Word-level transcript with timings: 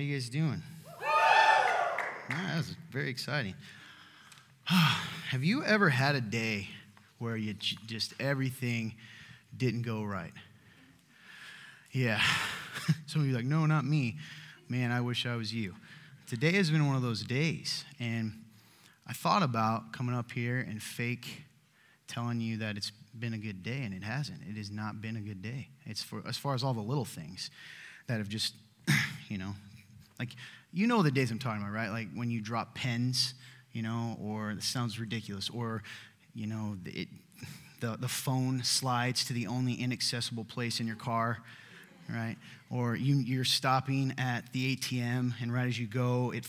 How 0.00 0.04
you 0.04 0.14
guys 0.14 0.30
doing? 0.30 0.62
that 2.30 2.56
was 2.56 2.74
very 2.90 3.10
exciting. 3.10 3.54
Have 4.64 5.44
you 5.44 5.62
ever 5.62 5.90
had 5.90 6.14
a 6.14 6.22
day 6.22 6.68
where 7.18 7.36
you 7.36 7.52
just 7.52 8.14
everything 8.18 8.94
didn't 9.54 9.82
go 9.82 10.02
right? 10.02 10.32
Yeah. 11.92 12.18
Some 13.08 13.20
of 13.20 13.28
you 13.28 13.34
like, 13.34 13.44
no, 13.44 13.66
not 13.66 13.84
me. 13.84 14.16
Man, 14.70 14.90
I 14.90 15.02
wish 15.02 15.26
I 15.26 15.36
was 15.36 15.52
you. 15.52 15.74
Today 16.26 16.52
has 16.52 16.70
been 16.70 16.86
one 16.86 16.96
of 16.96 17.02
those 17.02 17.22
days, 17.22 17.84
and 17.98 18.32
I 19.06 19.12
thought 19.12 19.42
about 19.42 19.92
coming 19.92 20.14
up 20.14 20.32
here 20.32 20.60
and 20.60 20.82
fake 20.82 21.42
telling 22.08 22.40
you 22.40 22.56
that 22.56 22.78
it's 22.78 22.90
been 23.18 23.34
a 23.34 23.38
good 23.38 23.62
day, 23.62 23.82
and 23.82 23.92
it 23.92 24.02
hasn't. 24.02 24.40
It 24.48 24.56
has 24.56 24.70
not 24.70 25.02
been 25.02 25.18
a 25.18 25.20
good 25.20 25.42
day. 25.42 25.68
It's 25.84 26.02
for 26.02 26.22
as 26.26 26.38
far 26.38 26.54
as 26.54 26.64
all 26.64 26.72
the 26.72 26.80
little 26.80 27.04
things 27.04 27.50
that 28.06 28.16
have 28.16 28.30
just, 28.30 28.54
you 29.28 29.36
know, 29.36 29.52
like 30.20 30.36
you 30.70 30.86
know 30.86 31.02
the 31.02 31.10
days 31.10 31.30
I'm 31.30 31.38
talking 31.38 31.62
about, 31.62 31.72
right? 31.72 31.88
Like 31.88 32.08
when 32.14 32.30
you 32.30 32.42
drop 32.42 32.74
pens, 32.74 33.34
you 33.72 33.82
know, 33.82 34.18
or 34.22 34.50
it 34.50 34.62
sounds 34.62 35.00
ridiculous, 35.00 35.48
or 35.48 35.82
you 36.34 36.46
know, 36.46 36.76
it, 36.84 37.08
the 37.80 37.96
the 37.98 38.06
phone 38.06 38.62
slides 38.62 39.24
to 39.24 39.32
the 39.32 39.46
only 39.46 39.72
inaccessible 39.74 40.44
place 40.44 40.78
in 40.78 40.86
your 40.86 40.96
car, 40.96 41.38
right? 42.08 42.36
Or 42.70 42.94
you 42.94 43.16
you're 43.16 43.44
stopping 43.44 44.14
at 44.18 44.52
the 44.52 44.76
ATM, 44.76 45.32
and 45.40 45.52
right 45.52 45.66
as 45.66 45.78
you 45.78 45.86
go, 45.86 46.32
it 46.32 46.46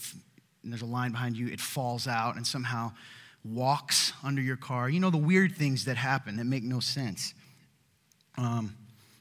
there's 0.65 0.81
a 0.81 0.85
line 0.85 1.11
behind 1.11 1.37
you, 1.37 1.47
it 1.47 1.61
falls 1.61 2.07
out, 2.07 2.35
and 2.35 2.45
somehow 2.45 2.91
walks 3.45 4.11
under 4.21 4.41
your 4.41 4.57
car. 4.57 4.89
You 4.89 4.99
know, 4.99 5.09
the 5.09 5.17
weird 5.17 5.55
things 5.55 5.85
that 5.85 5.95
happen 5.95 6.35
that 6.35 6.45
make 6.45 6.63
no 6.63 6.81
sense. 6.81 7.33
Um, 8.37 8.75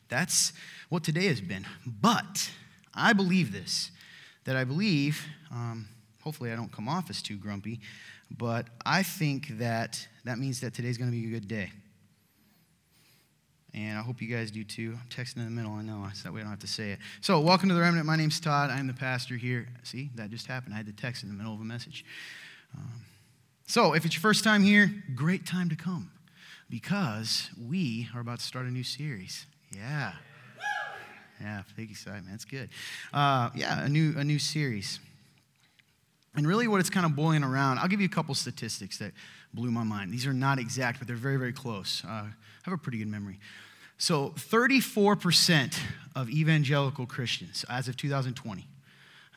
that's 0.09 0.53
what 0.89 1.05
today 1.05 1.27
has 1.27 1.41
been. 1.41 1.65
But 1.87 2.51
I 2.93 3.13
believe 3.13 3.53
this 3.53 3.93
that 4.51 4.57
I 4.57 4.65
believe, 4.65 5.29
um, 5.53 5.87
hopefully, 6.25 6.51
I 6.51 6.57
don't 6.57 6.73
come 6.73 6.89
off 6.89 7.09
as 7.09 7.23
too 7.23 7.37
grumpy, 7.37 7.79
but 8.37 8.67
I 8.85 9.05
think 9.05 9.47
that 9.59 10.05
that 10.25 10.41
means 10.41 10.59
that 10.63 10.75
today's 10.75 10.99
going 10.99 11.09
to 11.09 11.17
be 11.17 11.25
a 11.25 11.31
good 11.31 11.47
day. 11.47 11.71
And 13.75 13.97
I 13.97 14.03
hope 14.03 14.21
you 14.21 14.27
guys 14.27 14.51
do 14.51 14.65
too. 14.65 14.99
I'm 15.01 15.09
texting 15.09 15.37
in 15.37 15.45
the 15.45 15.53
middle, 15.53 15.71
I 15.71 15.83
know, 15.83 16.05
so 16.15 16.25
that 16.25 16.35
way 16.35 16.41
I 16.41 16.43
don't 16.43 16.51
have 16.51 16.59
to 16.59 16.67
say 16.67 16.91
it. 16.91 16.99
So, 17.21 17.39
welcome 17.39 17.69
to 17.69 17.77
the 17.77 17.81
remnant. 17.81 18.07
My 18.07 18.17
name's 18.17 18.41
Todd. 18.41 18.71
I'm 18.71 18.89
the 18.89 18.93
pastor 18.93 19.37
here. 19.37 19.69
See, 19.85 20.11
that 20.17 20.31
just 20.31 20.49
happened. 20.49 20.75
I 20.75 20.79
had 20.79 20.87
to 20.87 20.93
text 20.93 21.23
in 21.23 21.29
the 21.29 21.37
middle 21.37 21.55
of 21.55 21.61
a 21.61 21.65
message. 21.65 22.05
Um, 22.77 23.03
so, 23.69 23.93
if 23.93 24.05
it's 24.05 24.17
your 24.17 24.21
first 24.21 24.43
time 24.43 24.65
here, 24.65 24.93
great 25.15 25.47
time 25.47 25.69
to 25.69 25.77
come 25.77 26.11
because 26.69 27.51
we 27.69 28.09
are 28.17 28.21
about 28.21 28.41
to 28.41 28.45
start 28.45 28.67
a 28.67 28.71
new 28.73 28.83
series. 28.83 29.47
Yeah. 29.71 30.15
Yeah, 31.41 31.63
big 31.77 31.91
excitement. 31.91 32.27
That's 32.31 32.45
good. 32.45 32.69
Uh, 33.13 33.51
yeah, 33.55 33.85
a 33.85 33.89
new, 33.89 34.15
a 34.17 34.25
new 34.25 34.39
series. 34.39 35.01
And 36.37 36.47
really, 36.47 36.69
what 36.69 36.81
it's 36.81 36.91
kind 36.91 37.07
of 37.07 37.17
boiling 37.17 37.43
around, 37.43 37.79
I'll 37.79 37.89
give 37.89 38.01
you 38.01 38.07
a 38.07 38.11
couple 38.11 38.35
statistics 38.35 38.99
that 38.99 39.13
blew 39.53 39.71
my 39.71 39.83
mind. 39.83 40.13
These 40.13 40.27
are 40.27 40.33
not 40.33 40.59
exact, 40.59 40.99
but 40.99 41.09
they're 41.09 41.17
very, 41.17 41.37
very 41.37 41.53
close. 41.53 42.05
Uh, 42.05 42.09
I 42.09 42.31
have 42.65 42.75
a 42.75 42.79
pretty 42.79 42.99
good 42.99 43.09
memory. 43.09 43.41
So, 43.99 44.31
34% 44.31 45.79
of 46.15 46.31
evangelical 46.31 47.07
Christians, 47.07 47.65
as 47.69 47.89
of 47.89 47.97
2020, 47.97 48.67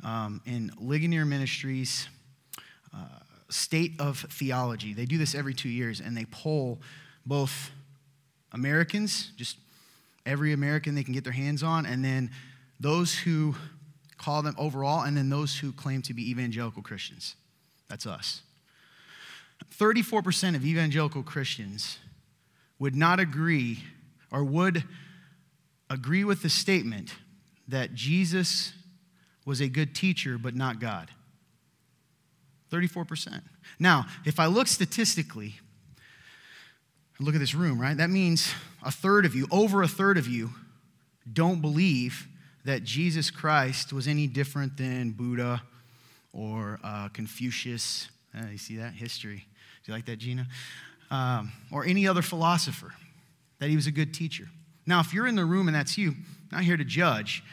um, 0.03 0.41
in 0.45 0.71
Ligonier 0.79 1.25
Ministries, 1.25 2.07
uh, 2.93 2.99
State 3.49 3.93
of 3.99 4.19
Theology, 4.29 4.93
they 4.93 5.05
do 5.05 5.17
this 5.17 5.35
every 5.35 5.53
two 5.53 5.69
years, 5.69 5.99
and 5.99 6.15
they 6.15 6.25
poll 6.25 6.79
both 7.25 7.71
Americans, 8.51 9.31
just 9.35 9.57
every 10.25 10.53
American 10.53 10.95
they 10.95 11.03
can 11.03 11.13
get 11.13 11.23
their 11.23 11.33
hands 11.33 11.63
on, 11.63 11.85
and 11.85 12.03
then 12.03 12.31
those 12.79 13.13
who 13.13 13.55
call 14.17 14.41
them 14.41 14.55
overall, 14.57 15.03
and 15.03 15.17
then 15.17 15.29
those 15.29 15.57
who 15.57 15.71
claim 15.71 16.01
to 16.03 16.13
be 16.13 16.29
evangelical 16.29 16.81
Christians. 16.81 17.35
That's 17.89 18.07
us. 18.07 18.41
34% 19.77 20.55
of 20.55 20.65
evangelical 20.65 21.23
Christians 21.23 21.97
would 22.79 22.95
not 22.95 23.19
agree 23.19 23.83
or 24.31 24.43
would 24.43 24.83
agree 25.89 26.23
with 26.23 26.41
the 26.41 26.49
statement 26.49 27.13
that 27.67 27.93
Jesus 27.93 28.73
was 29.45 29.61
a 29.61 29.67
good 29.67 29.93
teacher 29.93 30.37
but 30.37 30.55
not 30.55 30.79
God. 30.79 31.09
34%. 32.71 33.41
Now, 33.79 34.05
if 34.25 34.39
I 34.39 34.47
look 34.47 34.67
statistically, 34.67 35.55
look 37.19 37.35
at 37.35 37.39
this 37.39 37.53
room, 37.53 37.79
right? 37.79 37.95
That 37.95 38.09
means 38.09 38.53
a 38.83 38.91
third 38.91 39.25
of 39.25 39.35
you, 39.35 39.47
over 39.51 39.83
a 39.83 39.87
third 39.87 40.17
of 40.17 40.27
you, 40.27 40.51
don't 41.31 41.61
believe 41.61 42.27
that 42.65 42.83
Jesus 42.83 43.29
Christ 43.29 43.93
was 43.93 44.07
any 44.07 44.27
different 44.27 44.77
than 44.77 45.11
Buddha 45.11 45.61
or 46.31 46.79
uh, 46.83 47.09
Confucius. 47.09 48.09
Uh, 48.35 48.47
you 48.51 48.57
see 48.57 48.77
that? 48.77 48.93
History. 48.93 49.45
Do 49.83 49.91
you 49.91 49.93
like 49.93 50.05
that, 50.05 50.17
Gina? 50.17 50.47
Um, 51.11 51.51
or 51.71 51.85
any 51.85 52.07
other 52.07 52.21
philosopher, 52.21 52.93
that 53.59 53.69
he 53.69 53.75
was 53.75 53.87
a 53.87 53.91
good 53.91 54.13
teacher. 54.13 54.49
Now, 54.85 54.99
if 54.99 55.13
you're 55.13 55.27
in 55.27 55.35
the 55.35 55.45
room 55.45 55.67
and 55.67 55.75
that's 55.75 55.97
you, 55.97 56.15
not 56.51 56.63
here 56.63 56.77
to 56.77 56.83
judge, 56.83 57.43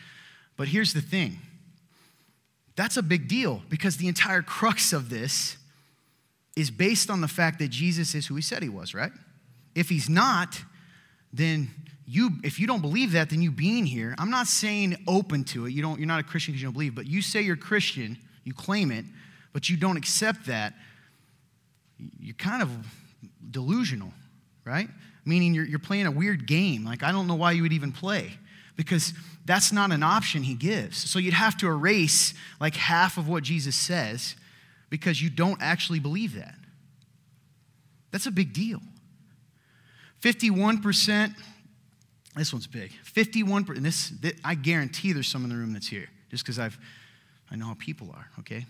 but 0.57 0.69
here's 0.69 0.93
the 0.93 1.03
thing 1.03 1.39
that's 2.77 2.97
a 2.97 3.03
big 3.03 3.29
deal 3.29 3.63
because 3.69 3.99
the 3.99 4.09
entire 4.09 4.41
crux 4.41 4.95
of 4.95 5.11
this 5.11 5.59
is 6.57 6.71
based 6.71 7.11
on 7.11 7.21
the 7.21 7.29
fact 7.29 7.59
that 7.59 7.69
Jesus 7.69 8.15
is 8.15 8.27
who 8.27 8.37
he 8.37 8.43
said 8.43 8.63
he 8.63 8.69
was, 8.69 8.95
right? 8.95 9.13
If 9.75 9.89
he's 9.89 10.09
not, 10.09 10.61
then 11.33 11.71
you 12.07 12.31
if 12.43 12.59
you 12.59 12.67
don't 12.67 12.81
believe 12.81 13.13
that, 13.13 13.31
then 13.31 13.41
you 13.41 13.51
being 13.51 13.87
here, 13.87 14.15
I'm 14.19 14.31
not 14.31 14.47
saying 14.47 14.97
open 15.07 15.45
to 15.45 15.67
it. 15.67 15.73
You 15.73 15.83
don't, 15.83 15.99
you're 15.99 16.09
not 16.09 16.21
a 16.21 16.25
Christian 16.25 16.53
because 16.53 16.63
you 16.63 16.67
don't 16.67 16.73
believe, 16.73 16.95
but 16.95 17.07
you 17.07 17.23
say 17.23 17.41
you're 17.43 17.57
Christian, 17.57 18.19
you 18.45 18.53
claim 18.53 18.91
it, 18.91 19.05
but 19.53 19.69
you 19.69 19.77
don't 19.77 19.97
accept 19.97 20.47
that, 20.47 20.75
you're 22.19 22.35
kind 22.35 22.63
of 22.63 22.71
delusional, 23.51 24.13
right? 24.65 24.89
Meaning 25.25 25.55
you're, 25.55 25.65
you're 25.65 25.79
playing 25.79 26.07
a 26.07 26.11
weird 26.11 26.47
game. 26.47 26.85
Like, 26.85 27.03
I 27.03 27.13
don't 27.13 27.27
know 27.27 27.35
why 27.35 27.53
you 27.53 27.63
would 27.63 27.73
even 27.73 27.93
play 27.93 28.33
because 28.77 29.13
that's 29.45 29.73
not 29.73 29.93
an 29.93 30.03
option 30.03 30.43
he 30.43 30.55
gives. 30.55 30.97
So 31.11 31.19
you'd 31.19 31.35
have 31.35 31.57
to 31.59 31.69
erase 31.69 32.35
like 32.61 32.75
half 32.75 33.19
of 33.19 33.29
what 33.29 33.43
Jesus 33.43 33.77
says 33.77 34.35
because 34.89 35.23
you 35.23 35.31
don't 35.31 35.61
actually 35.61 36.01
believe 36.01 36.35
that. 36.35 36.55
That's 38.11 38.27
a 38.27 38.31
big 38.31 38.53
deal. 38.53 38.81
51%, 40.21 41.35
this 42.37 42.53
one's 42.53 42.67
big. 42.67 42.93
51%, 43.05 43.77
and 43.77 43.85
this, 43.85 44.13
I 44.45 44.55
guarantee 44.55 45.13
there's 45.13 45.29
some 45.29 45.45
in 45.45 45.51
the 45.51 45.57
room 45.57 45.73
that's 45.73 45.89
here, 45.89 46.09
just 46.31 46.45
because 46.45 46.59
I've, 46.59 46.79
I 47.51 47.57
know 47.57 47.67
how 47.67 47.77
people 47.79 48.11
are, 48.15 48.29
okay? 48.41 48.67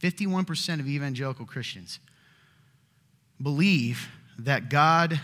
51% 0.00 0.80
of 0.80 0.88
evangelical 0.88 1.46
Christians 1.46 2.00
believe 3.40 4.08
that 4.38 4.68
God 4.68 5.20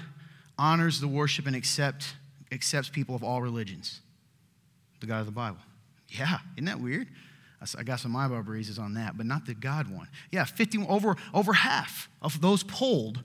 honors 0.58 1.00
the 1.00 1.08
worship 1.08 1.46
and 1.46 1.56
accept, 1.56 2.14
accepts 2.52 2.88
people 2.88 3.14
of 3.14 3.22
all 3.24 3.42
religions, 3.42 4.00
the 5.00 5.06
God 5.06 5.20
of 5.20 5.26
the 5.26 5.32
Bible. 5.32 5.58
Yeah, 6.08 6.38
isn't 6.56 6.66
that 6.66 6.80
weird? 6.80 7.08
I 7.78 7.82
got 7.82 8.00
some 8.00 8.14
eyebrow 8.14 8.42
raises 8.42 8.78
on 8.78 8.94
that, 8.94 9.16
but 9.16 9.26
not 9.26 9.46
the 9.46 9.54
God 9.54 9.90
one. 9.90 10.08
Yeah, 10.30 10.44
50, 10.44 10.86
over, 10.86 11.16
over 11.32 11.52
half 11.54 12.08
of 12.20 12.40
those 12.40 12.62
polled 12.62 13.22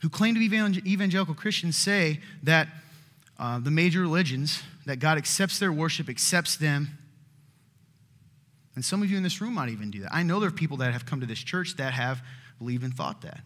who 0.00 0.08
claim 0.08 0.34
to 0.34 0.40
be 0.40 0.46
evangelical 0.86 1.34
Christians 1.34 1.76
say 1.76 2.20
that 2.42 2.68
uh, 3.38 3.58
the 3.58 3.70
major 3.70 4.00
religions, 4.00 4.62
that 4.86 4.98
God 4.98 5.18
accepts 5.18 5.58
their 5.58 5.72
worship, 5.72 6.08
accepts 6.08 6.56
them. 6.56 6.98
And 8.74 8.84
some 8.84 9.02
of 9.02 9.10
you 9.10 9.16
in 9.16 9.22
this 9.22 9.40
room 9.40 9.54
might 9.54 9.70
even 9.70 9.90
do 9.90 10.00
that. 10.00 10.14
I 10.14 10.22
know 10.22 10.40
there 10.40 10.48
are 10.48 10.52
people 10.52 10.78
that 10.78 10.92
have 10.92 11.06
come 11.06 11.20
to 11.20 11.26
this 11.26 11.38
church 11.38 11.76
that 11.76 11.92
have 11.92 12.22
believed 12.58 12.84
and 12.84 12.94
thought 12.94 13.22
that. 13.22 13.40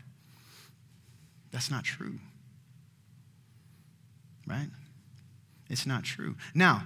That's 1.50 1.70
not 1.70 1.84
true. 1.84 2.18
Right? 4.46 4.68
It's 5.70 5.86
not 5.86 6.04
true. 6.04 6.36
Now, 6.54 6.84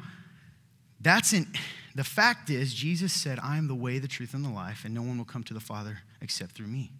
that's 1.00 1.32
in 1.32 1.46
the 1.94 2.04
fact 2.04 2.48
is, 2.48 2.74
Jesus 2.74 3.12
said, 3.12 3.38
I 3.42 3.56
am 3.56 3.66
the 3.66 3.74
way, 3.74 3.98
the 3.98 4.06
truth, 4.06 4.34
and 4.34 4.44
the 4.44 4.50
life, 4.50 4.84
and 4.84 4.94
no 4.94 5.02
one 5.02 5.18
will 5.18 5.24
come 5.24 5.42
to 5.44 5.54
the 5.54 5.60
Father 5.60 5.98
except 6.20 6.52
through 6.52 6.68
me. 6.68 6.92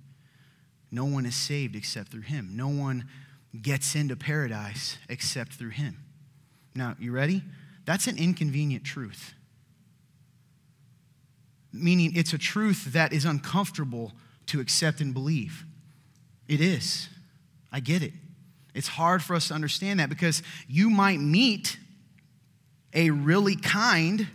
No 0.90 1.04
one 1.04 1.26
is 1.26 1.36
saved 1.36 1.76
except 1.76 2.10
through 2.10 2.22
him. 2.22 2.50
No 2.54 2.68
one 2.68 3.08
gets 3.60 3.94
into 3.94 4.16
paradise 4.16 4.98
except 5.08 5.54
through 5.54 5.70
him. 5.70 5.96
Now, 6.74 6.96
you 6.98 7.12
ready? 7.12 7.42
That's 7.84 8.06
an 8.06 8.18
inconvenient 8.18 8.84
truth. 8.84 9.34
Meaning, 11.72 12.12
it's 12.14 12.32
a 12.32 12.38
truth 12.38 12.92
that 12.92 13.12
is 13.12 13.24
uncomfortable 13.24 14.12
to 14.46 14.60
accept 14.60 15.00
and 15.00 15.12
believe. 15.12 15.64
It 16.46 16.60
is. 16.60 17.08
I 17.70 17.80
get 17.80 18.02
it. 18.02 18.12
It's 18.74 18.88
hard 18.88 19.22
for 19.22 19.34
us 19.34 19.48
to 19.48 19.54
understand 19.54 20.00
that 20.00 20.08
because 20.08 20.42
you 20.66 20.88
might 20.88 21.20
meet 21.20 21.78
a 22.94 23.10
really 23.10 23.56
kind 23.56 24.28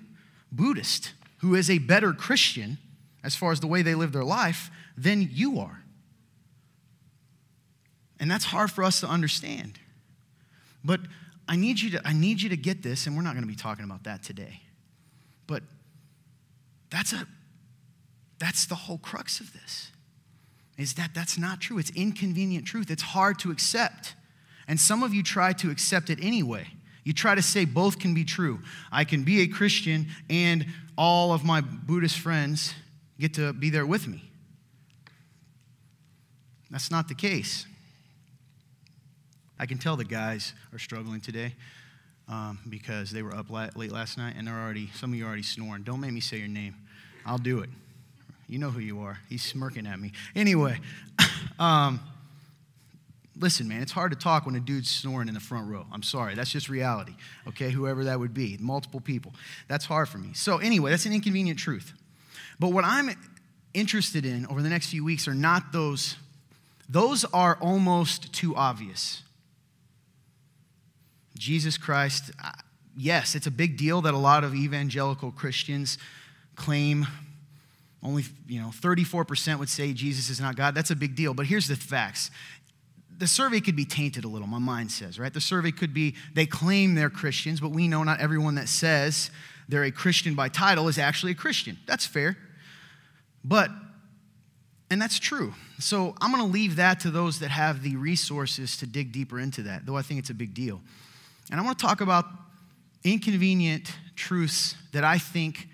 Buddhist 0.51 1.13
who 1.39 1.55
is 1.55 1.69
a 1.69 1.79
better 1.79 2.13
Christian 2.13 2.77
as 3.23 3.35
far 3.35 3.51
as 3.51 3.59
the 3.59 3.67
way 3.67 3.81
they 3.81 3.95
live 3.95 4.11
their 4.11 4.23
life 4.23 4.69
than 4.97 5.27
you 5.31 5.59
are. 5.59 5.82
And 8.23 8.31
that's 8.31 8.45
hard 8.45 8.71
for 8.71 8.85
us 8.85 9.01
to 9.01 9.07
understand. 9.07 9.79
But 10.81 11.01
I 11.45 11.57
need 11.57 11.81
you 11.81 11.89
to, 11.89 12.07
I 12.07 12.13
need 12.13 12.41
you 12.41 12.47
to 12.47 12.55
get 12.55 12.81
this, 12.81 13.05
and 13.05 13.17
we're 13.17 13.21
not 13.21 13.33
going 13.33 13.43
to 13.43 13.49
be 13.49 13.53
talking 13.53 13.83
about 13.83 14.05
that 14.05 14.23
today. 14.23 14.61
But 15.45 15.61
that's 16.89 17.11
a 17.11 17.27
that's 18.39 18.65
the 18.65 18.75
whole 18.75 18.97
crux 18.97 19.41
of 19.41 19.51
this. 19.51 19.91
Is 20.77 20.93
that 20.93 21.09
that's 21.13 21.37
not 21.37 21.59
true. 21.59 21.77
It's 21.79 21.89
inconvenient 21.89 22.65
truth. 22.65 22.89
It's 22.89 23.01
hard 23.01 23.39
to 23.39 23.51
accept. 23.51 24.15
And 24.69 24.79
some 24.79 25.03
of 25.03 25.13
you 25.13 25.21
try 25.21 25.51
to 25.51 25.69
accept 25.69 26.09
it 26.09 26.23
anyway. 26.23 26.67
You 27.03 27.11
try 27.11 27.35
to 27.35 27.41
say 27.41 27.65
both 27.65 27.99
can 27.99 28.13
be 28.13 28.23
true. 28.23 28.59
I 28.89 29.03
can 29.03 29.23
be 29.23 29.41
a 29.41 29.47
Christian 29.47 30.07
and 30.29 30.65
all 30.97 31.33
of 31.33 31.43
my 31.43 31.59
Buddhist 31.59 32.19
friends 32.19 32.73
get 33.19 33.33
to 33.33 33.51
be 33.51 33.69
there 33.69 33.85
with 33.85 34.07
me. 34.07 34.23
That's 36.71 36.89
not 36.89 37.09
the 37.09 37.15
case. 37.15 37.65
I 39.63 39.65
can 39.65 39.77
tell 39.77 39.95
the 39.95 40.03
guys 40.03 40.51
are 40.73 40.77
struggling 40.77 41.21
today 41.21 41.53
um, 42.27 42.59
because 42.67 43.11
they 43.11 43.21
were 43.21 43.33
up 43.33 43.49
late 43.49 43.93
last 43.93 44.17
night 44.17 44.33
and 44.37 44.45
they're 44.45 44.53
already, 44.53 44.89
some 44.93 45.13
of 45.13 45.17
you 45.17 45.23
are 45.23 45.27
already 45.27 45.41
snoring. 45.41 45.83
Don't 45.83 46.01
make 46.01 46.11
me 46.11 46.19
say 46.19 46.37
your 46.37 46.49
name. 46.49 46.75
I'll 47.25 47.37
do 47.37 47.59
it. 47.59 47.69
You 48.49 48.59
know 48.59 48.71
who 48.71 48.81
you 48.81 48.99
are. 48.99 49.19
He's 49.29 49.41
smirking 49.41 49.87
at 49.87 49.97
me. 50.01 50.11
Anyway, 50.35 50.81
um, 51.59 52.01
listen, 53.39 53.69
man, 53.69 53.81
it's 53.81 53.93
hard 53.93 54.11
to 54.11 54.17
talk 54.17 54.45
when 54.45 54.55
a 54.55 54.59
dude's 54.59 54.89
snoring 54.89 55.29
in 55.29 55.33
the 55.33 55.39
front 55.39 55.71
row. 55.71 55.85
I'm 55.93 56.03
sorry. 56.03 56.35
That's 56.35 56.51
just 56.51 56.67
reality, 56.67 57.13
okay? 57.47 57.69
Whoever 57.69 58.03
that 58.03 58.19
would 58.19 58.33
be, 58.33 58.57
multiple 58.59 58.99
people. 58.99 59.33
That's 59.69 59.85
hard 59.85 60.09
for 60.09 60.17
me. 60.17 60.31
So, 60.33 60.57
anyway, 60.57 60.91
that's 60.91 61.05
an 61.05 61.13
inconvenient 61.13 61.57
truth. 61.57 61.93
But 62.59 62.73
what 62.73 62.83
I'm 62.83 63.11
interested 63.73 64.25
in 64.25 64.45
over 64.47 64.61
the 64.61 64.67
next 64.67 64.87
few 64.87 65.05
weeks 65.05 65.25
are 65.29 65.33
not 65.33 65.71
those, 65.71 66.17
those 66.89 67.23
are 67.23 67.57
almost 67.61 68.33
too 68.33 68.57
obvious. 68.57 69.23
Jesus 71.37 71.77
Christ, 71.77 72.31
uh, 72.43 72.51
yes, 72.95 73.35
it's 73.35 73.47
a 73.47 73.51
big 73.51 73.77
deal 73.77 74.01
that 74.01 74.13
a 74.13 74.17
lot 74.17 74.43
of 74.43 74.53
evangelical 74.53 75.31
Christians 75.31 75.97
claim 76.55 77.07
only 78.03 78.23
you 78.47 78.61
know 78.61 78.67
34% 78.67 79.59
would 79.59 79.69
say 79.69 79.93
jesus 79.93 80.29
is 80.29 80.39
not 80.39 80.55
god. 80.55 80.75
That's 80.75 80.91
a 80.91 80.95
big 80.95 81.15
deal 81.15 81.33
but 81.33 81.45
here's 81.45 81.67
the 81.67 81.75
facts. 81.75 82.29
The 83.15 83.27
survey 83.27 83.61
could 83.61 83.75
be 83.75 83.85
tainted 83.85 84.25
a 84.25 84.27
little 84.27 84.47
my 84.47 84.59
mind 84.59 84.91
says 84.91 85.17
right? 85.17 85.33
The 85.33 85.41
survey 85.41 85.71
could 85.71 85.93
be 85.93 86.15
they 86.33 86.45
claim 86.45 86.95
they're 86.95 87.09
christians 87.09 87.59
but 87.59 87.71
we 87.71 87.87
know 87.87 88.03
not 88.03 88.19
everyone 88.19 88.55
that 88.55 88.69
says 88.69 89.31
they're 89.69 89.83
a 89.83 89.91
christian 89.91 90.35
by 90.35 90.49
title 90.49 90.87
is 90.87 90.97
actually 90.97 91.31
a 91.31 91.35
christian. 91.35 91.77
That's 91.87 92.05
fair. 92.05 92.37
But 93.43 93.69
and 94.91 95.01
that's 95.01 95.17
true. 95.17 95.53
So 95.79 96.13
i'm 96.19 96.31
going 96.31 96.43
to 96.43 96.51
leave 96.51 96.75
that 96.75 96.99
to 97.01 97.11
those 97.11 97.39
that 97.39 97.49
have 97.49 97.83
the 97.83 97.95
resources 97.95 98.77
to 98.77 98.85
dig 98.85 99.11
deeper 99.11 99.39
into 99.39 99.63
that 99.63 99.85
though 99.85 99.97
i 99.97 100.01
think 100.01 100.19
it's 100.19 100.29
a 100.29 100.35
big 100.35 100.53
deal 100.53 100.81
and 101.51 101.59
i 101.59 101.63
want 101.63 101.77
to 101.77 101.85
talk 101.85 102.01
about 102.01 102.25
inconvenient 103.03 103.91
truths 104.15 104.75
that 104.91 105.03
i 105.03 105.17
think 105.17 105.67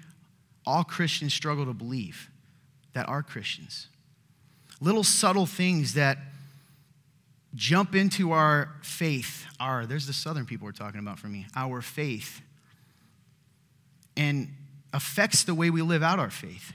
all 0.70 0.84
Christians 0.84 1.34
struggle 1.34 1.66
to 1.66 1.74
believe 1.74 2.30
that 2.94 3.10
are 3.10 3.24
Christians. 3.24 3.88
Little 4.80 5.04
subtle 5.04 5.48
things 5.48 5.96
that 5.96 6.20
jump 7.56 7.96
into 7.96 8.32
our 8.32 8.76
faith, 8.84 9.48
our, 9.60 9.88
there's 9.88 10.06
the 10.06 10.14
southern 10.14 10.46
people 10.46 10.66
we're 10.66 10.72
talking 10.72 11.00
about 11.00 11.18
for 11.18 11.28
me, 11.28 11.48
our 11.56 11.82
faith, 11.82 12.42
and 14.16 14.50
affects 14.94 15.44
the 15.44 15.56
way 15.56 15.72
we 15.72 15.82
live 15.82 16.04
out 16.04 16.20
our 16.20 16.30
faith. 16.30 16.74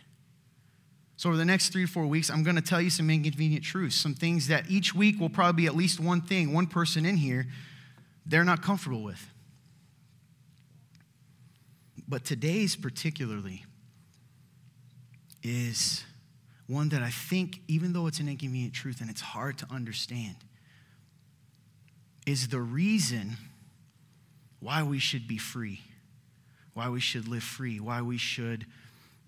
So, 1.17 1.29
over 1.29 1.39
the 1.39 1.45
next 1.45 1.69
three 1.69 1.87
to 1.87 1.91
four 1.91 2.07
weeks, 2.07 2.29
I'm 2.29 2.43
going 2.43 2.57
to 2.57 2.63
tell 2.63 2.81
you 2.81 2.91
some 2.91 3.09
inconvenient 3.09 3.65
truths, 3.65 3.95
some 3.95 4.15
things 4.15 4.49
that 4.49 4.69
each 4.69 4.93
week 4.93 5.21
will 5.21 5.29
probably 5.29 5.63
be 5.63 5.67
at 5.67 5.77
least 5.77 6.01
one 6.01 6.21
thing, 6.21 6.53
one 6.53 6.67
person 6.67 7.07
in 7.07 7.17
here 7.17 7.47
they're 8.27 8.45
not 8.45 8.63
comfortable 8.63 9.03
with. 9.03 9.25
But 12.07 12.25
today's 12.25 12.77
particularly 12.77 13.65
is 15.43 16.05
one 16.67 16.89
that 16.91 17.03
I 17.03 17.11
think, 17.11 17.61
even 17.69 17.93
though 17.93 18.07
it's 18.07 18.21
an 18.21 18.29
inconvenient 18.29 18.75
truth 18.75 19.01
and 19.01 19.11
it's 19.11 19.21
hard 19.21 19.59
to 19.59 19.67
understand, 19.71 20.37
is 22.27 22.49
the 22.49 22.61
reason 22.61 23.37
why 24.61 24.83
we 24.83 24.99
should 24.99 25.29
be 25.29 25.37
free, 25.37 25.83
why 26.73 26.89
we 26.89 27.01
should 27.01 27.29
live 27.29 27.43
free, 27.43 27.81
why 27.81 28.01
we 28.01 28.17
should, 28.17 28.67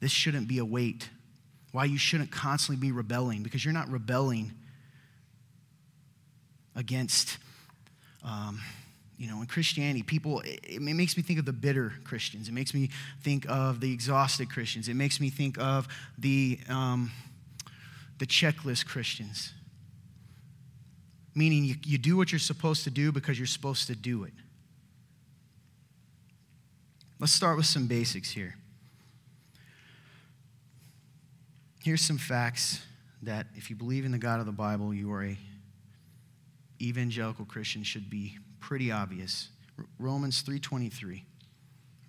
this 0.00 0.10
shouldn't 0.10 0.48
be 0.48 0.58
a 0.58 0.64
weight, 0.64 1.10
why 1.72 1.84
you 1.84 1.98
shouldn't 1.98 2.30
constantly 2.30 2.80
be 2.80 2.92
rebelling, 2.92 3.42
because 3.42 3.64
you're 3.64 3.74
not 3.74 3.90
rebelling 3.90 4.52
against. 6.74 7.36
Um, 8.24 8.60
you 9.18 9.28
know, 9.28 9.40
in 9.40 9.46
Christianity, 9.46 10.02
people, 10.02 10.40
it, 10.40 10.60
it, 10.62 10.82
makes 10.82 11.16
me 11.16 11.22
think 11.22 11.38
of 11.38 11.46
the 11.46 11.52
bitter 11.52 11.94
Christians. 12.04 12.48
It 12.48 12.52
makes 12.52 12.74
me 12.74 12.90
think 13.22 13.46
of 13.48 13.80
the 13.80 13.92
exhausted 13.92 14.50
Christians. 14.50 14.88
It 14.88 14.94
makes 14.94 15.20
me 15.20 15.30
think 15.30 15.58
of 15.58 15.88
the, 16.18 16.58
um, 16.68 17.10
the 18.18 18.26
checklist 18.26 18.86
Christians. 18.86 19.52
Meaning 21.34 21.64
you, 21.64 21.76
you 21.84 21.98
do 21.98 22.16
what 22.16 22.30
you're 22.30 22.38
supposed 22.38 22.84
to 22.84 22.90
do 22.90 23.10
because 23.10 23.38
you're 23.38 23.46
supposed 23.46 23.86
to 23.86 23.96
do 23.96 24.24
it. 24.24 24.32
Let's 27.18 27.32
start 27.32 27.56
with 27.56 27.66
some 27.66 27.86
basics 27.86 28.30
here. 28.30 28.54
Here's 31.82 32.02
some 32.02 32.18
facts 32.18 32.82
that 33.22 33.46
if 33.54 33.70
you 33.70 33.76
believe 33.76 34.04
in 34.04 34.12
the 34.12 34.18
God 34.18 34.40
of 34.40 34.46
the 34.46 34.52
Bible, 34.52 34.92
you 34.92 35.10
are 35.12 35.24
a 35.24 35.38
evangelical 36.82 37.46
Christian 37.46 37.82
should 37.82 38.10
be 38.10 38.36
pretty 38.66 38.90
obvious. 38.90 39.48
Romans 39.96 40.42
3:23, 40.42 41.22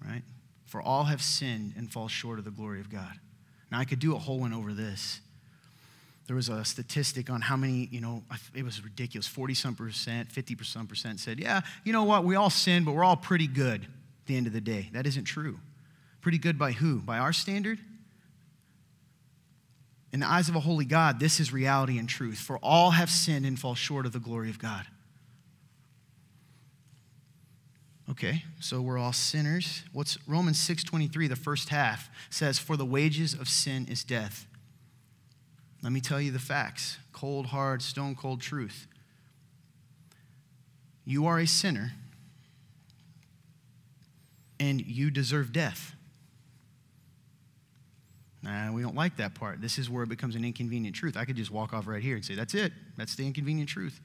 right? 0.04 0.24
For 0.66 0.82
all 0.82 1.04
have 1.04 1.22
sinned 1.22 1.74
and 1.78 1.92
fall 1.92 2.08
short 2.08 2.40
of 2.40 2.46
the 2.46 2.52
glory 2.52 2.80
of 2.80 2.90
God. 2.90 3.20
Now 3.72 3.78
I 3.78 3.86
could 3.86 4.00
do 4.00 4.16
a 4.16 4.18
whole 4.18 4.40
one 4.40 4.54
over 4.54 4.74
this. 4.74 5.22
There 6.26 6.36
was 6.36 6.50
a 6.50 6.66
statistic 6.66 7.30
on 7.30 7.42
how 7.42 7.58
many, 7.58 7.88
you 7.92 8.02
know, 8.02 8.24
it 8.56 8.64
was 8.64 8.84
ridiculous. 8.84 9.28
40 9.28 9.54
some 9.54 9.76
percent, 9.76 10.32
50 10.32 10.58
some 10.64 10.88
percent 10.88 11.20
said, 11.20 11.40
yeah, 11.40 11.62
you 11.84 11.94
know 11.94 12.06
what, 12.06 12.24
we 12.26 12.36
all 12.36 12.50
sin, 12.50 12.84
but 12.84 12.94
we're 12.94 13.04
all 13.04 13.16
pretty 13.16 13.48
good 13.48 13.84
at 13.84 14.26
the 14.26 14.36
end 14.36 14.48
of 14.48 14.54
the 14.54 14.60
day. 14.60 14.90
That 14.94 15.06
isn't 15.06 15.26
true. 15.26 15.60
Pretty 16.22 16.40
good 16.40 16.58
by 16.58 16.72
who? 16.72 17.02
By 17.02 17.20
our 17.20 17.34
standard? 17.34 17.78
In 20.12 20.22
the 20.22 20.28
eyes 20.28 20.50
of 20.50 20.56
a 20.56 20.60
holy 20.60 20.86
God, 20.86 21.20
this 21.20 21.40
is 21.40 21.54
reality 21.54 22.00
and 22.00 22.10
truth. 22.10 22.40
For 22.40 22.58
all 22.58 22.92
have 22.92 23.12
sinned 23.12 23.46
and 23.46 23.60
fall 23.60 23.76
short 23.76 24.08
of 24.08 24.12
the 24.12 24.20
glory 24.20 24.50
of 24.50 24.58
God. 24.58 24.88
Okay, 28.10 28.44
so 28.60 28.82
we're 28.82 28.98
all 28.98 29.12
sinners. 29.12 29.84
What's 29.92 30.18
Romans 30.28 30.58
6:23, 30.60 31.28
the 31.28 31.36
first 31.36 31.70
half 31.70 32.10
says, 32.30 32.58
"For 32.58 32.78
the 32.78 32.86
wages 32.86 33.34
of 33.34 33.50
sin 33.50 33.86
is 33.88 34.04
death." 34.04 34.48
Let 35.82 35.92
me 35.92 36.02
tell 36.02 36.20
you 36.20 36.32
the 36.32 36.40
facts. 36.40 36.98
Cold, 37.12 37.48
hard, 37.48 37.82
stone 37.82 38.16
cold 38.16 38.42
truth. 38.42 38.88
You 41.06 41.26
are 41.26 41.40
a 41.40 41.48
sinner 41.48 41.94
and 44.60 44.86
you 44.86 45.12
deserve 45.12 45.52
death. 45.52 45.96
Nah, 48.42 48.72
we 48.72 48.82
don't 48.82 48.96
like 48.96 49.18
that 49.18 49.36
part. 49.36 49.62
This 49.62 49.78
is 49.78 49.90
where 49.90 50.04
it 50.04 50.10
becomes 50.10 50.36
an 50.36 50.46
inconvenient 50.46 50.96
truth. 50.96 51.18
I 51.18 51.26
could 51.26 51.36
just 51.36 51.52
walk 51.52 51.74
off 51.74 51.88
right 51.88 52.02
here 52.02 52.16
and 52.16 52.26
say, 52.26 52.36
that's 52.36 52.54
it. 52.54 52.74
That's 52.96 53.16
the 53.16 53.26
inconvenient 53.26 53.70
truth. 53.70 54.00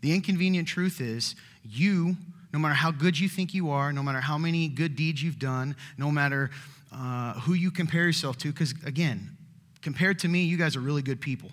The 0.00 0.12
inconvenient 0.14 0.68
truth 0.68 1.00
is 1.00 1.34
you 1.62 2.16
no 2.52 2.58
matter 2.58 2.74
how 2.74 2.90
good 2.90 3.18
you 3.18 3.28
think 3.28 3.54
you 3.54 3.70
are, 3.70 3.92
no 3.92 4.02
matter 4.02 4.20
how 4.20 4.36
many 4.36 4.68
good 4.68 4.96
deeds 4.96 5.22
you've 5.22 5.38
done, 5.38 5.76
no 5.96 6.10
matter 6.10 6.50
uh, 6.92 7.34
who 7.34 7.54
you 7.54 7.70
compare 7.70 8.04
yourself 8.04 8.36
to, 8.38 8.50
because 8.50 8.74
again, 8.84 9.36
compared 9.82 10.18
to 10.20 10.28
me, 10.28 10.42
you 10.42 10.56
guys 10.56 10.76
are 10.76 10.80
really 10.80 11.02
good 11.02 11.20
people. 11.20 11.50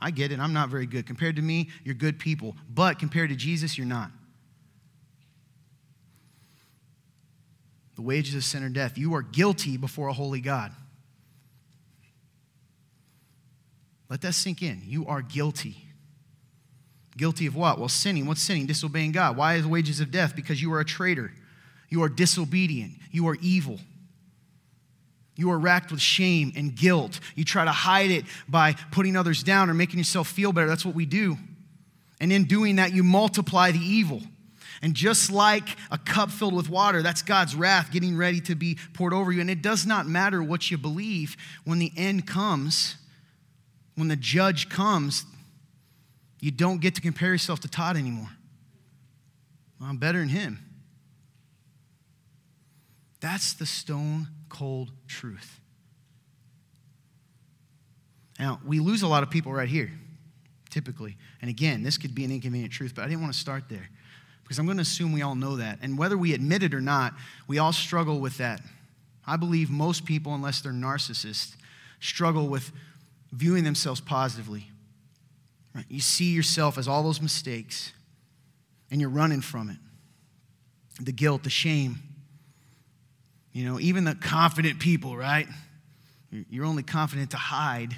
I 0.00 0.10
get 0.10 0.32
it, 0.32 0.38
I'm 0.38 0.52
not 0.52 0.68
very 0.68 0.86
good. 0.86 1.06
Compared 1.06 1.36
to 1.36 1.42
me, 1.42 1.70
you're 1.84 1.94
good 1.94 2.18
people. 2.18 2.54
But 2.72 2.98
compared 2.98 3.30
to 3.30 3.36
Jesus, 3.36 3.76
you're 3.76 3.86
not. 3.86 4.10
The 7.96 8.02
wages 8.02 8.36
of 8.36 8.44
sin 8.44 8.62
are 8.62 8.68
death. 8.68 8.96
You 8.96 9.14
are 9.16 9.22
guilty 9.22 9.76
before 9.76 10.06
a 10.06 10.12
holy 10.12 10.40
God. 10.40 10.72
Let 14.08 14.20
that 14.20 14.34
sink 14.34 14.62
in. 14.62 14.82
You 14.84 15.06
are 15.06 15.20
guilty. 15.20 15.87
Guilty 17.18 17.46
of 17.46 17.56
what? 17.56 17.78
Well, 17.78 17.88
sinning. 17.88 18.26
What's 18.26 18.40
sinning? 18.40 18.66
Disobeying 18.66 19.12
God. 19.12 19.36
Why 19.36 19.56
is 19.56 19.66
wages 19.66 19.98
of 19.98 20.10
death? 20.12 20.36
Because 20.36 20.62
you 20.62 20.72
are 20.72 20.80
a 20.80 20.84
traitor. 20.84 21.32
You 21.88 22.02
are 22.04 22.08
disobedient. 22.08 22.92
You 23.10 23.28
are 23.28 23.36
evil. 23.42 23.80
You 25.34 25.50
are 25.50 25.58
racked 25.58 25.90
with 25.90 26.00
shame 26.00 26.52
and 26.56 26.74
guilt. 26.74 27.18
You 27.34 27.44
try 27.44 27.64
to 27.64 27.72
hide 27.72 28.12
it 28.12 28.24
by 28.48 28.74
putting 28.92 29.16
others 29.16 29.42
down 29.42 29.68
or 29.68 29.74
making 29.74 29.98
yourself 29.98 30.28
feel 30.28 30.52
better. 30.52 30.68
That's 30.68 30.84
what 30.84 30.94
we 30.94 31.06
do. 31.06 31.36
And 32.20 32.32
in 32.32 32.44
doing 32.44 32.76
that, 32.76 32.92
you 32.92 33.02
multiply 33.02 33.72
the 33.72 33.78
evil. 33.80 34.22
And 34.80 34.94
just 34.94 35.32
like 35.32 35.76
a 35.90 35.98
cup 35.98 36.30
filled 36.30 36.54
with 36.54 36.70
water, 36.70 37.02
that's 37.02 37.22
God's 37.22 37.56
wrath 37.56 37.90
getting 37.90 38.16
ready 38.16 38.40
to 38.42 38.54
be 38.54 38.78
poured 38.94 39.12
over 39.12 39.32
you. 39.32 39.40
And 39.40 39.50
it 39.50 39.60
does 39.60 39.86
not 39.86 40.06
matter 40.06 40.40
what 40.40 40.70
you 40.70 40.78
believe 40.78 41.36
when 41.64 41.80
the 41.80 41.90
end 41.96 42.28
comes, 42.28 42.94
when 43.96 44.06
the 44.06 44.16
judge 44.16 44.68
comes, 44.68 45.24
you 46.40 46.50
don't 46.50 46.80
get 46.80 46.94
to 46.94 47.00
compare 47.00 47.30
yourself 47.30 47.60
to 47.60 47.68
Todd 47.68 47.96
anymore. 47.96 48.30
Well, 49.80 49.88
I'm 49.88 49.96
better 49.96 50.18
than 50.18 50.28
him. 50.28 50.64
That's 53.20 53.54
the 53.54 53.66
stone 53.66 54.28
cold 54.48 54.90
truth. 55.06 55.60
Now, 58.38 58.60
we 58.64 58.78
lose 58.78 59.02
a 59.02 59.08
lot 59.08 59.24
of 59.24 59.30
people 59.30 59.52
right 59.52 59.68
here, 59.68 59.90
typically. 60.70 61.16
And 61.42 61.50
again, 61.50 61.82
this 61.82 61.98
could 61.98 62.14
be 62.14 62.24
an 62.24 62.30
inconvenient 62.30 62.72
truth, 62.72 62.92
but 62.94 63.04
I 63.04 63.08
didn't 63.08 63.22
want 63.22 63.32
to 63.32 63.38
start 63.38 63.64
there 63.68 63.88
because 64.44 64.58
I'm 64.58 64.64
going 64.64 64.78
to 64.78 64.82
assume 64.82 65.12
we 65.12 65.22
all 65.22 65.34
know 65.34 65.56
that. 65.56 65.80
And 65.82 65.98
whether 65.98 66.16
we 66.16 66.34
admit 66.34 66.62
it 66.62 66.72
or 66.72 66.80
not, 66.80 67.14
we 67.48 67.58
all 67.58 67.72
struggle 67.72 68.20
with 68.20 68.38
that. 68.38 68.62
I 69.26 69.36
believe 69.36 69.70
most 69.70 70.04
people, 70.04 70.34
unless 70.34 70.60
they're 70.60 70.72
narcissists, 70.72 71.56
struggle 72.00 72.48
with 72.48 72.70
viewing 73.32 73.64
themselves 73.64 74.00
positively. 74.00 74.68
Right? 75.78 75.86
You 75.88 76.00
see 76.00 76.32
yourself 76.32 76.76
as 76.76 76.88
all 76.88 77.04
those 77.04 77.22
mistakes, 77.22 77.92
and 78.90 79.00
you're 79.00 79.10
running 79.10 79.40
from 79.40 79.70
it. 79.70 79.76
The 81.00 81.12
guilt, 81.12 81.44
the 81.44 81.50
shame. 81.50 82.00
You 83.52 83.64
know, 83.64 83.78
even 83.78 84.02
the 84.02 84.16
confident 84.16 84.80
people, 84.80 85.16
right? 85.16 85.46
You're 86.32 86.64
only 86.64 86.82
confident 86.82 87.30
to 87.30 87.36
hide 87.36 87.94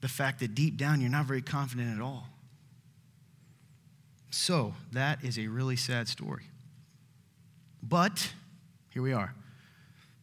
the 0.00 0.08
fact 0.08 0.40
that 0.40 0.56
deep 0.56 0.76
down 0.76 1.00
you're 1.00 1.08
not 1.08 1.26
very 1.26 1.42
confident 1.42 1.94
at 1.94 2.02
all. 2.02 2.26
So, 4.30 4.74
that 4.90 5.22
is 5.22 5.38
a 5.38 5.46
really 5.46 5.76
sad 5.76 6.08
story. 6.08 6.42
But 7.84 8.32
here 8.90 9.02
we 9.02 9.12
are. 9.12 9.32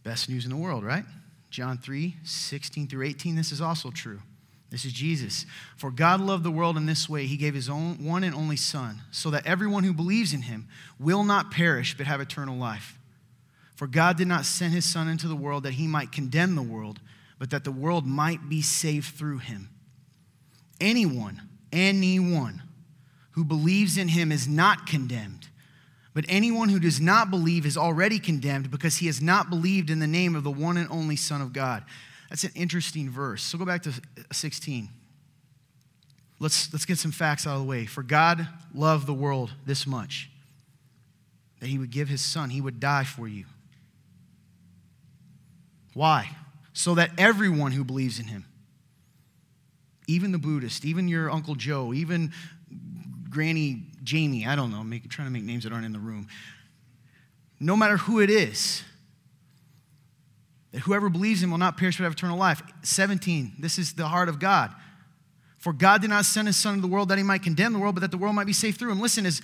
Best 0.03 0.27
news 0.27 0.43
in 0.43 0.51
the 0.51 0.57
world, 0.57 0.83
right? 0.83 1.05
John 1.49 1.77
3 1.77 2.17
16 2.25 2.89
through 2.89 3.05
18. 3.05 3.37
This 3.37 3.53
is 3.53 3.61
also 3.61 3.89
true. 3.89 4.19
This 4.73 4.85
is 4.85 4.91
Jesus. 4.91 5.45
For 5.77 5.91
God 5.91 6.19
loved 6.19 6.43
the 6.43 6.49
world 6.49 6.77
in 6.77 6.87
this 6.87 7.07
way, 7.07 7.27
he 7.27 7.37
gave 7.37 7.53
his 7.53 7.69
own 7.69 8.03
one 8.03 8.23
and 8.23 8.33
only 8.33 8.55
Son, 8.57 9.03
so 9.11 9.29
that 9.29 9.45
everyone 9.45 9.83
who 9.83 9.93
believes 9.93 10.33
in 10.33 10.41
him 10.41 10.67
will 10.99 11.23
not 11.23 11.51
perish 11.51 11.95
but 11.95 12.07
have 12.07 12.19
eternal 12.19 12.57
life. 12.57 12.97
For 13.75 13.85
God 13.85 14.17
did 14.17 14.27
not 14.27 14.45
send 14.45 14.73
his 14.73 14.83
Son 14.83 15.07
into 15.07 15.27
the 15.27 15.35
world 15.35 15.61
that 15.61 15.75
he 15.75 15.85
might 15.85 16.11
condemn 16.11 16.55
the 16.55 16.63
world, 16.63 16.99
but 17.37 17.51
that 17.51 17.63
the 17.63 17.71
world 17.71 18.07
might 18.07 18.49
be 18.49 18.63
saved 18.63 19.13
through 19.13 19.37
him. 19.37 19.69
Anyone, 20.81 21.39
anyone 21.71 22.63
who 23.33 23.45
believes 23.45 23.95
in 23.95 24.07
him 24.07 24.31
is 24.31 24.47
not 24.47 24.87
condemned. 24.87 25.49
But 26.15 26.25
anyone 26.27 26.69
who 26.69 26.79
does 26.79 26.99
not 26.99 27.29
believe 27.29 27.67
is 27.67 27.77
already 27.77 28.17
condemned 28.17 28.71
because 28.71 28.97
he 28.97 29.05
has 29.05 29.21
not 29.21 29.51
believed 29.51 29.91
in 29.91 29.99
the 29.99 30.07
name 30.07 30.35
of 30.35 30.43
the 30.43 30.49
one 30.49 30.77
and 30.77 30.89
only 30.89 31.15
Son 31.15 31.41
of 31.41 31.53
God. 31.53 31.83
That's 32.33 32.45
an 32.45 32.51
interesting 32.55 33.11
verse. 33.11 33.43
So 33.43 33.59
go 33.59 33.65
back 33.65 33.83
to 33.83 33.93
16. 34.31 34.89
Let's, 36.39 36.73
let's 36.73 36.83
get 36.83 36.97
some 36.97 37.11
facts 37.11 37.45
out 37.45 37.53
of 37.53 37.59
the 37.59 37.67
way. 37.67 37.85
For 37.85 38.01
God 38.01 38.47
loved 38.73 39.05
the 39.05 39.13
world 39.13 39.53
this 39.67 39.85
much 39.85 40.31
that 41.59 41.67
he 41.67 41.77
would 41.77 41.91
give 41.91 42.09
his 42.09 42.21
Son, 42.21 42.49
he 42.49 42.59
would 42.59 42.79
die 42.79 43.03
for 43.03 43.27
you. 43.27 43.45
Why? 45.93 46.31
So 46.73 46.95
that 46.95 47.11
everyone 47.19 47.71
who 47.71 47.83
believes 47.83 48.17
in 48.17 48.25
him, 48.25 48.45
even 50.07 50.31
the 50.31 50.39
Buddhist, 50.39 50.85
even 50.85 51.07
your 51.07 51.29
Uncle 51.29 51.53
Joe, 51.53 51.93
even 51.93 52.31
Granny 53.29 53.83
Jamie, 54.03 54.47
I 54.47 54.55
don't 54.55 54.71
know, 54.71 54.83
trying 55.07 55.27
to 55.27 55.31
make 55.31 55.43
names 55.43 55.65
that 55.65 55.71
aren't 55.71 55.85
in 55.85 55.93
the 55.93 55.99
room. 55.99 56.27
No 57.59 57.77
matter 57.77 57.97
who 57.97 58.21
it 58.21 58.31
is, 58.31 58.81
that 60.73 60.79
whoever 60.79 61.07
believes 61.07 61.41
in 61.41 61.47
him 61.47 61.51
will 61.51 61.59
not 61.59 61.77
perish 61.77 61.97
but 61.97 62.03
have 62.03 62.13
eternal 62.13 62.37
life. 62.37 62.61
17, 62.81 63.53
this 63.59 63.77
is 63.77 63.93
the 63.93 64.07
heart 64.07 64.27
of 64.27 64.39
God. 64.39 64.73
For 65.59 65.71
God 65.71 66.01
did 66.01 66.09
not 66.09 66.25
send 66.25 66.47
his 66.47 66.57
son 66.57 66.75
into 66.75 66.87
the 66.87 66.93
world 66.93 67.07
that 67.07 67.17
he 67.17 67.23
might 67.23 67.41
condemn 67.41 67.71
the 67.71 67.79
world, 67.79 67.95
but 67.95 68.01
that 68.01 68.11
the 68.11 68.17
world 68.17 68.35
might 68.35 68.47
be 68.47 68.51
saved 68.53 68.77
through 68.77 68.91
him. 68.91 68.99
Listen, 68.99 69.25
is 69.25 69.41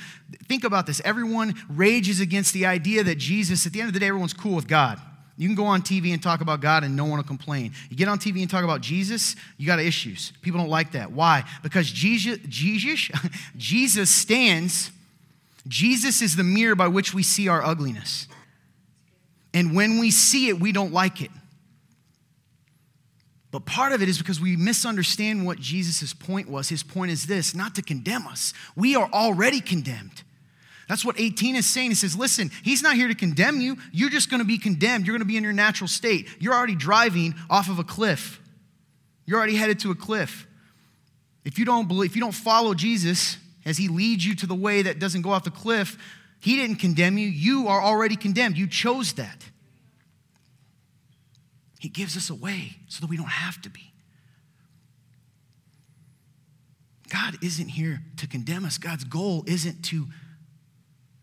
think 0.50 0.66
about 0.66 0.86
this. 0.86 1.02
Everyone 1.06 1.54
rages 1.70 2.20
against 2.20 2.54
the 2.54 2.66
idea 2.66 3.04
that 3.06 3.18
Jesus, 3.18 3.66
at 3.66 3.72
the 3.72 3.80
end 3.80 3.88
of 3.88 3.94
the 3.94 4.02
day, 4.02 4.08
everyone's 4.08 4.34
cool 4.34 4.56
with 4.56 4.68
God. 4.68 5.00
You 5.38 5.48
can 5.48 5.56
go 5.56 5.64
on 5.64 5.82
TV 5.82 6.12
and 6.12 6.22
talk 6.22 6.42
about 6.42 6.60
God 6.60 6.84
and 6.84 6.98
no 6.98 7.06
one 7.06 7.16
will 7.16 7.24
complain. 7.24 7.72
You 7.90 7.96
get 7.96 8.10
on 8.10 8.20
TV 8.20 8.42
and 8.42 8.50
talk 8.50 8.66
about 8.66 8.82
Jesus, 8.82 9.38
you 9.58 9.66
got 9.66 9.80
issues. 9.80 10.34
People 10.42 10.60
don't 10.60 10.70
like 10.70 10.92
that. 10.92 11.14
Why? 11.14 11.46
Because 11.64 11.90
Jesus, 11.90 12.40
Jesus, 12.50 13.10
Jesus 13.56 14.10
stands, 14.10 14.92
Jesus 15.66 16.22
is 16.22 16.36
the 16.36 16.44
mirror 16.44 16.76
by 16.76 16.90
which 16.90 17.14
we 17.14 17.24
see 17.24 17.48
our 17.48 17.64
ugliness. 17.64 18.28
And 19.54 19.76
when 19.76 20.00
we 20.00 20.12
see 20.12 20.50
it, 20.50 20.60
we 20.60 20.72
don't 20.72 20.94
like 20.94 21.22
it. 21.22 21.32
But 23.52 23.66
part 23.66 23.94
of 23.94 24.02
it 24.04 24.10
is 24.10 24.20
because 24.20 24.40
we 24.40 24.56
misunderstand 24.56 25.46
what 25.46 25.60
Jesus' 25.60 26.14
point 26.14 26.50
was. 26.50 26.70
His 26.70 26.84
point 26.84 27.12
is 27.12 27.26
this 27.26 27.56
not 27.56 27.76
to 27.76 27.82
condemn 27.82 28.28
us. 28.28 28.54
We 28.76 28.96
are 28.96 29.10
already 29.12 29.60
condemned. 29.60 30.24
That's 30.88 31.06
what 31.06 31.20
18 31.20 31.56
is 31.56 31.68
saying. 31.68 31.92
He 31.92 31.96
says, 31.96 32.16
listen, 32.16 32.52
he's 32.64 32.82
not 32.82 32.96
here 32.96 33.08
to 33.08 33.16
condemn 33.16 33.62
you. 33.62 33.78
You're 33.92 34.10
just 34.10 34.30
going 34.30 34.40
to 34.40 34.46
be 34.46 34.58
condemned. 34.58 35.06
You're 35.06 35.14
going 35.14 35.22
to 35.22 35.32
be 35.32 35.38
in 35.38 35.44
your 35.44 35.54
natural 35.54 35.88
state. 35.88 36.28
You're 36.40 36.54
already 36.54 36.76
driving 36.76 37.36
off 37.50 37.70
of 37.70 37.78
a 37.78 37.84
cliff. 37.84 38.42
You're 39.26 39.38
already 39.38 39.56
headed 39.56 39.80
to 39.82 39.92
a 39.92 39.96
cliff. 39.96 40.48
If 41.46 41.60
you 41.60 41.66
don't 41.66 41.88
believe, 41.88 42.10
if 42.10 42.16
you 42.16 42.22
don't 42.22 42.34
follow 42.34 42.74
Jesus 42.74 43.38
as 43.66 43.78
he 43.78 43.88
leads 43.88 44.26
you 44.26 44.36
to 44.38 44.48
the 44.48 44.56
way 44.56 44.82
that 44.82 44.98
doesn't 44.98 45.22
go 45.22 45.30
off 45.30 45.44
the 45.44 45.52
cliff, 45.52 45.98
he 46.40 46.56
didn't 46.56 46.78
condemn 46.78 47.18
you. 47.18 47.28
You 47.28 47.68
are 47.68 47.82
already 47.82 48.16
condemned. 48.16 48.58
You 48.58 48.68
chose 48.68 49.14
that. 49.14 49.46
He 51.80 51.90
gives 51.90 52.18
us 52.18 52.30
a 52.30 52.36
way 52.36 52.78
so 52.88 53.02
that 53.02 53.10
we 53.10 53.18
don't 53.18 53.28
have 53.28 53.62
to 53.62 53.70
be. 53.70 53.94
God 57.10 57.38
isn't 57.42 57.70
here 57.70 58.02
to 58.18 58.28
condemn 58.28 58.66
us. 58.66 58.78
God's 58.78 59.04
goal 59.04 59.44
isn't 59.48 59.84
to 59.86 60.08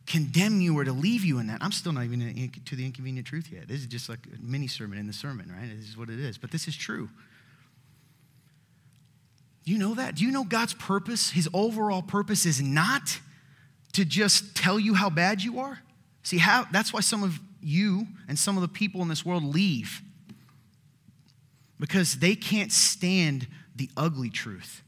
condemn 0.06 0.60
you 0.60 0.78
or 0.78 0.84
to 0.84 0.92
leave 0.92 1.24
you 1.24 1.38
in 1.38 1.46
that. 1.48 1.58
I'm 1.60 1.72
still 1.72 1.92
not 1.92 2.04
even 2.04 2.50
to 2.64 2.76
the 2.76 2.84
inconvenient 2.84 3.26
truth 3.26 3.48
yet. 3.52 3.68
This 3.68 3.80
is 3.80 3.86
just 3.86 4.08
like 4.08 4.20
a 4.26 4.42
mini 4.42 4.66
sermon 4.66 4.98
in 4.98 5.06
the 5.06 5.12
sermon, 5.12 5.52
right? 5.52 5.68
This 5.76 5.88
is 5.88 5.96
what 5.96 6.10
it 6.10 6.18
is. 6.18 6.38
But 6.38 6.50
this 6.50 6.68
is 6.68 6.76
true. 6.76 7.08
Do 9.64 9.72
you 9.72 9.78
know 9.78 9.94
that? 9.94 10.14
Do 10.14 10.24
you 10.24 10.30
know 10.30 10.44
God's 10.44 10.74
purpose? 10.74 11.30
His 11.30 11.48
overall 11.52 12.02
purpose 12.02 12.46
is 12.46 12.62
not 12.62 13.20
to 13.96 14.04
just 14.04 14.54
tell 14.54 14.78
you 14.78 14.92
how 14.92 15.08
bad 15.08 15.42
you 15.42 15.58
are. 15.58 15.78
See, 16.22 16.36
how, 16.36 16.66
that's 16.70 16.92
why 16.92 17.00
some 17.00 17.22
of 17.22 17.40
you 17.62 18.06
and 18.28 18.38
some 18.38 18.58
of 18.58 18.60
the 18.60 18.68
people 18.68 19.00
in 19.00 19.08
this 19.08 19.24
world 19.24 19.42
leave 19.42 20.02
because 21.80 22.16
they 22.16 22.34
can't 22.34 22.70
stand 22.70 23.48
the 23.74 23.88
ugly 23.96 24.28
truth 24.28 24.82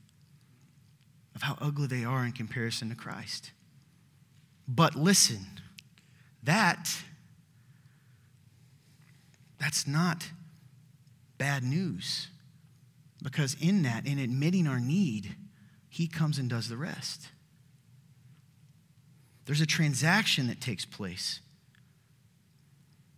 of 1.34 1.40
how 1.40 1.56
ugly 1.58 1.86
they 1.86 2.04
are 2.04 2.22
in 2.26 2.32
comparison 2.32 2.90
to 2.90 2.94
Christ. 2.94 3.52
But 4.68 4.94
listen, 4.94 5.46
that 6.42 6.94
that's 9.58 9.86
not 9.86 10.28
bad 11.38 11.62
news. 11.62 12.28
Because 13.22 13.56
in 13.58 13.84
that, 13.84 14.06
in 14.06 14.18
admitting 14.18 14.66
our 14.66 14.80
need, 14.80 15.34
he 15.88 16.08
comes 16.08 16.38
and 16.38 16.50
does 16.50 16.68
the 16.68 16.76
rest. 16.76 17.28
There's 19.48 19.62
a 19.62 19.66
transaction 19.66 20.48
that 20.48 20.60
takes 20.60 20.84
place. 20.84 21.40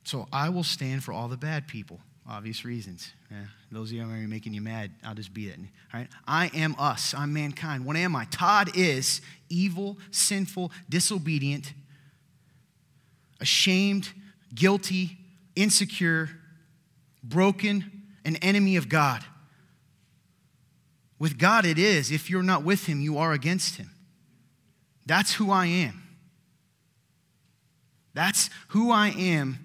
So 0.04 0.28
I 0.32 0.48
will 0.48 0.62
stand 0.62 1.02
for 1.02 1.12
all 1.12 1.26
the 1.26 1.36
bad 1.36 1.66
people, 1.66 1.98
obvious 2.24 2.64
reasons. 2.64 3.10
Yeah, 3.32 3.38
those 3.72 3.88
of 3.90 3.96
you 3.96 4.04
who 4.04 4.12
are 4.12 4.28
making 4.28 4.54
you 4.54 4.60
mad, 4.60 4.92
I'll 5.02 5.16
just 5.16 5.34
be 5.34 5.48
it. 5.48 5.58
All 5.58 5.98
right? 5.98 6.08
I 6.28 6.48
am 6.54 6.76
us. 6.78 7.14
I'm 7.14 7.32
mankind. 7.32 7.84
What 7.84 7.96
am 7.96 8.14
I? 8.14 8.26
Todd 8.26 8.70
is 8.76 9.22
evil, 9.48 9.98
sinful, 10.12 10.70
disobedient, 10.88 11.72
ashamed, 13.40 14.10
guilty, 14.54 15.18
insecure, 15.56 16.30
broken, 17.24 18.04
an 18.24 18.36
enemy 18.36 18.76
of 18.76 18.88
God. 18.88 19.24
With 21.18 21.38
God, 21.38 21.66
it 21.66 21.76
is. 21.76 22.12
If 22.12 22.30
you're 22.30 22.44
not 22.44 22.62
with 22.62 22.86
Him, 22.86 23.00
you 23.00 23.18
are 23.18 23.32
against 23.32 23.78
Him. 23.78 23.90
That's 25.06 25.34
who 25.34 25.50
I 25.50 25.66
am. 25.66 26.04
That's 28.14 28.50
who 28.68 28.90
I 28.90 29.08
am 29.08 29.58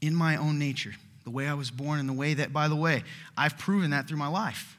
in 0.00 0.14
my 0.14 0.36
own 0.36 0.58
nature, 0.58 0.92
the 1.24 1.30
way 1.30 1.48
I 1.48 1.54
was 1.54 1.70
born, 1.70 1.98
and 1.98 2.08
the 2.08 2.12
way 2.12 2.34
that, 2.34 2.52
by 2.52 2.68
the 2.68 2.76
way, 2.76 3.04
I've 3.36 3.56
proven 3.58 3.90
that 3.90 4.08
through 4.08 4.18
my 4.18 4.28
life. 4.28 4.76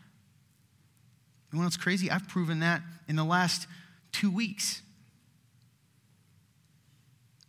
You 1.51 1.59
know 1.59 1.65
what's 1.65 1.77
crazy? 1.77 2.11
I've 2.11 2.27
proven 2.27 2.59
that 2.59 2.81
in 3.07 3.15
the 3.15 3.23
last 3.23 3.67
two 4.11 4.29
weeks. 4.29 4.81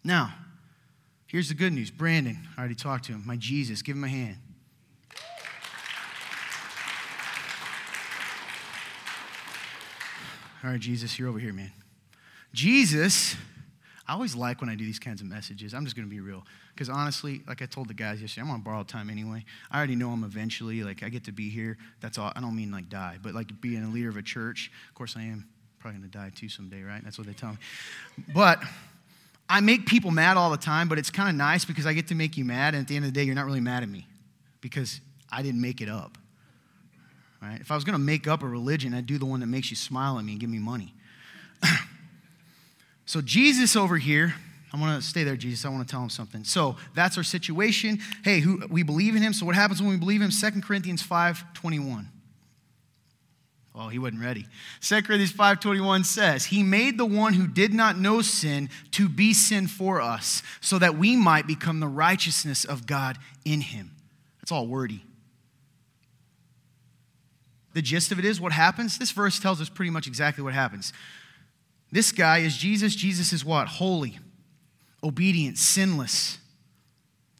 Now, 0.05 0.33
here's 1.27 1.49
the 1.49 1.55
good 1.55 1.73
news 1.73 1.91
Brandon, 1.91 2.39
I 2.57 2.61
already 2.61 2.75
talked 2.75 3.07
to 3.07 3.13
him, 3.13 3.23
my 3.27 3.37
Jesus, 3.37 3.83
give 3.83 3.97
him 3.97 4.05
a 4.05 4.09
hand. 4.09 4.37
All 10.65 10.71
right, 10.71 10.81
Jesus, 10.81 11.19
you're 11.19 11.29
over 11.29 11.39
here, 11.39 11.53
man. 11.53 11.73
Jesus, 12.53 13.37
I 14.07 14.15
always 14.15 14.35
like 14.35 14.61
when 14.61 14.71
I 14.71 14.75
do 14.75 14.85
these 14.85 14.99
kinds 14.99 15.21
of 15.21 15.27
messages. 15.27 15.75
I'm 15.75 15.85
just 15.85 15.95
going 15.95 16.09
to 16.09 16.11
be 16.11 16.21
real. 16.21 16.45
Because 16.75 16.89
honestly, 16.89 17.43
like 17.47 17.61
I 17.61 17.67
told 17.67 17.89
the 17.89 17.95
guys 17.95 18.21
yesterday, 18.21 18.47
I'm 18.47 18.51
on 18.51 18.61
borrowed 18.63 18.89
time 18.89 19.11
anyway. 19.11 19.45
I 19.71 19.77
already 19.77 19.97
know 19.97 20.11
I'm 20.11 20.25
eventually, 20.25 20.83
like, 20.83 21.03
I 21.03 21.09
get 21.09 21.25
to 21.25 21.33
be 21.33 21.51
here. 21.51 21.77
That's 22.01 22.17
all. 22.19 22.33
I 22.35 22.41
don't 22.41 22.57
mean 22.57 22.71
like 22.71 22.89
die, 22.89 23.19
but 23.23 23.35
like 23.35 23.61
being 23.61 23.85
a 23.85 23.89
leader 23.89 24.09
of 24.09 24.17
a 24.17 24.23
church. 24.23 24.71
Of 24.89 24.95
course, 24.95 25.15
I 25.17 25.23
am 25.23 25.47
probably 25.79 26.01
going 26.01 26.11
to 26.11 26.19
die 26.19 26.31
too 26.35 26.49
someday, 26.49 26.83
right? 26.83 27.03
That's 27.05 27.19
what 27.19 27.27
they 27.27 27.33
tell 27.33 27.51
me. 27.51 27.59
But 28.33 28.63
I 29.49 29.61
make 29.61 29.87
people 29.87 30.11
mad 30.11 30.37
all 30.37 30.51
the 30.51 30.57
time, 30.57 30.89
but 30.89 30.99
it's 30.99 31.11
kind 31.11 31.29
of 31.29 31.35
nice 31.35 31.65
because 31.65 31.87
I 31.87 31.93
get 31.93 32.09
to 32.09 32.15
make 32.15 32.37
you 32.37 32.45
mad. 32.45 32.75
And 32.75 32.83
at 32.83 32.89
the 32.89 32.97
end 32.97 33.05
of 33.05 33.13
the 33.13 33.19
day, 33.19 33.25
you're 33.25 33.35
not 33.35 33.47
really 33.47 33.61
mad 33.61 33.83
at 33.83 33.89
me 33.89 34.07
because 34.61 35.01
I 35.31 35.43
didn't 35.43 35.61
make 35.61 35.81
it 35.81 35.89
up. 35.89 36.19
Right? 37.43 37.61
If 37.61 37.71
I 37.71 37.75
was 37.75 37.85
going 37.85 37.95
to 37.95 38.05
make 38.05 38.27
up 38.27 38.43
a 38.43 38.47
religion, 38.47 38.95
I'd 38.95 39.07
do 39.07 39.19
the 39.19 39.27
one 39.27 39.41
that 39.41 39.47
makes 39.47 39.71
you 39.71 39.77
smile 39.77 40.19
at 40.19 40.25
me 40.25 40.33
and 40.33 40.41
give 40.41 40.51
me 40.51 40.59
money. 40.59 40.95
so, 43.09 43.23
Jesus 43.23 43.75
over 43.75 43.97
here, 43.97 44.35
I 44.71 44.79
want 44.79 45.03
to 45.03 45.09
stay 45.09 45.25
there, 45.25 45.35
Jesus. 45.35 45.65
I 45.65 45.71
want 45.71 45.89
to 45.89 45.91
tell 45.91 46.03
him 46.03 46.11
something. 46.11 46.45
So, 46.45 46.77
that's 46.95 47.17
our 47.17 47.23
situation. 47.23 48.01
Hey, 48.23 48.41
who, 48.41 48.61
we 48.69 48.83
believe 48.83 49.17
in 49.17 49.23
him. 49.23 49.33
So, 49.33 49.47
what 49.47 49.55
happens 49.55 49.81
when 49.81 49.91
we 49.91 49.97
believe 49.97 50.21
him? 50.21 50.31
2 50.31 50.61
Corinthians 50.61 51.01
5 51.01 51.55
21. 51.55 52.11
Well, 53.75 53.89
he 53.89 53.99
wasn't 53.99 54.21
ready. 54.21 54.45
2 54.83 55.03
Corinthians 55.05 55.33
5:21 55.33 56.05
says, 56.05 56.45
"He 56.45 56.63
made 56.63 56.99
the 56.99 57.07
one 57.07 57.33
who 57.33 57.47
did 57.47 57.73
not 57.73 57.99
know 57.99 58.21
sin 58.21 58.69
to 58.91 59.09
be 59.09 59.33
sin 59.33 59.69
for 59.69 60.03
us, 60.03 60.43
so 60.61 60.79
that 60.79 60.99
we 60.99 61.17
might 61.17 61.47
become 61.47 61.81
the 61.81 61.89
righteousness 61.89 62.67
of 62.67 62.87
God 62.87 63.17
in 63.47 63.63
him." 63.63 63.93
That's 64.41 64.53
all 64.53 64.67
wordy. 64.67 65.03
The 67.73 67.81
gist 67.81 68.13
of 68.13 68.19
it 68.19 68.27
is 68.27 68.39
what 68.39 68.53
happens? 68.53 68.99
This 68.99 69.13
verse 69.13 69.39
tells 69.39 69.63
us 69.63 69.71
pretty 69.71 69.91
much 69.91 70.07
exactly 70.07 70.45
what 70.45 70.53
happens. 70.53 70.93
This 71.91 72.13
guy 72.13 72.39
is 72.39 72.57
Jesus. 72.57 72.95
Jesus 72.95 73.33
is 73.33 73.45
what? 73.45 73.69
Holy, 73.69 74.19
obedient, 75.03 75.59
sinless, 75.59 76.39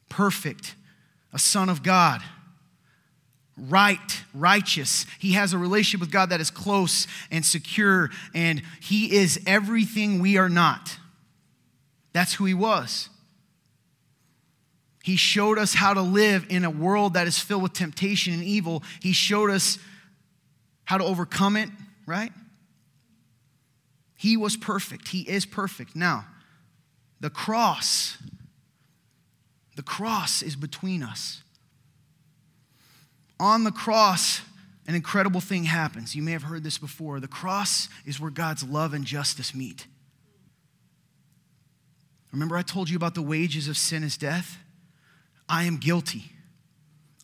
perfect, 0.09 0.75
a 1.33 1.39
son 1.39 1.69
of 1.69 1.83
God 1.83 2.21
right, 3.67 4.23
righteous. 4.33 5.05
He 5.19 5.33
has 5.33 5.53
a 5.53 5.57
relationship 5.57 5.99
with 5.99 6.11
God 6.11 6.29
that 6.29 6.39
is 6.39 6.49
close 6.49 7.07
and 7.31 7.45
secure, 7.45 8.09
and 8.33 8.61
he 8.79 9.15
is 9.15 9.39
everything 9.45 10.19
we 10.19 10.37
are 10.37 10.49
not. 10.49 10.97
That's 12.13 12.33
who 12.33 12.45
he 12.45 12.53
was. 12.53 13.09
He 15.03 15.15
showed 15.15 15.57
us 15.57 15.73
how 15.73 15.93
to 15.93 16.01
live 16.01 16.45
in 16.49 16.65
a 16.65 16.69
world 16.69 17.13
that 17.13 17.27
is 17.27 17.39
filled 17.39 17.63
with 17.63 17.73
temptation 17.73 18.33
and 18.33 18.43
evil. 18.43 18.83
He 19.01 19.13
showed 19.13 19.49
us 19.49 19.79
how 20.85 20.97
to 20.97 21.03
overcome 21.03 21.55
it, 21.55 21.69
right? 22.05 22.31
He 24.19 24.35
was 24.35 24.57
perfect. 24.57 25.07
He 25.07 25.21
is 25.21 25.45
perfect. 25.45 25.95
Now, 25.95 26.25
the 27.19 27.29
cross, 27.29 28.17
the 29.75 29.81
cross 29.81 30.41
is 30.41 30.55
between 30.55 31.01
us 31.01 31.41
on 33.39 33.63
the 33.63 33.71
cross, 33.71 34.41
an 34.87 34.95
incredible 34.95 35.39
thing 35.39 35.63
happens. 35.63 36.15
You 36.15 36.21
may 36.21 36.33
have 36.33 36.43
heard 36.43 36.63
this 36.63 36.77
before. 36.77 37.19
The 37.19 37.27
cross 37.27 37.87
is 38.05 38.19
where 38.19 38.31
God's 38.31 38.63
love 38.63 38.93
and 38.93 39.05
justice 39.05 39.55
meet. 39.55 39.87
Remember, 42.31 42.57
I 42.57 42.61
told 42.61 42.89
you 42.89 42.97
about 42.97 43.15
the 43.15 43.21
wages 43.21 43.67
of 43.67 43.77
sin 43.77 44.03
is 44.03 44.17
death? 44.17 44.57
I 45.47 45.63
am 45.63 45.77
guilty. 45.77 46.25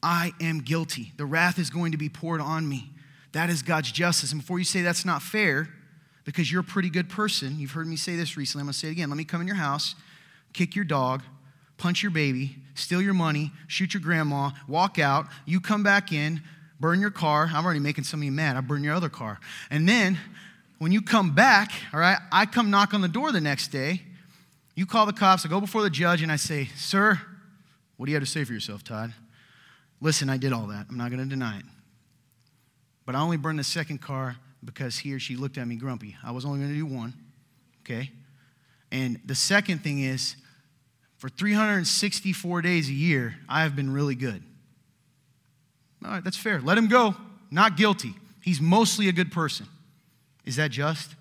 I 0.01 0.33
am 0.39 0.61
guilty. 0.61 1.11
The 1.17 1.25
wrath 1.25 1.59
is 1.59 1.69
going 1.69 1.91
to 1.91 1.97
be 1.97 2.09
poured 2.09 2.41
on 2.41 2.67
me. 2.67 2.91
That 3.33 3.49
is 3.49 3.61
God's 3.61 3.91
justice. 3.91 4.31
And 4.31 4.41
before 4.41 4.57
you 4.57 4.65
say 4.65 4.81
that's 4.81 5.05
not 5.05 5.21
fair, 5.21 5.69
because 6.25 6.51
you're 6.51 6.62
a 6.62 6.65
pretty 6.65 6.89
good 6.89 7.08
person, 7.08 7.58
you've 7.60 7.72
heard 7.72 7.88
me 7.88 7.96
say 7.96 8.15
this 8.15 8.36
recently, 8.36 8.62
I'm 8.62 8.65
going 8.65 8.74
to 8.74 8.79
say 8.79 8.88
it 8.89 8.91
again. 8.91 9.10
Let 9.10 9.17
me 9.17 9.24
come 9.24 9.41
in 9.41 9.48
your 9.48 9.55
house, 9.55 9.96
kick 10.53 10.75
your 10.75 10.84
dog, 10.84 11.22
punch 11.77 12.01
your 12.01 12.12
baby, 12.12 12.55
steal 12.74 13.01
your 13.01 13.13
money, 13.13 13.51
shoot 13.67 13.94
your 13.94 14.01
grandma, 14.01 14.50
walk 14.67 14.98
out, 15.00 15.27
you 15.46 15.62
come 15.62 15.84
back 15.84 16.12
in, 16.12 16.41
burn 16.79 17.00
your 17.00 17.12
car. 17.12 17.50
I'm 17.53 17.63
already 17.63 17.79
making 17.79 18.03
some 18.03 18.20
of 18.22 18.24
you 18.24 18.32
mad. 18.32 18.58
I 18.58 18.62
burn 18.62 18.84
your 18.84 18.96
other 18.96 19.10
car. 19.10 19.39
And 19.70 19.88
then 19.88 20.17
when 20.79 20.91
you 20.91 21.01
come 21.01 21.34
back, 21.34 21.72
all 21.94 22.00
right, 22.00 22.17
I 22.32 22.46
come 22.48 22.70
knock 22.70 22.94
on 22.94 23.01
the 23.01 23.08
door 23.08 23.32
the 23.32 23.41
next 23.41 23.70
day. 23.70 24.01
You 24.75 24.86
call 24.86 25.05
the 25.05 25.13
cops, 25.13 25.46
I 25.46 25.50
go 25.50 25.62
before 25.62 25.84
the 25.84 25.89
judge, 25.89 26.22
and 26.22 26.32
I 26.32 26.36
say, 26.36 26.70
Sir, 26.75 27.22
what 27.96 28.08
do 28.08 28.12
you 28.12 28.15
have 28.15 28.24
to 28.24 28.29
say 28.29 28.44
for 28.44 28.51
yourself, 28.51 28.84
Todd? 28.84 29.13
Listen, 30.01 30.29
I 30.29 30.38
did 30.38 30.51
all 30.51 30.67
that. 30.67 30.88
I'm 30.89 30.98
not 30.98 31.12
going 31.12 31.24
to 31.24 31.29
deny 31.29 31.60
it. 31.60 31.65
But 33.05 33.15
I 33.15 33.20
only 33.20 33.38
burned 33.38 33.59
the 33.59 33.64
second 33.64 34.01
car 34.01 34.35
because 34.65 34.97
he 34.97 35.13
or 35.13 35.19
she 35.19 35.35
looked 35.35 35.57
at 35.57 35.67
me 35.67 35.75
grumpy. 35.75 36.15
I 36.23 36.31
was 36.31 36.45
only 36.45 36.59
going 36.59 36.71
to 36.71 36.77
do 36.77 36.85
one, 36.85 37.13
okay? 37.83 38.11
And 38.91 39.19
the 39.25 39.35
second 39.35 39.83
thing 39.83 40.01
is, 40.01 40.35
for 41.17 41.29
364 41.29 42.61
days 42.61 42.89
a 42.89 42.93
year, 42.93 43.35
I 43.47 43.63
have 43.63 43.75
been 43.75 43.91
really 43.91 44.15
good. 44.15 44.43
All 46.03 46.11
right, 46.11 46.23
that's 46.23 46.37
fair. 46.37 46.61
Let 46.61 46.77
him 46.77 46.87
go. 46.87 47.15
Not 47.49 47.77
guilty. 47.77 48.13
He's 48.43 48.61
mostly 48.61 49.07
a 49.07 49.11
good 49.11 49.31
person. 49.31 49.65
Is 50.45 50.57
that 50.57 50.71
just? 50.71 51.15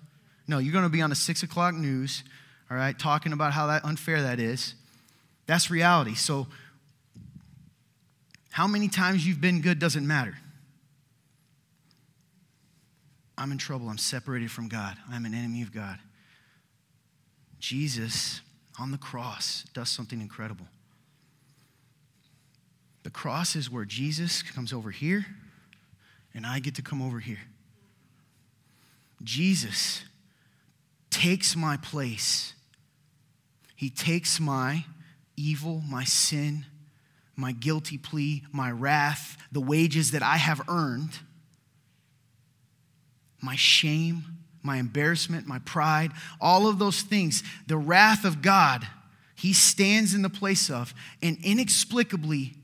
No, 0.47 0.59
you're 0.59 0.73
going 0.73 0.83
to 0.83 0.89
be 0.89 1.01
on 1.01 1.09
the 1.09 1.15
six 1.15 1.43
o'clock 1.43 1.73
news, 1.73 2.23
all 2.69 2.77
right, 2.77 2.97
talking 2.97 3.33
about 3.33 3.53
how 3.53 3.67
that 3.67 3.83
unfair 3.83 4.21
that 4.21 4.39
is. 4.39 4.75
That's 5.47 5.71
reality. 5.71 6.13
So, 6.13 6.47
how 8.51 8.67
many 8.67 8.87
times 8.87 9.25
you've 9.25 9.41
been 9.41 9.61
good 9.61 9.79
doesn't 9.79 10.05
matter. 10.05 10.37
I'm 13.37 13.51
in 13.51 13.57
trouble. 13.57 13.89
I'm 13.89 13.97
separated 13.97 14.51
from 14.51 14.67
God. 14.67 14.97
I'm 15.11 15.25
an 15.25 15.33
enemy 15.33 15.61
of 15.61 15.73
God. 15.73 15.97
Jesus 17.59 18.41
on 18.79 18.91
the 18.91 18.97
cross 18.97 19.65
does 19.73 19.89
something 19.89 20.21
incredible. 20.21 20.67
The 23.03 23.09
cross 23.09 23.55
is 23.55 23.69
where 23.69 23.85
Jesus 23.85 24.41
comes 24.41 24.73
over 24.73 24.91
here, 24.91 25.25
and 26.33 26.45
I 26.45 26.59
get 26.59 26.75
to 26.75 26.81
come 26.81 27.01
over 27.01 27.19
here. 27.19 27.41
Jesus 29.23 30.03
takes 31.09 31.55
my 31.55 31.77
place. 31.77 32.53
He 33.75 33.89
takes 33.89 34.39
my 34.39 34.85
evil, 35.37 35.81
my 35.87 36.03
sin, 36.03 36.65
my 37.35 37.51
guilty 37.51 37.97
plea, 37.97 38.43
my 38.51 38.71
wrath, 38.71 39.37
the 39.51 39.61
wages 39.61 40.11
that 40.11 40.23
I 40.23 40.37
have 40.37 40.61
earned, 40.67 41.19
my 43.45 43.55
shame, 43.55 44.23
my 44.63 44.77
embarrassment, 44.77 45.47
my 45.47 45.59
pride, 45.59 46.11
all 46.41 46.67
of 46.67 46.79
those 46.79 47.01
things, 47.01 47.43
the 47.67 47.77
wrath 47.77 48.25
of 48.25 48.41
God, 48.41 48.85
he 49.35 49.53
stands 49.53 50.13
in 50.13 50.23
the 50.23 50.29
place 50.29 50.69
of, 50.69 50.93
and 51.21 51.37
inexplicably, 51.43 52.55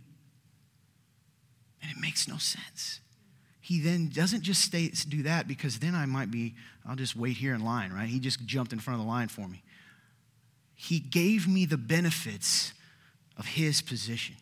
and 1.82 1.92
it 1.92 1.98
makes 2.02 2.28
no 2.28 2.38
sense. 2.38 3.00
He 3.60 3.80
then 3.80 4.10
doesn't 4.10 4.42
just 4.42 4.62
stay, 4.62 4.92
do 5.08 5.24
that 5.24 5.48
because 5.48 5.80
then 5.80 5.96
I 5.96 6.06
might 6.06 6.32
be, 6.32 6.56
I'll 6.86 6.96
just 6.96 7.16
wait 7.16 7.38
here 7.38 7.54
in 7.54 7.64
line, 7.64 7.94
right? 7.94 8.10
He 8.10 8.20
just 8.20 8.46
jumped 8.46 8.74
in 8.74 8.80
front 8.80 9.00
of 9.00 9.06
the 9.06 9.10
line 9.10 9.28
for 9.28 9.48
me. 9.48 9.64
He 10.74 11.00
gave 11.00 11.48
me 11.48 11.66
the 11.66 11.78
benefits 11.78 12.74
of 13.38 13.46
his 13.46 13.82
position 13.82 14.36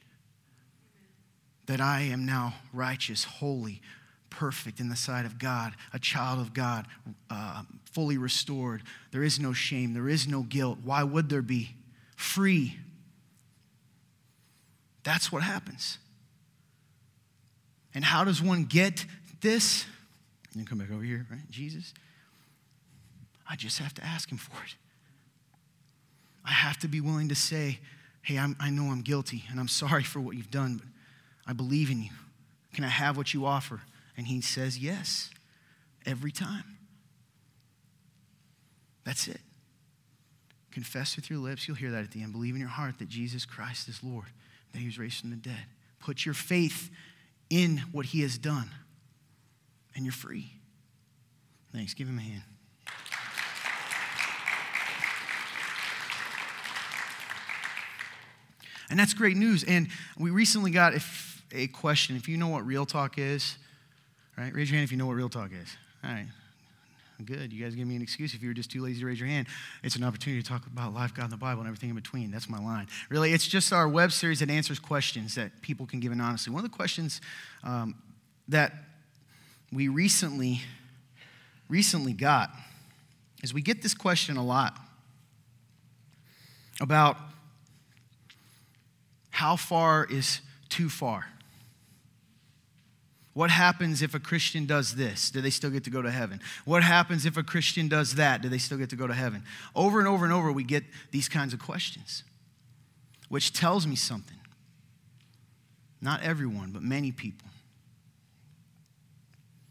that 1.65 1.81
I 1.81 2.01
am 2.01 2.25
now 2.25 2.55
righteous, 2.73 3.25
holy, 3.25 3.81
perfect 4.29 4.79
in 4.79 4.89
the 4.89 4.95
sight 4.95 5.25
of 5.25 5.39
God, 5.39 5.73
a 5.93 5.99
child 5.99 6.39
of 6.39 6.53
God, 6.53 6.85
uh, 7.29 7.63
fully 7.91 8.17
restored. 8.17 8.83
There 9.11 9.23
is 9.23 9.39
no 9.39 9.53
shame, 9.53 9.93
there 9.93 10.09
is 10.09 10.27
no 10.27 10.43
guilt. 10.43 10.79
Why 10.83 11.03
would 11.03 11.29
there 11.29 11.41
be? 11.41 11.75
Free. 12.15 12.77
That's 15.03 15.31
what 15.31 15.43
happens. 15.43 15.97
And 17.93 18.03
how 18.03 18.23
does 18.23 18.41
one 18.41 18.65
get 18.65 19.05
this? 19.41 19.85
And 20.55 20.67
come 20.67 20.77
back 20.77 20.91
over 20.91 21.03
here, 21.03 21.25
right? 21.31 21.49
Jesus. 21.49 21.93
I 23.49 23.55
just 23.55 23.79
have 23.79 23.93
to 23.95 24.05
ask 24.05 24.31
him 24.31 24.37
for 24.37 24.55
it. 24.63 24.75
I 26.45 26.51
have 26.51 26.77
to 26.79 26.87
be 26.87 27.01
willing 27.01 27.29
to 27.29 27.35
say, 27.35 27.79
hey, 28.21 28.37
I'm, 28.37 28.55
i 28.59 28.69
know 28.69 28.83
I'm 28.91 29.01
guilty 29.01 29.43
and 29.49 29.59
I'm 29.59 29.67
sorry 29.67 30.03
for 30.03 30.19
what 30.19 30.35
you've 30.35 30.51
done, 30.51 30.77
but 30.77 30.87
I 31.49 31.53
believe 31.53 31.89
in 31.89 32.01
you. 32.01 32.11
Can 32.73 32.83
I 32.83 32.89
have 32.89 33.17
what 33.17 33.33
you 33.33 33.45
offer? 33.45 33.81
And 34.19 34.27
he 34.27 34.41
says 34.41 34.77
yes 34.77 35.29
every 36.05 36.33
time. 36.33 36.77
That's 39.05 39.29
it. 39.29 39.39
Confess 40.71 41.15
with 41.15 41.29
your 41.29 41.39
lips, 41.39 41.69
you'll 41.69 41.77
hear 41.77 41.91
that 41.91 42.03
at 42.03 42.11
the 42.11 42.21
end. 42.21 42.33
Believe 42.33 42.53
in 42.53 42.59
your 42.59 42.69
heart 42.69 42.99
that 42.99 43.07
Jesus 43.07 43.45
Christ 43.45 43.87
is 43.87 44.03
Lord, 44.03 44.25
that 44.73 44.79
he 44.79 44.87
was 44.87 44.99
raised 44.99 45.21
from 45.21 45.29
the 45.29 45.37
dead. 45.37 45.63
Put 46.01 46.25
your 46.25 46.33
faith 46.33 46.89
in 47.49 47.77
what 47.93 48.07
he 48.07 48.19
has 48.19 48.37
done, 48.37 48.69
and 49.95 50.03
you're 50.03 50.11
free. 50.11 50.51
Thanks. 51.71 51.93
Give 51.93 52.09
him 52.09 52.17
a 52.17 52.21
hand. 52.21 52.43
And 58.89 58.99
that's 58.99 59.13
great 59.13 59.37
news. 59.37 59.63
And 59.63 59.87
we 60.17 60.29
recently 60.29 60.71
got 60.71 60.93
a 61.53 61.67
question. 61.67 62.17
If 62.17 62.27
you 62.27 62.35
know 62.35 62.49
what 62.49 62.65
Real 62.65 62.85
Talk 62.85 63.17
is, 63.17 63.55
Right? 64.39 64.53
Raise 64.53 64.71
your 64.71 64.77
hand 64.77 64.85
if 64.85 64.91
you 64.93 64.97
know 64.97 65.05
what 65.05 65.15
real 65.15 65.27
talk 65.27 65.51
is. 65.51 65.75
All 66.01 66.11
right. 66.11 66.27
Good. 67.25 67.51
You 67.51 67.61
guys 67.61 67.75
give 67.75 67.85
me 67.85 67.97
an 67.97 68.01
excuse 68.01 68.33
if 68.33 68.41
you 68.41 68.47
were 68.47 68.53
just 68.53 68.71
too 68.71 68.81
lazy 68.81 69.01
to 69.01 69.05
raise 69.05 69.19
your 69.19 69.27
hand. 69.27 69.47
It's 69.83 69.97
an 69.97 70.03
opportunity 70.05 70.41
to 70.41 70.47
talk 70.47 70.65
about 70.65 70.93
life, 70.93 71.13
God, 71.13 71.23
and 71.23 71.33
the 71.33 71.37
Bible, 71.37 71.59
and 71.59 71.67
everything 71.67 71.89
in 71.89 71.95
between. 71.95 72.31
That's 72.31 72.47
my 72.47 72.57
line. 72.57 72.87
Really, 73.09 73.33
it's 73.33 73.45
just 73.45 73.73
our 73.73 73.89
web 73.89 74.13
series 74.13 74.39
that 74.39 74.49
answers 74.49 74.79
questions 74.79 75.35
that 75.35 75.61
people 75.61 75.85
can 75.85 75.99
give 75.99 76.13
in 76.13 76.21
honestly. 76.21 76.53
One 76.53 76.63
of 76.63 76.71
the 76.71 76.75
questions 76.75 77.19
um, 77.65 77.95
that 78.47 78.71
we 79.73 79.89
recently 79.89 80.61
recently 81.67 82.13
got 82.13 82.51
is 83.43 83.53
we 83.53 83.61
get 83.61 83.81
this 83.81 83.93
question 83.93 84.37
a 84.37 84.43
lot 84.43 84.79
about 86.79 87.17
how 89.31 89.57
far 89.57 90.07
is 90.09 90.39
too 90.69 90.87
far. 90.87 91.25
What 93.33 93.51
happens 93.51 94.01
if 94.01 94.15
a 94.15 94.19
Christian 94.19 94.65
does 94.65 94.95
this? 94.95 95.29
Do 95.29 95.39
they 95.39 95.51
still 95.51 95.69
get 95.69 95.83
to 95.83 95.89
go 95.89 96.01
to 96.01 96.11
heaven? 96.11 96.41
What 96.65 96.83
happens 96.83 97.25
if 97.25 97.37
a 97.37 97.43
Christian 97.43 97.87
does 97.87 98.15
that? 98.15 98.41
Do 98.41 98.49
they 98.49 98.57
still 98.57 98.77
get 98.77 98.89
to 98.89 98.95
go 98.95 99.07
to 99.07 99.13
heaven? 99.13 99.43
Over 99.75 99.99
and 99.99 100.07
over 100.07 100.25
and 100.25 100.33
over, 100.33 100.51
we 100.51 100.63
get 100.63 100.83
these 101.11 101.29
kinds 101.29 101.53
of 101.53 101.59
questions, 101.59 102.23
which 103.29 103.53
tells 103.53 103.85
me 103.85 103.95
something. 103.95 104.37
Not 106.01 106.23
everyone, 106.23 106.71
but 106.71 106.81
many 106.81 107.11
people 107.11 107.47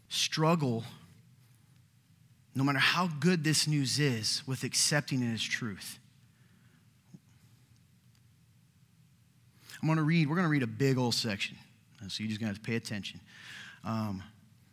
struggle, 0.07 0.83
no 2.55 2.63
matter 2.63 2.79
how 2.79 3.07
good 3.19 3.43
this 3.43 3.67
news 3.67 3.99
is, 3.99 4.41
with 4.47 4.63
accepting 4.63 5.21
it 5.21 5.33
as 5.33 5.43
truth. 5.43 5.99
I'm 9.81 9.87
going 9.87 9.97
to 9.97 10.03
read, 10.03 10.27
we're 10.27 10.35
going 10.35 10.47
to 10.47 10.51
read 10.51 10.63
a 10.63 10.67
big 10.67 10.97
old 10.97 11.13
section. 11.13 11.57
So 12.07 12.23
you're 12.23 12.29
just 12.29 12.41
going 12.41 12.53
to 12.53 12.59
pay 12.59 12.75
attention. 12.75 13.19
Um, 13.83 14.23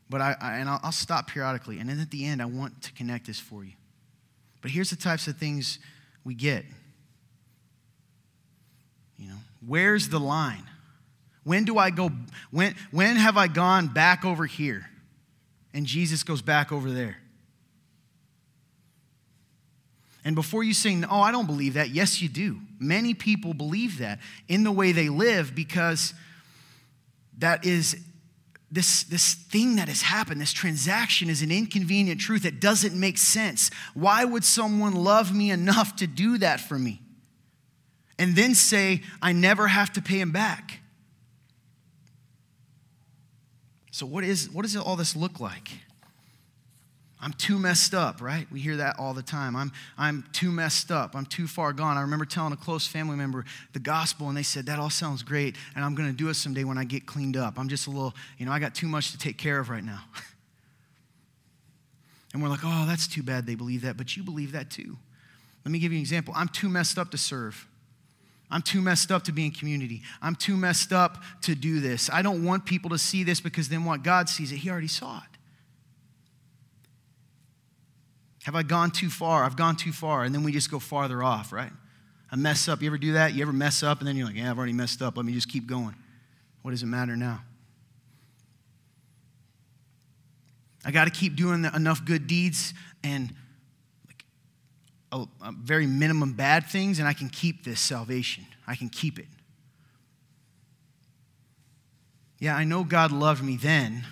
but 0.08 0.20
I, 0.20 0.36
I 0.40 0.58
and 0.58 0.68
I'll, 0.68 0.80
I'll 0.84 0.92
stop 0.92 1.28
periodically. 1.28 1.78
And 1.78 1.88
then 1.88 2.00
at 2.00 2.10
the 2.10 2.24
end, 2.24 2.40
I 2.40 2.46
want 2.46 2.82
to 2.82 2.92
connect 2.92 3.26
this 3.26 3.40
for 3.40 3.64
you. 3.64 3.72
But 4.62 4.70
here's 4.70 4.90
the 4.90 4.96
types 4.96 5.26
of 5.26 5.36
things 5.36 5.78
we 6.24 6.34
get. 6.34 6.64
You 9.18 9.28
know, 9.28 9.38
where's 9.66 10.08
the 10.08 10.20
line? 10.20 10.64
When 11.44 11.64
do 11.64 11.78
I 11.78 11.90
go? 11.90 12.10
When, 12.50 12.74
when 12.90 13.16
have 13.16 13.36
I 13.36 13.46
gone 13.46 13.88
back 13.88 14.24
over 14.24 14.46
here? 14.46 14.88
And 15.72 15.86
Jesus 15.86 16.22
goes 16.22 16.42
back 16.42 16.72
over 16.72 16.90
there. 16.90 17.18
And 20.24 20.34
before 20.34 20.64
you 20.64 20.74
say, 20.74 21.00
oh, 21.08 21.20
I 21.20 21.30
don't 21.30 21.46
believe 21.46 21.74
that, 21.74 21.90
yes, 21.90 22.20
you 22.20 22.28
do. 22.28 22.58
Many 22.80 23.14
people 23.14 23.54
believe 23.54 23.98
that 23.98 24.18
in 24.48 24.64
the 24.64 24.72
way 24.72 24.90
they 24.90 25.08
live 25.08 25.54
because 25.54 26.14
that 27.38 27.64
is 27.64 28.04
this, 28.76 29.04
this 29.04 29.32
thing 29.32 29.76
that 29.76 29.88
has 29.88 30.02
happened, 30.02 30.38
this 30.38 30.52
transaction 30.52 31.30
is 31.30 31.40
an 31.40 31.50
inconvenient 31.50 32.20
truth 32.20 32.42
that 32.42 32.60
doesn't 32.60 32.94
make 32.94 33.16
sense. 33.16 33.70
Why 33.94 34.22
would 34.22 34.44
someone 34.44 34.92
love 34.92 35.34
me 35.34 35.50
enough 35.50 35.96
to 35.96 36.06
do 36.06 36.36
that 36.38 36.60
for 36.60 36.78
me? 36.78 37.00
And 38.18 38.36
then 38.36 38.54
say, 38.54 39.00
I 39.22 39.32
never 39.32 39.68
have 39.68 39.94
to 39.94 40.02
pay 40.02 40.20
him 40.20 40.30
back. 40.30 40.80
So, 43.92 44.04
what, 44.04 44.24
is, 44.24 44.50
what 44.50 44.62
does 44.62 44.76
all 44.76 44.96
this 44.96 45.16
look 45.16 45.40
like? 45.40 45.70
I'm 47.26 47.32
too 47.32 47.58
messed 47.58 47.92
up, 47.92 48.22
right? 48.22 48.46
We 48.52 48.60
hear 48.60 48.76
that 48.76 49.00
all 49.00 49.12
the 49.12 49.20
time. 49.20 49.56
I'm, 49.56 49.72
I'm 49.98 50.22
too 50.32 50.52
messed 50.52 50.92
up. 50.92 51.16
I'm 51.16 51.26
too 51.26 51.48
far 51.48 51.72
gone. 51.72 51.96
I 51.96 52.02
remember 52.02 52.24
telling 52.24 52.52
a 52.52 52.56
close 52.56 52.86
family 52.86 53.16
member 53.16 53.44
the 53.72 53.80
gospel, 53.80 54.28
and 54.28 54.36
they 54.36 54.44
said, 54.44 54.66
That 54.66 54.78
all 54.78 54.90
sounds 54.90 55.24
great, 55.24 55.56
and 55.74 55.84
I'm 55.84 55.96
going 55.96 56.08
to 56.08 56.14
do 56.14 56.28
it 56.28 56.34
someday 56.34 56.62
when 56.62 56.78
I 56.78 56.84
get 56.84 57.04
cleaned 57.04 57.36
up. 57.36 57.58
I'm 57.58 57.68
just 57.68 57.88
a 57.88 57.90
little, 57.90 58.14
you 58.38 58.46
know, 58.46 58.52
I 58.52 58.60
got 58.60 58.76
too 58.76 58.86
much 58.86 59.10
to 59.10 59.18
take 59.18 59.38
care 59.38 59.58
of 59.58 59.70
right 59.70 59.82
now. 59.82 60.04
and 62.32 62.40
we're 62.40 62.48
like, 62.48 62.60
Oh, 62.62 62.84
that's 62.86 63.08
too 63.08 63.24
bad 63.24 63.44
they 63.44 63.56
believe 63.56 63.82
that, 63.82 63.96
but 63.96 64.16
you 64.16 64.22
believe 64.22 64.52
that 64.52 64.70
too. 64.70 64.96
Let 65.64 65.72
me 65.72 65.80
give 65.80 65.90
you 65.90 65.98
an 65.98 66.02
example. 66.02 66.32
I'm 66.36 66.46
too 66.46 66.68
messed 66.68 66.96
up 66.96 67.10
to 67.10 67.18
serve. 67.18 67.66
I'm 68.52 68.62
too 68.62 68.80
messed 68.80 69.10
up 69.10 69.24
to 69.24 69.32
be 69.32 69.46
in 69.46 69.50
community. 69.50 70.02
I'm 70.22 70.36
too 70.36 70.56
messed 70.56 70.92
up 70.92 71.24
to 71.42 71.56
do 71.56 71.80
this. 71.80 72.08
I 72.08 72.22
don't 72.22 72.44
want 72.44 72.66
people 72.66 72.90
to 72.90 72.98
see 72.98 73.24
this 73.24 73.40
because 73.40 73.68
then 73.68 73.84
what 73.84 74.04
God 74.04 74.28
sees 74.28 74.52
it, 74.52 74.58
He 74.58 74.70
already 74.70 74.86
saw 74.86 75.18
it. 75.18 75.35
Have 78.46 78.54
I 78.54 78.62
gone 78.62 78.92
too 78.92 79.10
far? 79.10 79.42
I've 79.42 79.56
gone 79.56 79.74
too 79.74 79.90
far. 79.90 80.22
And 80.22 80.32
then 80.32 80.44
we 80.44 80.52
just 80.52 80.70
go 80.70 80.78
farther 80.78 81.20
off, 81.20 81.52
right? 81.52 81.72
I 82.30 82.36
mess 82.36 82.68
up. 82.68 82.80
You 82.80 82.86
ever 82.86 82.96
do 82.96 83.14
that? 83.14 83.34
You 83.34 83.42
ever 83.42 83.52
mess 83.52 83.82
up 83.82 83.98
and 83.98 84.06
then 84.06 84.16
you're 84.16 84.28
like, 84.28 84.36
yeah, 84.36 84.48
I've 84.48 84.56
already 84.56 84.72
messed 84.72 85.02
up. 85.02 85.16
Let 85.16 85.26
me 85.26 85.32
just 85.32 85.48
keep 85.48 85.66
going. 85.66 85.96
What 86.62 86.70
does 86.70 86.84
it 86.84 86.86
matter 86.86 87.16
now? 87.16 87.42
I 90.84 90.92
got 90.92 91.06
to 91.06 91.10
keep 91.10 91.34
doing 91.34 91.64
enough 91.64 92.04
good 92.04 92.28
deeds 92.28 92.72
and 93.02 93.34
like 94.06 94.24
a, 95.10 95.24
a 95.44 95.50
very 95.50 95.88
minimum 95.88 96.34
bad 96.34 96.66
things, 96.66 97.00
and 97.00 97.08
I 97.08 97.14
can 97.14 97.28
keep 97.28 97.64
this 97.64 97.80
salvation. 97.80 98.46
I 98.64 98.76
can 98.76 98.90
keep 98.90 99.18
it. 99.18 99.26
Yeah, 102.38 102.54
I 102.54 102.62
know 102.62 102.84
God 102.84 103.10
loved 103.10 103.42
me 103.42 103.56
then, 103.56 104.04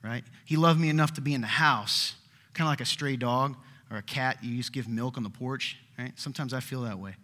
right? 0.00 0.22
He 0.44 0.56
loved 0.56 0.78
me 0.78 0.90
enough 0.90 1.14
to 1.14 1.20
be 1.20 1.34
in 1.34 1.40
the 1.40 1.48
house, 1.48 2.14
kind 2.54 2.66
of 2.66 2.72
like 2.72 2.80
a 2.80 2.86
stray 2.86 3.16
dog 3.16 3.56
or 3.90 3.98
a 3.98 4.02
cat 4.02 4.38
you 4.42 4.56
just 4.56 4.72
give 4.72 4.88
milk 4.88 5.16
on 5.16 5.22
the 5.22 5.30
porch, 5.30 5.76
right? 5.98 6.12
Sometimes 6.16 6.54
I 6.54 6.60
feel 6.60 6.82
that 6.82 6.98
way. 6.98 7.14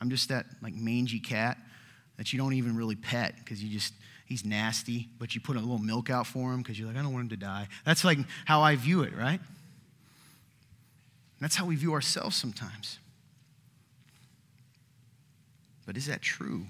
I'm 0.00 0.10
just 0.10 0.28
that 0.28 0.46
like 0.62 0.74
mangy 0.74 1.18
cat 1.18 1.58
that 2.16 2.32
you 2.32 2.38
don't 2.38 2.52
even 2.52 2.76
really 2.76 2.96
pet 2.96 3.34
because 3.38 3.62
you 3.62 3.70
just 3.70 3.94
he's 4.26 4.44
nasty, 4.44 5.08
but 5.18 5.34
you 5.34 5.40
put 5.40 5.56
a 5.56 5.60
little 5.60 5.78
milk 5.78 6.10
out 6.10 6.26
for 6.26 6.52
him 6.52 6.62
because 6.62 6.78
you're 6.78 6.88
like, 6.88 6.96
I 6.96 7.02
don't 7.02 7.12
want 7.12 7.24
him 7.24 7.28
to 7.30 7.36
die. 7.36 7.68
That's 7.84 8.04
like 8.04 8.18
how 8.44 8.60
I 8.60 8.76
view 8.76 9.02
it, 9.02 9.16
right? 9.16 9.40
That's 11.40 11.56
how 11.56 11.66
we 11.66 11.76
view 11.76 11.92
ourselves 11.92 12.36
sometimes. 12.36 12.98
But 15.86 15.96
is 15.96 16.06
that 16.06 16.22
true? 16.22 16.66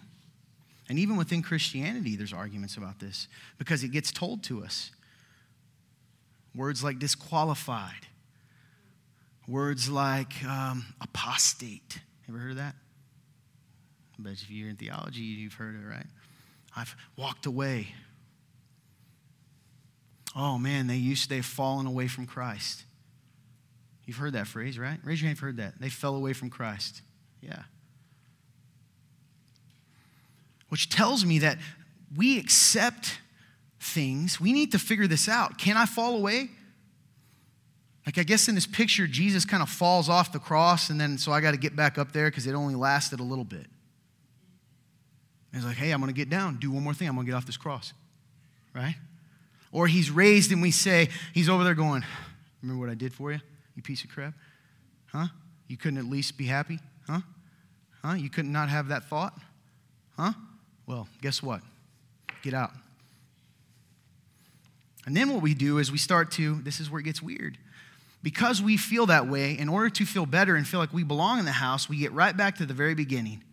And 0.88 0.99
even 0.99 1.16
within 1.16 1.42
Christianity, 1.42 2.16
there's 2.16 2.33
arguments 2.33 2.77
about 2.77 3.01
this 3.01 3.29
because 3.59 3.83
it 3.83 3.88
gets 3.88 4.12
told 4.12 4.42
to 4.45 4.62
us. 4.62 4.90
Words 6.57 6.83
like 6.83 6.99
disqualified, 6.99 8.07
words 9.47 9.90
like 9.90 10.42
um, 10.45 10.87
apostate. 11.01 12.01
Ever 12.29 12.38
heard 12.38 12.51
of 12.53 12.57
that? 12.57 12.75
But 14.19 14.33
if 14.33 14.51
you're 14.51 14.71
in 14.71 14.77
theology, 14.77 15.21
you've 15.21 15.53
heard 15.55 15.75
it, 15.75 15.87
right? 15.87 16.07
I've 16.75 16.97
walked 17.16 17.45
away. 17.47 17.88
Oh 20.35 20.59
man, 20.59 20.87
they 20.87 20.97
used 20.97 21.25
to, 21.25 21.29
they've 21.29 21.45
fallen 21.45 21.87
away 21.87 22.09
from 22.09 22.27
Christ. 22.27 22.85
You've 24.07 24.16
heard 24.16 24.33
that 24.35 24.47
phrase, 24.47 24.79
right? 24.79 24.99
Raise 25.05 25.21
your 25.21 25.27
hand 25.27 25.37
if 25.37 25.42
you've 25.42 25.49
heard 25.49 25.57
that. 25.59 25.81
They 25.81 25.88
fell 25.90 26.14
away 26.14 26.33
from 26.33 26.49
Christ. 26.49 27.03
Yeah. 27.40 27.62
Which 30.69 30.88
tells 30.88 31.25
me 31.25 31.40
that 31.40 31.59
we 32.16 32.38
accept 32.38 33.19
things, 33.87 34.40
we 34.40 34.53
need 34.53 34.72
to 34.72 34.79
figure 34.79 35.07
this 35.07 35.29
out. 35.29 35.59
Can 35.59 35.77
I 35.77 35.87
fall 35.87 36.16
away? 36.16 36.51
Like, 38.05 38.18
I 38.18 38.22
guess 38.22 38.49
in 38.49 38.55
this 38.55 38.66
picture, 38.66 39.07
Jesus 39.07 39.44
kind 39.44 39.62
of 39.62 39.68
falls 39.68 40.09
off 40.09 40.33
the 40.33 40.38
cross, 40.38 40.90
and 40.90 41.01
then 41.01 41.18
so 41.18 41.33
I 41.33 41.40
got 41.40 41.53
to 41.53 41.57
get 41.57 41.75
back 41.75 41.99
up 41.99 42.12
there 42.12 42.31
because 42.31 42.46
it 42.46 42.55
only 42.55 42.75
lasted 42.75 43.18
a 43.18 43.25
little 43.25 43.44
bit. 43.44 43.66
he's 45.53 45.64
like, 45.64 45.77
hey, 45.77 45.90
I'm 45.90 46.01
going 46.01 46.12
to 46.12 46.16
get 46.16 46.31
down, 46.31 46.57
do 46.57 46.70
one 46.70 46.85
more 46.85 46.94
thing, 46.94 47.09
I'm 47.09 47.14
going 47.14 47.27
to 47.27 47.33
get 47.33 47.37
off 47.37 47.46
this 47.46 47.57
cross. 47.57 47.92
Right? 48.75 48.94
Or 49.72 49.88
he's 49.88 50.11
raised, 50.11 50.53
and 50.53 50.62
we 50.62 50.70
say, 50.70 51.09
he's 51.35 51.49
over 51.49 51.64
there 51.64 51.75
going, 51.75 52.05
Remember 52.62 52.85
what 52.85 52.90
I 52.90 52.94
did 52.94 53.12
for 53.14 53.31
you, 53.31 53.40
you 53.77 53.83
piece 53.83 54.03
of 54.03 54.11
crap? 54.11 54.35
Huh? 55.07 55.27
You 55.68 55.77
couldn't 55.77 55.99
at 55.99 56.07
least 56.07 56.37
be 56.37 56.46
happy? 56.46 56.81
Huh? 57.09 57.20
Huh? 58.03 58.14
You 58.14 58.29
couldn't 58.29 58.51
not 58.51 58.68
have 58.68 58.88
that 58.88 59.05
thought? 59.05 59.38
Huh? 60.16 60.33
Well, 60.87 61.07
guess 61.22 61.42
what? 61.42 61.61
Get 62.42 62.55
out. 62.55 62.72
And 65.07 65.16
then 65.16 65.33
what 65.33 65.40
we 65.40 65.55
do 65.55 65.79
is 65.79 65.90
we 65.90 65.99
start 65.99 66.33
to, 66.33 66.61
this 66.62 66.81
is 66.81 66.90
where 66.90 67.01
it 67.01 67.05
gets 67.05 67.23
weird. 67.23 67.57
Because 68.23 68.61
we 68.61 68.77
feel 68.77 69.07
that 69.07 69.29
way, 69.29 69.57
in 69.57 69.69
order 69.69 69.88
to 69.88 70.05
feel 70.05 70.27
better 70.27 70.57
and 70.57 70.66
feel 70.66 70.81
like 70.81 70.92
we 70.92 71.05
belong 71.05 71.38
in 71.38 71.45
the 71.45 71.53
house, 71.53 71.88
we 71.88 71.97
get 71.97 72.12
right 72.12 72.37
back 72.37 72.57
to 72.57 72.66
the 72.66 72.75
very 72.75 72.95
beginning 72.95 73.45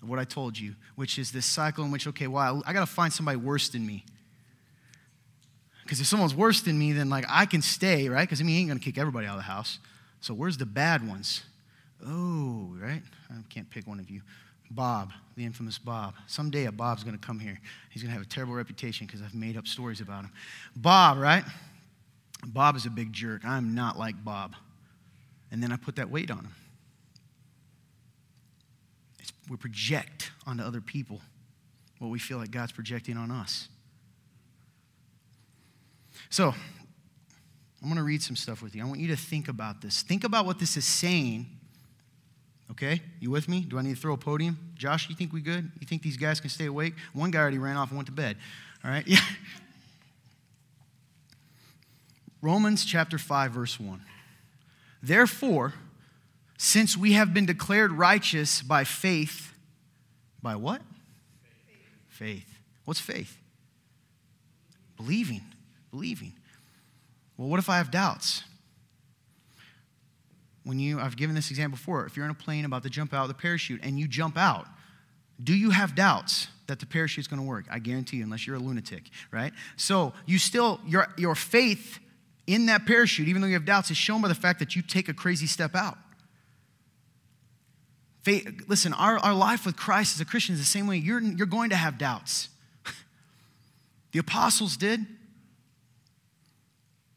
of 0.00 0.08
what 0.08 0.20
I 0.20 0.24
told 0.24 0.56
you, 0.56 0.76
which 0.94 1.18
is 1.18 1.32
this 1.32 1.44
cycle 1.44 1.84
in 1.84 1.90
which, 1.90 2.06
okay, 2.06 2.28
well, 2.28 2.62
I 2.64 2.72
got 2.72 2.80
to 2.80 2.86
find 2.86 3.12
somebody 3.12 3.36
worse 3.36 3.68
than 3.68 3.84
me. 3.84 4.04
Because 5.82 6.00
if 6.00 6.06
someone's 6.06 6.34
worse 6.34 6.60
than 6.60 6.78
me, 6.78 6.92
then 6.92 7.10
like 7.10 7.24
I 7.28 7.46
can 7.46 7.62
stay, 7.62 8.08
right? 8.08 8.22
Because 8.22 8.40
I 8.40 8.44
mean, 8.44 8.54
he 8.54 8.60
ain't 8.60 8.68
going 8.68 8.78
to 8.78 8.84
kick 8.84 8.96
everybody 8.96 9.26
out 9.26 9.32
of 9.32 9.38
the 9.38 9.42
house. 9.42 9.80
So 10.20 10.34
where's 10.34 10.56
the 10.56 10.66
bad 10.66 11.06
ones? 11.06 11.42
Oh, 12.06 12.74
right? 12.80 13.02
I 13.30 13.34
can't 13.50 13.68
pick 13.70 13.86
one 13.86 13.98
of 13.98 14.08
you. 14.08 14.22
Bob, 14.74 15.12
the 15.36 15.44
infamous 15.44 15.78
Bob. 15.78 16.14
Someday 16.26 16.64
a 16.66 16.72
Bob's 16.72 17.04
going 17.04 17.18
to 17.18 17.24
come 17.24 17.38
here. 17.38 17.58
He's 17.90 18.02
going 18.02 18.10
to 18.10 18.18
have 18.18 18.26
a 18.26 18.28
terrible 18.28 18.54
reputation 18.54 19.06
because 19.06 19.22
I've 19.22 19.34
made 19.34 19.56
up 19.56 19.66
stories 19.66 20.00
about 20.00 20.24
him. 20.24 20.32
Bob, 20.74 21.18
right? 21.18 21.44
Bob 22.46 22.76
is 22.76 22.86
a 22.86 22.90
big 22.90 23.12
jerk. 23.12 23.44
I'm 23.44 23.74
not 23.74 23.98
like 23.98 24.22
Bob. 24.24 24.54
And 25.50 25.62
then 25.62 25.72
I 25.72 25.76
put 25.76 25.96
that 25.96 26.10
weight 26.10 26.30
on 26.30 26.38
him. 26.38 26.54
It's, 29.18 29.32
we 29.48 29.56
project 29.56 30.32
onto 30.46 30.62
other 30.62 30.80
people 30.80 31.20
what 31.98 32.08
we 32.08 32.18
feel 32.18 32.38
like 32.38 32.50
God's 32.50 32.72
projecting 32.72 33.16
on 33.16 33.30
us. 33.30 33.68
So, 36.30 36.48
I'm 37.82 37.88
going 37.88 37.96
to 37.96 38.02
read 38.02 38.22
some 38.22 38.36
stuff 38.36 38.62
with 38.62 38.74
you. 38.74 38.82
I 38.82 38.86
want 38.86 39.00
you 39.00 39.08
to 39.08 39.16
think 39.16 39.48
about 39.48 39.82
this. 39.82 40.02
Think 40.02 40.24
about 40.24 40.46
what 40.46 40.58
this 40.58 40.76
is 40.76 40.84
saying 40.84 41.46
Okay? 42.72 43.02
You 43.20 43.30
with 43.30 43.48
me? 43.48 43.60
Do 43.60 43.78
I 43.78 43.82
need 43.82 43.94
to 43.94 44.00
throw 44.00 44.14
a 44.14 44.16
podium? 44.16 44.58
Josh, 44.74 45.08
you 45.10 45.14
think 45.14 45.32
we 45.32 45.42
good? 45.42 45.70
You 45.78 45.86
think 45.86 46.02
these 46.02 46.16
guys 46.16 46.40
can 46.40 46.48
stay 46.48 46.66
awake? 46.66 46.94
One 47.12 47.30
guy 47.30 47.38
already 47.38 47.58
ran 47.58 47.76
off 47.76 47.90
and 47.90 47.98
went 47.98 48.06
to 48.06 48.12
bed. 48.12 48.38
All 48.82 48.90
right? 48.90 49.06
Yeah. 49.06 49.20
Romans 52.40 52.84
chapter 52.84 53.18
5 53.18 53.52
verse 53.52 53.78
1. 53.78 54.02
Therefore, 55.02 55.74
since 56.56 56.96
we 56.96 57.12
have 57.12 57.34
been 57.34 57.44
declared 57.44 57.92
righteous 57.92 58.62
by 58.62 58.84
faith, 58.84 59.52
by 60.42 60.56
what? 60.56 60.80
Faith. 62.08 62.08
faith. 62.08 62.58
What's 62.86 63.00
faith? 63.00 63.36
Believing, 64.96 65.42
believing. 65.90 66.32
Well, 67.36 67.48
what 67.48 67.58
if 67.58 67.68
I 67.68 67.76
have 67.76 67.90
doubts? 67.90 68.44
When 70.64 70.78
you, 70.78 71.00
I've 71.00 71.16
given 71.16 71.34
this 71.34 71.50
example 71.50 71.76
before, 71.76 72.06
if 72.06 72.16
you're 72.16 72.24
in 72.24 72.30
a 72.30 72.34
plane 72.34 72.64
about 72.64 72.82
to 72.84 72.90
jump 72.90 73.12
out 73.12 73.22
of 73.22 73.28
the 73.28 73.34
parachute 73.34 73.80
and 73.82 73.98
you 73.98 74.06
jump 74.06 74.38
out, 74.38 74.66
do 75.42 75.54
you 75.54 75.70
have 75.70 75.94
doubts 75.94 76.48
that 76.68 76.78
the 76.78 76.86
parachute's 76.86 77.26
going 77.26 77.40
to 77.40 77.46
work? 77.46 77.66
I 77.70 77.78
guarantee 77.78 78.18
you, 78.18 78.24
unless 78.24 78.46
you're 78.46 78.56
a 78.56 78.60
lunatic, 78.60 79.04
right? 79.32 79.52
So 79.76 80.12
you 80.26 80.38
still, 80.38 80.80
your, 80.86 81.08
your 81.16 81.34
faith 81.34 81.98
in 82.46 82.66
that 82.66 82.86
parachute, 82.86 83.28
even 83.28 83.42
though 83.42 83.48
you 83.48 83.54
have 83.54 83.64
doubts, 83.64 83.90
is 83.90 83.96
shown 83.96 84.22
by 84.22 84.28
the 84.28 84.34
fact 84.34 84.58
that 84.60 84.76
you 84.76 84.82
take 84.82 85.08
a 85.08 85.14
crazy 85.14 85.46
step 85.46 85.74
out. 85.74 85.98
Faith, 88.22 88.62
listen, 88.68 88.92
our, 88.92 89.18
our 89.18 89.34
life 89.34 89.66
with 89.66 89.76
Christ 89.76 90.14
as 90.14 90.20
a 90.20 90.24
Christian 90.24 90.54
is 90.54 90.60
the 90.60 90.66
same 90.66 90.86
way. 90.86 90.96
You're, 90.96 91.20
you're 91.20 91.46
going 91.46 91.70
to 91.70 91.76
have 91.76 91.98
doubts. 91.98 92.48
the 94.12 94.20
apostles 94.20 94.76
did, 94.76 95.04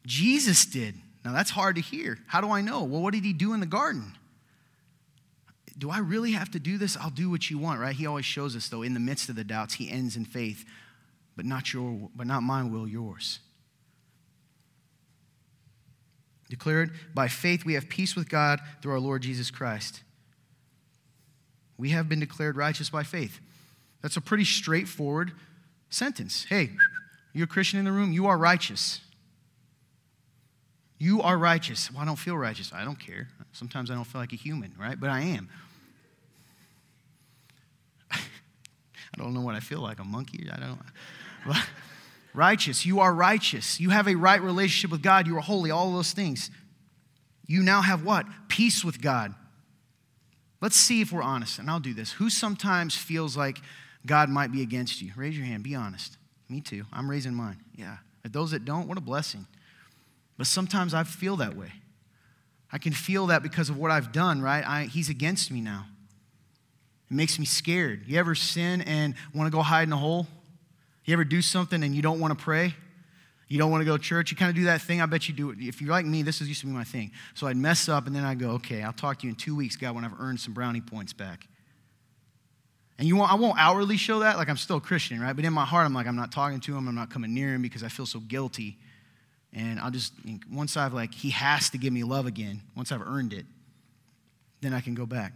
Jesus 0.04 0.64
did. 0.64 0.96
Now 1.26 1.32
that's 1.32 1.50
hard 1.50 1.74
to 1.74 1.82
hear. 1.82 2.18
How 2.28 2.40
do 2.40 2.52
I 2.52 2.60
know? 2.60 2.84
Well, 2.84 3.02
what 3.02 3.12
did 3.12 3.24
he 3.24 3.32
do 3.32 3.52
in 3.52 3.58
the 3.58 3.66
garden? 3.66 4.12
Do 5.76 5.90
I 5.90 5.98
really 5.98 6.30
have 6.30 6.52
to 6.52 6.60
do 6.60 6.78
this? 6.78 6.96
I'll 6.96 7.10
do 7.10 7.28
what 7.28 7.50
you 7.50 7.58
want, 7.58 7.80
right? 7.80 7.96
He 7.96 8.06
always 8.06 8.24
shows 8.24 8.54
us, 8.54 8.68
though, 8.68 8.82
in 8.82 8.94
the 8.94 9.00
midst 9.00 9.28
of 9.28 9.34
the 9.34 9.42
doubts, 9.42 9.74
he 9.74 9.90
ends 9.90 10.14
in 10.14 10.24
faith, 10.24 10.64
but 11.34 11.44
not 11.44 11.72
your, 11.72 12.10
but 12.14 12.28
not 12.28 12.44
my 12.44 12.62
will, 12.62 12.86
yours. 12.86 13.40
Declared 16.48 16.92
by 17.12 17.26
faith, 17.26 17.64
we 17.64 17.74
have 17.74 17.88
peace 17.88 18.14
with 18.14 18.28
God 18.28 18.60
through 18.80 18.92
our 18.92 19.00
Lord 19.00 19.22
Jesus 19.22 19.50
Christ. 19.50 20.04
We 21.76 21.88
have 21.90 22.08
been 22.08 22.20
declared 22.20 22.56
righteous 22.56 22.88
by 22.88 23.02
faith. 23.02 23.40
That's 24.00 24.16
a 24.16 24.20
pretty 24.20 24.44
straightforward 24.44 25.32
sentence. 25.90 26.46
Hey, 26.48 26.70
you're 27.32 27.46
a 27.46 27.48
Christian 27.48 27.80
in 27.80 27.84
the 27.84 27.90
room, 27.90 28.12
you 28.12 28.28
are 28.28 28.38
righteous. 28.38 29.00
You 30.98 31.22
are 31.22 31.36
righteous. 31.36 31.90
Well, 31.92 32.02
I 32.02 32.04
don't 32.04 32.18
feel 32.18 32.36
righteous. 32.36 32.72
I 32.72 32.84
don't 32.84 32.98
care. 32.98 33.28
Sometimes 33.52 33.90
I 33.90 33.94
don't 33.94 34.04
feel 34.04 34.20
like 34.20 34.32
a 34.32 34.36
human, 34.36 34.72
right? 34.78 34.98
But 34.98 35.10
I 35.10 35.20
am. 35.20 35.48
I 38.10 38.18
don't 39.18 39.34
know 39.34 39.42
what 39.42 39.54
I 39.54 39.60
feel 39.60 39.80
like, 39.80 39.98
a 39.98 40.04
monkey. 40.04 40.48
I 40.50 40.58
don't 40.58 40.78
righteous. 42.34 42.86
You 42.86 43.00
are 43.00 43.12
righteous. 43.12 43.78
You 43.80 43.90
have 43.90 44.08
a 44.08 44.14
right 44.14 44.40
relationship 44.40 44.90
with 44.90 45.02
God. 45.02 45.26
You 45.26 45.36
are 45.36 45.40
holy. 45.42 45.70
All 45.70 45.92
those 45.92 46.12
things. 46.12 46.50
You 47.46 47.62
now 47.62 47.82
have 47.82 48.04
what? 48.04 48.26
Peace 48.48 48.84
with 48.84 49.00
God. 49.00 49.34
Let's 50.60 50.76
see 50.76 51.00
if 51.00 51.12
we're 51.12 51.22
honest, 51.22 51.58
and 51.58 51.70
I'll 51.70 51.80
do 51.80 51.94
this. 51.94 52.12
Who 52.12 52.30
sometimes 52.30 52.96
feels 52.96 53.36
like 53.36 53.60
God 54.06 54.30
might 54.30 54.50
be 54.50 54.62
against 54.62 55.02
you? 55.02 55.12
Raise 55.14 55.36
your 55.36 55.46
hand. 55.46 55.62
Be 55.62 55.74
honest. 55.74 56.16
Me 56.48 56.60
too. 56.60 56.84
I'm 56.92 57.10
raising 57.10 57.34
mine. 57.34 57.58
Yeah. 57.74 57.98
those 58.24 58.52
that 58.52 58.64
don't, 58.64 58.88
what 58.88 58.98
a 58.98 59.02
blessing. 59.02 59.46
But 60.36 60.46
sometimes 60.46 60.94
I 60.94 61.04
feel 61.04 61.36
that 61.36 61.56
way. 61.56 61.72
I 62.72 62.78
can 62.78 62.92
feel 62.92 63.28
that 63.28 63.42
because 63.42 63.70
of 63.70 63.78
what 63.78 63.90
I've 63.90 64.12
done, 64.12 64.42
right? 64.42 64.66
I, 64.66 64.84
he's 64.84 65.08
against 65.08 65.50
me 65.50 65.60
now. 65.60 65.86
It 67.10 67.14
makes 67.14 67.38
me 67.38 67.46
scared. 67.46 68.02
You 68.06 68.18
ever 68.18 68.34
sin 68.34 68.82
and 68.82 69.14
want 69.34 69.50
to 69.50 69.56
go 69.56 69.62
hide 69.62 69.84
in 69.84 69.92
a 69.92 69.96
hole? 69.96 70.26
You 71.04 71.12
ever 71.12 71.24
do 71.24 71.40
something 71.40 71.82
and 71.82 71.94
you 71.94 72.02
don't 72.02 72.18
want 72.18 72.36
to 72.36 72.44
pray? 72.44 72.74
You 73.48 73.58
don't 73.58 73.70
want 73.70 73.82
to 73.82 73.84
go 73.84 73.96
to 73.96 74.02
church? 74.02 74.32
You 74.32 74.36
kind 74.36 74.50
of 74.50 74.56
do 74.56 74.64
that 74.64 74.82
thing. 74.82 75.00
I 75.00 75.06
bet 75.06 75.28
you 75.28 75.34
do 75.34 75.50
it. 75.50 75.58
If 75.60 75.80
you're 75.80 75.90
like 75.90 76.04
me, 76.04 76.22
this 76.22 76.40
is 76.40 76.48
used 76.48 76.62
to 76.62 76.66
be 76.66 76.72
my 76.72 76.82
thing. 76.82 77.12
So 77.34 77.46
I'd 77.46 77.56
mess 77.56 77.88
up 77.88 78.08
and 78.08 78.16
then 78.16 78.24
I'd 78.24 78.40
go, 78.40 78.50
okay, 78.52 78.82
I'll 78.82 78.92
talk 78.92 79.20
to 79.20 79.26
you 79.26 79.30
in 79.30 79.36
two 79.36 79.54
weeks, 79.54 79.76
God, 79.76 79.94
when 79.94 80.04
I've 80.04 80.18
earned 80.18 80.40
some 80.40 80.52
brownie 80.52 80.80
points 80.80 81.12
back. 81.12 81.46
And 82.98 83.06
you 83.06 83.14
won't, 83.14 83.30
I 83.30 83.36
won't 83.36 83.58
outwardly 83.58 83.98
show 83.98 84.20
that, 84.20 84.36
like 84.36 84.48
I'm 84.48 84.56
still 84.56 84.78
a 84.78 84.80
Christian, 84.80 85.20
right? 85.20 85.34
But 85.36 85.44
in 85.44 85.52
my 85.52 85.64
heart, 85.64 85.84
I'm 85.84 85.94
like, 85.94 86.08
I'm 86.08 86.16
not 86.16 86.32
talking 86.32 86.60
to 86.60 86.76
him. 86.76 86.88
I'm 86.88 86.94
not 86.94 87.10
coming 87.10 87.32
near 87.32 87.54
him 87.54 87.62
because 87.62 87.84
I 87.84 87.88
feel 87.88 88.06
so 88.06 88.18
guilty. 88.18 88.78
And 89.52 89.80
I'll 89.80 89.90
just, 89.90 90.12
once 90.50 90.76
I've 90.76 90.92
like, 90.92 91.14
he 91.14 91.30
has 91.30 91.70
to 91.70 91.78
give 91.78 91.92
me 91.92 92.04
love 92.04 92.26
again, 92.26 92.62
once 92.76 92.92
I've 92.92 93.02
earned 93.02 93.32
it, 93.32 93.46
then 94.60 94.74
I 94.74 94.80
can 94.80 94.94
go 94.94 95.06
back. 95.06 95.32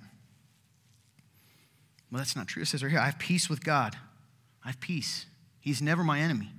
Well, 2.10 2.18
that's 2.18 2.36
not 2.36 2.48
true. 2.48 2.62
It 2.62 2.66
says 2.66 2.82
right 2.82 2.90
here, 2.90 3.00
I 3.00 3.06
have 3.06 3.18
peace 3.18 3.48
with 3.48 3.64
God. 3.64 3.96
I 4.64 4.68
have 4.68 4.80
peace. 4.80 5.26
He's 5.60 5.80
never 5.80 6.02
my 6.02 6.20
enemy. 6.20 6.50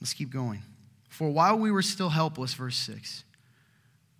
Let's 0.00 0.12
keep 0.12 0.30
going. 0.30 0.62
For 1.08 1.30
while 1.30 1.58
we 1.58 1.70
were 1.70 1.82
still 1.82 2.10
helpless, 2.10 2.54
verse 2.54 2.76
6, 2.76 3.24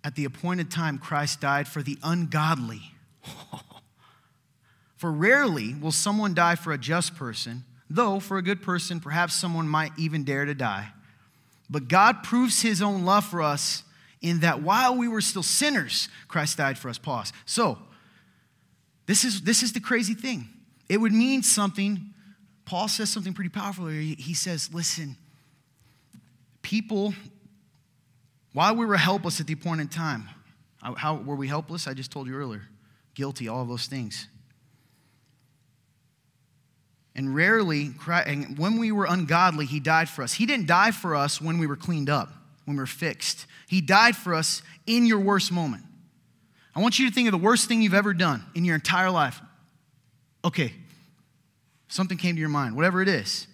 at 0.03 0.15
the 0.15 0.25
appointed 0.25 0.71
time, 0.71 0.97
Christ 0.97 1.41
died 1.41 1.67
for 1.67 1.83
the 1.83 1.97
ungodly. 2.03 2.81
for 4.97 5.11
rarely 5.11 5.75
will 5.75 5.91
someone 5.91 6.33
die 6.33 6.55
for 6.55 6.71
a 6.71 6.77
just 6.77 7.15
person, 7.15 7.63
though 7.89 8.19
for 8.19 8.37
a 8.37 8.41
good 8.41 8.61
person, 8.61 8.99
perhaps 8.99 9.35
someone 9.35 9.67
might 9.67 9.91
even 9.97 10.23
dare 10.23 10.45
to 10.45 10.53
die. 10.53 10.89
But 11.69 11.87
God 11.87 12.23
proves 12.23 12.61
his 12.61 12.81
own 12.81 13.05
love 13.05 13.25
for 13.25 13.41
us 13.41 13.83
in 14.21 14.39
that 14.39 14.61
while 14.61 14.95
we 14.97 15.07
were 15.07 15.21
still 15.21 15.43
sinners, 15.43 16.09
Christ 16.27 16.57
died 16.57 16.77
for 16.77 16.89
us. 16.89 16.97
Pause. 16.97 17.31
So, 17.45 17.77
this 19.05 19.23
is, 19.23 19.41
this 19.41 19.63
is 19.63 19.73
the 19.73 19.79
crazy 19.79 20.13
thing. 20.13 20.49
It 20.87 20.97
would 20.97 21.13
mean 21.13 21.41
something. 21.41 22.13
Paul 22.65 22.87
says 22.87 23.09
something 23.09 23.33
pretty 23.33 23.49
powerful. 23.49 23.87
He 23.87 24.33
says, 24.33 24.73
listen, 24.73 25.15
people, 26.61 27.13
while 28.53 28.75
we 28.75 28.85
were 28.85 28.97
helpless 28.97 29.39
at 29.39 29.47
the 29.47 29.53
appointed 29.53 29.91
time, 29.91 30.29
how 30.81 31.15
were 31.15 31.35
we 31.35 31.47
helpless? 31.47 31.87
I 31.87 31.93
just 31.93 32.11
told 32.11 32.27
you 32.27 32.35
earlier. 32.35 32.63
Guilty, 33.15 33.47
all 33.47 33.65
those 33.65 33.87
things. 33.87 34.27
And 37.15 37.35
rarely, 37.35 37.91
and 38.07 38.57
when 38.57 38.77
we 38.77 38.91
were 38.91 39.05
ungodly, 39.05 39.65
he 39.65 39.79
died 39.79 40.07
for 40.07 40.21
us. 40.21 40.33
He 40.33 40.45
didn't 40.45 40.67
die 40.67 40.91
for 40.91 41.15
us 41.15 41.41
when 41.41 41.57
we 41.57 41.67
were 41.67 41.75
cleaned 41.75 42.09
up, 42.09 42.29
when 42.65 42.77
we 42.77 42.81
were 42.81 42.85
fixed. 42.87 43.45
He 43.67 43.81
died 43.81 44.15
for 44.15 44.33
us 44.33 44.61
in 44.85 45.05
your 45.05 45.19
worst 45.19 45.51
moment. 45.51 45.83
I 46.75 46.81
want 46.81 46.99
you 46.99 47.09
to 47.09 47.13
think 47.13 47.27
of 47.27 47.31
the 47.31 47.37
worst 47.37 47.67
thing 47.67 47.81
you've 47.81 47.93
ever 47.93 48.13
done 48.13 48.45
in 48.55 48.63
your 48.63 48.75
entire 48.75 49.11
life. 49.11 49.41
Okay, 50.45 50.73
something 51.89 52.17
came 52.17 52.35
to 52.35 52.39
your 52.39 52.49
mind, 52.49 52.75
whatever 52.75 53.01
it 53.01 53.09
is. 53.09 53.47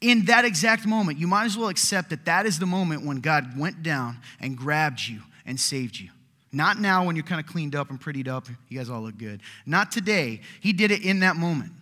In 0.00 0.24
that 0.24 0.44
exact 0.44 0.84
moment, 0.84 1.18
you 1.18 1.28
might 1.28 1.44
as 1.44 1.56
well 1.56 1.68
accept 1.68 2.10
that 2.10 2.24
that 2.24 2.44
is 2.44 2.58
the 2.58 2.66
moment 2.66 3.06
when 3.06 3.20
God 3.20 3.56
went 3.56 3.84
down 3.84 4.18
and 4.40 4.56
grabbed 4.56 5.06
you 5.06 5.20
and 5.46 5.60
saved 5.60 6.00
you. 6.00 6.08
Not 6.50 6.80
now 6.80 7.04
when 7.04 7.14
you're 7.14 7.24
kind 7.24 7.40
of 7.40 7.46
cleaned 7.46 7.76
up 7.76 7.88
and 7.90 8.00
prettied 8.00 8.26
up. 8.26 8.48
You 8.68 8.78
guys 8.78 8.90
all 8.90 9.00
look 9.00 9.16
good. 9.16 9.40
Not 9.64 9.92
today. 9.92 10.40
He 10.60 10.72
did 10.72 10.90
it 10.90 11.02
in 11.02 11.20
that 11.20 11.36
moment. 11.36 11.72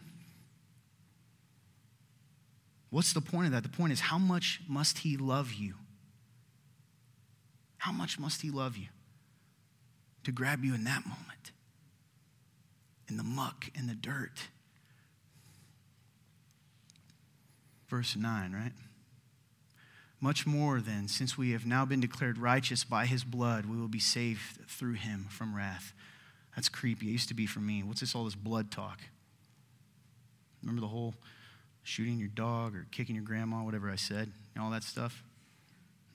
What's 2.91 3.13
the 3.13 3.21
point 3.21 3.47
of 3.47 3.53
that? 3.53 3.63
The 3.63 3.69
point 3.69 3.93
is, 3.93 4.01
how 4.01 4.19
much 4.19 4.61
must 4.69 4.99
He 4.99 5.17
love 5.17 5.53
you? 5.53 5.75
How 7.79 7.93
much 7.93 8.19
must 8.19 8.43
He 8.43 8.51
love 8.51 8.77
you 8.77 8.89
to 10.25 10.33
grab 10.33 10.65
you 10.65 10.75
in 10.75 10.85
that 10.85 11.07
moment? 11.07 11.53
In 13.09 13.17
the 13.17 13.23
muck, 13.23 13.67
in 13.75 13.87
the 13.87 13.95
dirt. 13.95 14.49
Verse 17.89 18.15
9, 18.17 18.53
right? 18.53 18.73
Much 20.21 20.47
more 20.47 20.81
then, 20.81 21.09
since 21.09 21.39
we 21.39 21.53
have 21.53 21.65
now 21.65 21.85
been 21.85 22.01
declared 22.01 22.37
righteous 22.37 22.85
by 22.85 23.07
his 23.07 23.25
blood, 23.25 23.65
we 23.65 23.77
will 23.77 23.89
be 23.89 23.99
saved 23.99 24.69
through 24.69 24.93
him 24.93 25.27
from 25.31 25.57
wrath. 25.57 25.95
That's 26.55 26.69
creepy. 26.69 27.09
It 27.09 27.13
used 27.13 27.29
to 27.29 27.35
be 27.35 27.47
for 27.47 27.61
me. 27.61 27.83
What's 27.83 28.01
this, 28.01 28.15
all 28.15 28.25
this 28.25 28.35
blood 28.35 28.71
talk? 28.71 29.01
Remember 30.63 30.83
the 30.83 30.89
whole 30.89 31.15
shooting 31.91 32.19
your 32.19 32.29
dog 32.29 32.77
or 32.77 32.87
kicking 32.93 33.17
your 33.17 33.25
grandma, 33.25 33.65
whatever 33.65 33.91
I 33.91 33.97
said, 33.97 34.31
all 34.61 34.71
that 34.71 34.85
stuff. 34.85 35.25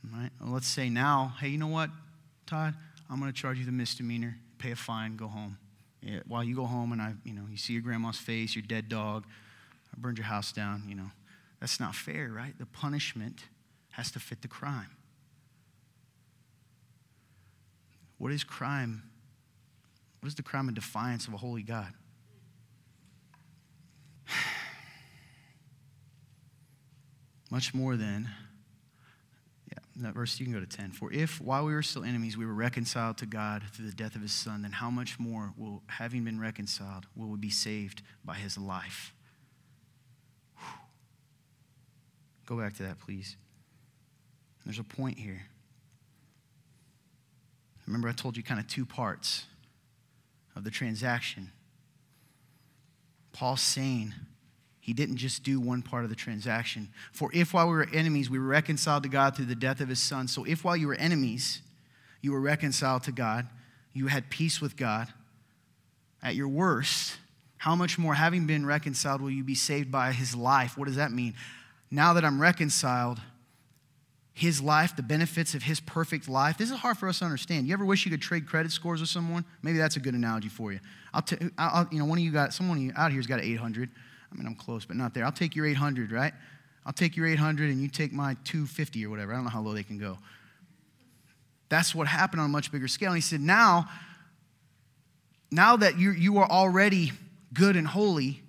All 0.05 0.19
right? 0.19 0.29
Well, 0.39 0.51
let's 0.51 0.67
say 0.67 0.89
now, 0.89 1.33
hey, 1.41 1.49
you 1.49 1.57
know 1.57 1.67
what, 1.67 1.89
Todd? 2.45 2.73
I'm 3.09 3.19
going 3.19 3.31
to 3.31 3.37
charge 3.37 3.59
you 3.59 3.65
the 3.65 3.73
misdemeanor, 3.73 4.37
pay 4.57 4.71
a 4.71 4.75
fine, 4.75 5.17
go 5.17 5.27
home. 5.27 5.57
Yeah, 6.01 6.19
while 6.27 6.43
you 6.43 6.55
go 6.55 6.65
home 6.65 6.91
and 6.93 7.01
I, 7.01 7.13
you 7.25 7.33
know, 7.33 7.43
you 7.51 7.57
see 7.57 7.73
your 7.73 7.81
grandma's 7.81 8.17
face, 8.17 8.55
your 8.55 8.63
dead 8.65 8.87
dog, 8.87 9.25
I 9.93 9.99
burned 9.99 10.17
your 10.17 10.27
house 10.27 10.51
down, 10.51 10.83
you 10.87 10.95
know. 10.95 11.11
That's 11.59 11.79
not 11.79 11.93
fair, 11.93 12.29
right? 12.29 12.57
The 12.57 12.67
punishment 12.67 13.43
has 13.91 14.11
to 14.11 14.19
fit 14.19 14.41
the 14.41 14.47
crime. 14.47 14.91
What 18.17 18.31
is 18.31 18.43
crime? 18.43 19.03
What 20.21 20.27
is 20.27 20.35
the 20.35 20.43
crime 20.43 20.69
of 20.69 20.75
defiance 20.75 21.27
of 21.27 21.33
a 21.33 21.37
holy 21.37 21.63
God? 21.63 21.91
Much 27.51 27.73
more 27.73 27.95
than, 27.95 28.29
yeah, 29.71 29.79
that 29.97 30.13
verse, 30.13 30.39
you 30.39 30.45
can 30.45 30.53
go 30.53 30.59
to 30.59 30.65
10. 30.65 30.91
For 30.91 31.11
if, 31.13 31.39
while 31.39 31.65
we 31.65 31.73
were 31.73 31.83
still 31.83 32.03
enemies, 32.03 32.37
we 32.37 32.45
were 32.45 32.53
reconciled 32.53 33.17
to 33.19 33.25
God 33.25 33.63
through 33.73 33.87
the 33.87 33.95
death 33.95 34.15
of 34.15 34.21
his 34.21 34.31
son, 34.31 34.63
then 34.63 34.71
how 34.71 34.89
much 34.89 35.19
more 35.19 35.53
will, 35.57 35.83
having 35.87 36.23
been 36.23 36.39
reconciled, 36.39 37.05
will 37.15 37.27
we 37.27 37.37
be 37.37 37.49
saved 37.49 38.01
by 38.23 38.35
his 38.35 38.57
life? 38.57 39.13
Whew. 40.57 40.67
Go 42.45 42.57
back 42.57 42.75
to 42.77 42.83
that, 42.83 42.99
please. 42.99 43.37
There's 44.65 44.79
a 44.79 44.83
point 44.83 45.19
here. 45.19 45.43
Remember, 47.85 48.09
I 48.09 48.13
told 48.13 48.35
you 48.35 48.41
kind 48.41 48.59
of 48.59 48.67
two 48.67 48.85
parts 48.85 49.45
of 50.55 50.63
the 50.63 50.71
transaction. 50.71 51.51
Paul's 53.31 53.61
saying, 53.61 54.13
He 54.85 54.93
didn't 54.93 55.15
just 55.15 55.41
do 55.41 55.59
one 55.59 55.81
part 55.81 56.03
of 56.03 56.11
the 56.11 56.15
transaction. 56.15 56.89
For 57.11 57.31
if 57.33 57.55
while 57.55 57.67
we 57.67 57.73
were 57.73 57.87
enemies, 57.91 58.29
we 58.29 58.37
were 58.37 58.45
reconciled 58.45 59.01
to 59.01 59.09
God 59.09 59.35
through 59.35 59.45
the 59.45 59.55
death 59.55 59.81
of 59.81 59.89
his 59.89 59.97
son. 59.97 60.27
So 60.27 60.43
if 60.43 60.63
while 60.63 60.77
you 60.77 60.85
were 60.85 60.93
enemies, 60.93 61.63
you 62.21 62.31
were 62.31 62.39
reconciled 62.39 63.01
to 63.05 63.11
God, 63.11 63.47
you 63.93 64.05
had 64.05 64.29
peace 64.29 64.61
with 64.61 64.77
God, 64.77 65.07
at 66.21 66.35
your 66.35 66.47
worst, 66.47 67.17
how 67.57 67.75
much 67.75 67.97
more, 67.97 68.13
having 68.13 68.45
been 68.45 68.63
reconciled, 68.63 69.23
will 69.23 69.31
you 69.31 69.43
be 69.43 69.55
saved 69.55 69.91
by 69.91 70.11
his 70.11 70.35
life? 70.35 70.77
What 70.77 70.85
does 70.85 70.97
that 70.97 71.11
mean? 71.11 71.33
Now 71.89 72.13
that 72.13 72.23
I'm 72.23 72.39
reconciled, 72.39 73.19
his 74.33 74.61
life, 74.61 74.95
the 74.95 75.01
benefits 75.01 75.55
of 75.55 75.63
his 75.63 75.79
perfect 75.79 76.29
life. 76.29 76.59
This 76.59 76.69
is 76.69 76.77
hard 76.77 76.99
for 76.99 77.09
us 77.09 77.19
to 77.19 77.25
understand. 77.25 77.65
You 77.65 77.73
ever 77.73 77.85
wish 77.85 78.05
you 78.05 78.11
could 78.11 78.21
trade 78.21 78.45
credit 78.45 78.71
scores 78.71 78.99
with 78.99 79.09
someone? 79.09 79.45
Maybe 79.63 79.79
that's 79.79 79.95
a 79.95 79.99
good 79.99 80.13
analogy 80.13 80.49
for 80.49 80.71
you. 80.71 80.79
I'll, 81.11 81.23
t- 81.23 81.37
I'll 81.57 81.87
you 81.91 81.97
know, 81.97 82.05
one 82.05 82.19
of 82.19 82.23
you 82.23 82.31
got, 82.31 82.53
someone 82.53 82.93
out 82.95 83.11
here's 83.11 83.25
got 83.25 83.39
an 83.39 83.45
800. 83.45 83.89
I 84.35 84.37
mean, 84.37 84.47
I'm 84.47 84.55
close, 84.55 84.85
but 84.85 84.97
not 84.97 85.13
there. 85.13 85.23
I'll 85.23 85.31
take 85.31 85.55
your 85.55 85.65
800, 85.65 86.11
right? 86.11 86.33
I'll 86.85 86.93
take 86.93 87.15
your 87.15 87.25
800 87.25 87.69
and 87.69 87.81
you 87.81 87.87
take 87.87 88.11
my 88.11 88.35
250 88.43 89.05
or 89.05 89.09
whatever. 89.09 89.31
I 89.31 89.35
don't 89.35 89.45
know 89.45 89.49
how 89.49 89.61
low 89.61 89.73
they 89.73 89.83
can 89.83 89.97
go. 89.97 90.17
That's 91.69 91.95
what 91.95 92.07
happened 92.07 92.41
on 92.41 92.47
a 92.47 92.49
much 92.49 92.71
bigger 92.71 92.87
scale. 92.87 93.09
And 93.09 93.17
he 93.17 93.21
said, 93.21 93.41
now, 93.41 93.89
now 95.51 95.77
that 95.77 95.97
you 95.97 96.11
you 96.11 96.37
are 96.37 96.49
already 96.49 97.11
good 97.53 97.75
and 97.75 97.87
holy, 97.87 98.41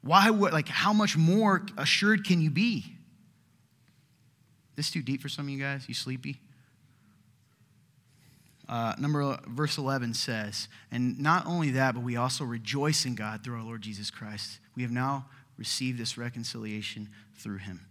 why 0.00 0.30
would, 0.30 0.52
like, 0.52 0.68
how 0.68 0.92
much 0.92 1.16
more 1.16 1.66
assured 1.76 2.24
can 2.24 2.40
you 2.40 2.50
be? 2.50 2.94
This 4.76 4.90
too 4.90 5.02
deep 5.02 5.20
for 5.20 5.28
some 5.28 5.46
of 5.46 5.50
you 5.50 5.58
guys? 5.58 5.84
You 5.88 5.94
sleepy? 5.94 6.40
Uh, 8.68 8.94
number 8.98 9.38
verse 9.46 9.78
11 9.78 10.14
says, 10.14 10.68
and 10.90 11.18
not 11.18 11.46
only 11.46 11.70
that, 11.70 11.94
but 11.94 12.02
we 12.02 12.16
also 12.16 12.44
rejoice 12.44 13.06
in 13.06 13.14
God 13.14 13.42
through 13.42 13.56
our 13.56 13.62
Lord 13.62 13.80
Jesus 13.80 14.10
Christ. 14.10 14.58
We 14.76 14.82
have 14.82 14.92
now 14.92 15.26
received 15.56 15.98
this 15.98 16.18
reconciliation 16.18 17.08
through 17.36 17.58
him. 17.58 17.86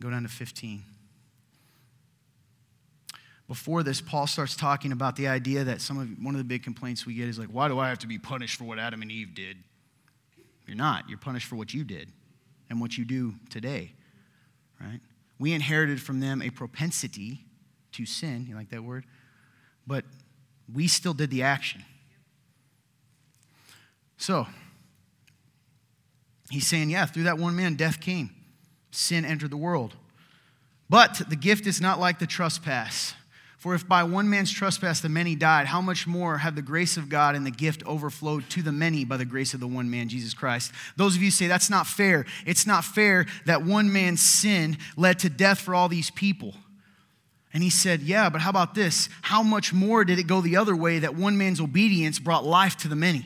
Go 0.00 0.10
down 0.10 0.22
to 0.22 0.28
15. 0.28 0.82
Before 3.48 3.82
this, 3.82 4.00
Paul 4.00 4.26
starts 4.26 4.56
talking 4.56 4.90
about 4.90 5.16
the 5.16 5.28
idea 5.28 5.64
that 5.64 5.80
some 5.80 5.98
of 5.98 6.08
one 6.22 6.34
of 6.34 6.38
the 6.38 6.44
big 6.44 6.64
complaints 6.64 7.06
we 7.06 7.14
get 7.14 7.28
is 7.28 7.38
like, 7.38 7.48
why 7.48 7.68
do 7.68 7.78
I 7.78 7.88
have 7.88 7.98
to 8.00 8.06
be 8.06 8.18
punished 8.18 8.58
for 8.58 8.64
what 8.64 8.78
Adam 8.78 9.02
and 9.02 9.12
Eve 9.12 9.34
did? 9.34 9.58
You're 10.66 10.76
not. 10.76 11.08
You're 11.08 11.18
punished 11.18 11.46
for 11.46 11.56
what 11.56 11.72
you 11.72 11.84
did 11.84 12.10
and 12.68 12.80
what 12.80 12.98
you 12.98 13.04
do 13.04 13.34
today 13.50 13.92
right? 14.80 15.00
We 15.38 15.52
inherited 15.52 16.00
from 16.00 16.20
them 16.20 16.42
a 16.42 16.50
propensity 16.50 17.45
to 17.96 18.06
sin. 18.06 18.46
You 18.48 18.54
like 18.54 18.70
that 18.70 18.82
word? 18.82 19.04
But 19.86 20.04
we 20.72 20.88
still 20.88 21.14
did 21.14 21.30
the 21.30 21.42
action. 21.42 21.84
So, 24.18 24.46
he's 26.50 26.66
saying, 26.66 26.90
yeah, 26.90 27.06
through 27.06 27.24
that 27.24 27.38
one 27.38 27.54
man, 27.54 27.74
death 27.74 28.00
came, 28.00 28.30
sin 28.90 29.24
entered 29.24 29.50
the 29.50 29.56
world. 29.56 29.94
But 30.88 31.22
the 31.28 31.36
gift 31.36 31.66
is 31.66 31.80
not 31.80 32.00
like 32.00 32.18
the 32.18 32.26
trespass. 32.26 33.14
For 33.58 33.74
if 33.74 33.88
by 33.88 34.04
one 34.04 34.30
man's 34.30 34.52
trespass 34.52 35.00
the 35.00 35.08
many 35.08 35.34
died, 35.34 35.66
how 35.66 35.80
much 35.80 36.06
more 36.06 36.38
have 36.38 36.54
the 36.54 36.62
grace 36.62 36.96
of 36.96 37.08
God 37.08 37.34
and 37.34 37.44
the 37.44 37.50
gift 37.50 37.84
overflowed 37.84 38.48
to 38.50 38.62
the 38.62 38.70
many 38.70 39.04
by 39.04 39.16
the 39.16 39.24
grace 39.24 39.54
of 39.54 39.60
the 39.60 39.66
one 39.66 39.90
man, 39.90 40.08
Jesus 40.08 40.34
Christ? 40.34 40.72
Those 40.96 41.16
of 41.16 41.22
you 41.22 41.30
say 41.30 41.46
that's 41.48 41.70
not 41.70 41.86
fair. 41.86 42.26
It's 42.44 42.66
not 42.66 42.84
fair 42.84 43.26
that 43.46 43.64
one 43.64 43.92
man's 43.92 44.20
sin 44.20 44.78
led 44.96 45.18
to 45.20 45.30
death 45.30 45.60
for 45.60 45.74
all 45.74 45.88
these 45.88 46.10
people. 46.10 46.54
And 47.56 47.62
he 47.62 47.70
said, 47.70 48.02
Yeah, 48.02 48.28
but 48.28 48.42
how 48.42 48.50
about 48.50 48.74
this? 48.74 49.08
How 49.22 49.42
much 49.42 49.72
more 49.72 50.04
did 50.04 50.18
it 50.18 50.26
go 50.26 50.42
the 50.42 50.58
other 50.58 50.76
way 50.76 50.98
that 50.98 51.14
one 51.14 51.38
man's 51.38 51.58
obedience 51.58 52.18
brought 52.18 52.44
life 52.44 52.76
to 52.76 52.88
the 52.88 52.96
many? 52.96 53.24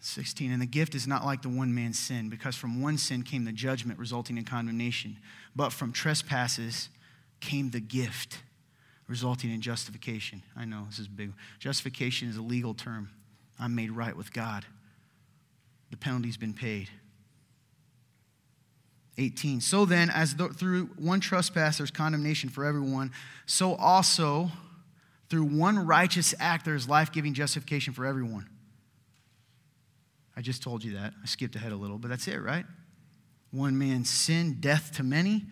16. 0.00 0.52
And 0.52 0.60
the 0.60 0.66
gift 0.66 0.94
is 0.94 1.06
not 1.06 1.24
like 1.24 1.40
the 1.40 1.48
one 1.48 1.74
man's 1.74 1.98
sin, 1.98 2.28
because 2.28 2.56
from 2.56 2.82
one 2.82 2.98
sin 2.98 3.22
came 3.22 3.46
the 3.46 3.52
judgment 3.52 3.98
resulting 3.98 4.36
in 4.36 4.44
condemnation, 4.44 5.16
but 5.54 5.72
from 5.72 5.94
trespasses 5.94 6.90
came 7.40 7.70
the 7.70 7.80
gift 7.80 8.42
resulting 9.08 9.50
in 9.50 9.62
justification. 9.62 10.42
I 10.54 10.66
know 10.66 10.84
this 10.90 10.98
is 10.98 11.08
big. 11.08 11.32
Justification 11.58 12.28
is 12.28 12.36
a 12.36 12.42
legal 12.42 12.74
term. 12.74 13.08
I'm 13.58 13.74
made 13.74 13.92
right 13.92 14.14
with 14.14 14.30
God. 14.30 14.66
The 15.90 15.96
penalty's 15.96 16.36
been 16.36 16.52
paid. 16.52 16.90
18. 19.18 19.60
So 19.60 19.84
then, 19.84 20.10
as 20.10 20.34
through 20.34 20.86
one 20.98 21.20
trespass 21.20 21.78
there's 21.78 21.90
condemnation 21.90 22.50
for 22.50 22.64
everyone, 22.64 23.12
so 23.46 23.74
also 23.74 24.50
through 25.28 25.44
one 25.44 25.78
righteous 25.78 26.34
act 26.38 26.64
there 26.64 26.74
is 26.74 26.88
life 26.88 27.12
giving 27.12 27.34
justification 27.34 27.92
for 27.92 28.04
everyone. 28.04 28.48
I 30.36 30.42
just 30.42 30.62
told 30.62 30.84
you 30.84 30.94
that. 30.94 31.14
I 31.22 31.26
skipped 31.26 31.56
ahead 31.56 31.72
a 31.72 31.76
little, 31.76 31.98
but 31.98 32.08
that's 32.08 32.28
it, 32.28 32.36
right? 32.42 32.66
One 33.50 33.78
man's 33.78 34.10
sin, 34.10 34.58
death 34.60 34.92
to 34.96 35.02
many. 35.02 35.44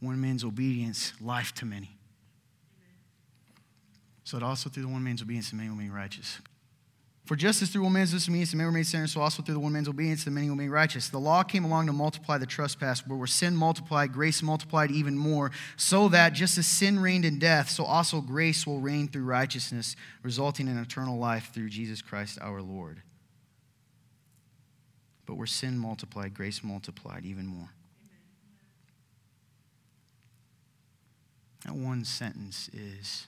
One 0.00 0.20
man's 0.20 0.44
obedience, 0.44 1.12
life 1.20 1.54
to 1.54 1.64
many. 1.64 1.96
So 4.24 4.36
it 4.36 4.42
also 4.42 4.68
through 4.68 4.82
the 4.82 4.88
one 4.88 5.04
man's 5.04 5.22
obedience, 5.22 5.50
the 5.50 5.56
many 5.56 5.68
will 5.68 5.76
be 5.76 5.88
righteous. 5.88 6.38
For 7.24 7.36
just 7.36 7.62
as 7.62 7.70
through 7.70 7.84
one 7.84 7.94
man's 7.94 8.12
disobedience 8.12 8.50
the 8.50 8.58
many 8.58 8.66
were 8.66 8.72
made 8.72 8.86
sinners, 8.86 9.12
so 9.12 9.22
also 9.22 9.42
through 9.42 9.54
the 9.54 9.60
one 9.60 9.72
man's 9.72 9.88
obedience 9.88 10.24
the 10.24 10.30
many 10.30 10.50
will 10.50 10.56
be 10.56 10.68
righteous. 10.68 11.08
The 11.08 11.18
law 11.18 11.42
came 11.42 11.64
along 11.64 11.86
to 11.86 11.94
multiply 11.94 12.36
the 12.36 12.44
trespass, 12.44 13.00
but 13.00 13.14
where 13.16 13.26
sin 13.26 13.56
multiplied, 13.56 14.12
grace 14.12 14.42
multiplied 14.42 14.90
even 14.90 15.16
more, 15.16 15.50
so 15.78 16.08
that 16.08 16.34
just 16.34 16.58
as 16.58 16.66
sin 16.66 17.00
reigned 17.00 17.24
in 17.24 17.38
death, 17.38 17.70
so 17.70 17.84
also 17.84 18.20
grace 18.20 18.66
will 18.66 18.78
reign 18.78 19.08
through 19.08 19.24
righteousness, 19.24 19.96
resulting 20.22 20.68
in 20.68 20.76
eternal 20.76 21.18
life 21.18 21.50
through 21.54 21.70
Jesus 21.70 22.02
Christ 22.02 22.38
our 22.42 22.60
Lord. 22.60 23.00
But 25.24 25.36
where 25.36 25.46
sin 25.46 25.78
multiplied, 25.78 26.34
grace 26.34 26.62
multiplied 26.62 27.24
even 27.24 27.46
more. 27.46 27.70
That 31.64 31.74
one 31.74 32.04
sentence 32.04 32.68
is 32.74 33.26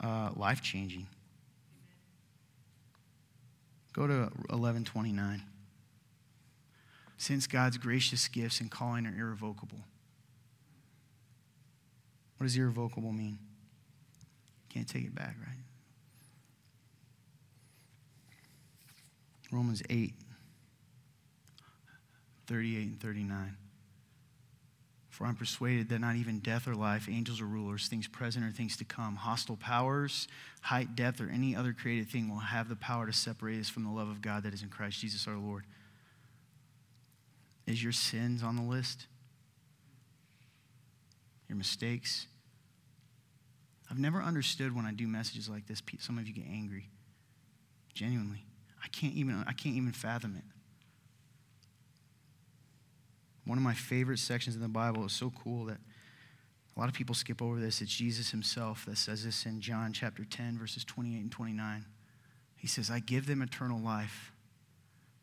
uh, 0.00 0.30
life 0.36 0.62
changing. 0.62 1.08
Go 3.92 4.06
to 4.06 4.30
1129. 4.48 5.42
Since 7.16 7.46
God's 7.46 7.76
gracious 7.76 8.28
gifts 8.28 8.60
and 8.60 8.70
calling 8.70 9.06
are 9.06 9.14
irrevocable. 9.14 9.80
What 12.36 12.44
does 12.46 12.56
irrevocable 12.56 13.12
mean? 13.12 13.38
Can't 14.70 14.88
take 14.88 15.04
it 15.04 15.14
back, 15.14 15.36
right? 15.46 15.56
Romans 19.52 19.82
8, 19.90 20.14
38 22.46 22.82
and 22.82 23.00
39. 23.00 23.56
For 25.20 25.26
I'm 25.26 25.36
persuaded 25.36 25.90
that 25.90 25.98
not 25.98 26.16
even 26.16 26.38
death 26.38 26.66
or 26.66 26.74
life, 26.74 27.06
angels 27.06 27.42
or 27.42 27.44
rulers, 27.44 27.88
things 27.88 28.08
present 28.08 28.42
or 28.42 28.52
things 28.52 28.78
to 28.78 28.86
come, 28.86 29.16
hostile 29.16 29.58
powers, 29.58 30.26
height, 30.62 30.96
depth, 30.96 31.20
or 31.20 31.28
any 31.28 31.54
other 31.54 31.74
created 31.74 32.08
thing 32.08 32.30
will 32.30 32.38
have 32.38 32.70
the 32.70 32.76
power 32.76 33.04
to 33.04 33.12
separate 33.12 33.60
us 33.60 33.68
from 33.68 33.84
the 33.84 33.90
love 33.90 34.08
of 34.08 34.22
God 34.22 34.44
that 34.44 34.54
is 34.54 34.62
in 34.62 34.70
Christ 34.70 34.98
Jesus 34.98 35.28
our 35.28 35.36
Lord. 35.36 35.64
Is 37.66 37.82
your 37.82 37.92
sins 37.92 38.42
on 38.42 38.56
the 38.56 38.62
list? 38.62 39.08
Your 41.50 41.58
mistakes? 41.58 42.26
I've 43.90 43.98
never 43.98 44.22
understood 44.22 44.74
when 44.74 44.86
I 44.86 44.92
do 44.92 45.06
messages 45.06 45.50
like 45.50 45.66
this, 45.66 45.82
some 45.98 46.16
of 46.16 46.28
you 46.28 46.32
get 46.32 46.46
angry. 46.50 46.88
Genuinely. 47.92 48.46
I 48.82 48.88
can't 48.88 49.12
even, 49.12 49.44
I 49.46 49.52
can't 49.52 49.76
even 49.76 49.92
fathom 49.92 50.36
it. 50.38 50.44
One 53.50 53.58
of 53.58 53.64
my 53.64 53.74
favorite 53.74 54.20
sections 54.20 54.54
in 54.54 54.62
the 54.62 54.68
Bible 54.68 55.04
is 55.04 55.12
so 55.12 55.32
cool 55.42 55.64
that 55.64 55.78
a 56.76 56.78
lot 56.78 56.88
of 56.88 56.94
people 56.94 57.16
skip 57.16 57.42
over 57.42 57.58
this. 57.58 57.80
It's 57.80 57.92
Jesus 57.92 58.30
himself 58.30 58.86
that 58.86 58.96
says 58.96 59.24
this 59.24 59.44
in 59.44 59.60
John 59.60 59.92
chapter 59.92 60.24
10, 60.24 60.56
verses 60.56 60.84
28 60.84 61.16
and 61.16 61.32
29. 61.32 61.84
He 62.54 62.68
says, 62.68 62.92
I 62.92 63.00
give 63.00 63.26
them 63.26 63.42
eternal 63.42 63.80
life. 63.80 64.30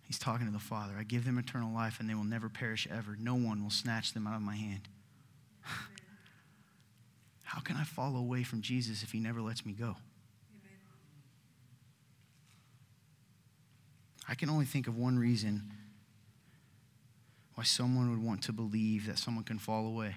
He's 0.03 0.19
talking 0.19 0.45
to 0.45 0.51
the 0.51 0.59
Father. 0.59 0.95
I 0.99 1.03
give 1.03 1.23
them 1.23 1.37
eternal 1.37 1.73
life, 1.73 2.01
and 2.01 2.09
they 2.09 2.15
will 2.15 2.25
never 2.25 2.49
perish 2.49 2.85
ever. 2.91 3.15
No 3.17 3.35
one 3.35 3.63
will 3.63 3.69
snatch 3.69 4.11
them 4.11 4.27
out 4.27 4.35
of 4.35 4.41
my 4.41 4.57
hand. 4.57 4.89
How 7.43 7.61
can 7.61 7.77
I 7.77 7.85
fall 7.85 8.17
away 8.17 8.43
from 8.43 8.61
Jesus 8.61 9.03
if 9.03 9.13
he 9.13 9.21
never 9.21 9.39
lets 9.39 9.65
me 9.65 9.71
go? 9.71 9.95
I 14.27 14.35
can 14.35 14.49
only 14.49 14.65
think 14.65 14.89
of 14.89 14.97
one 14.97 15.17
reason 15.17 15.71
why 17.57 17.63
someone 17.63 18.11
would 18.11 18.23
want 18.23 18.43
to 18.43 18.53
believe 18.53 19.07
that 19.07 19.17
someone 19.17 19.43
can 19.43 19.57
fall 19.57 19.87
away. 19.87 20.13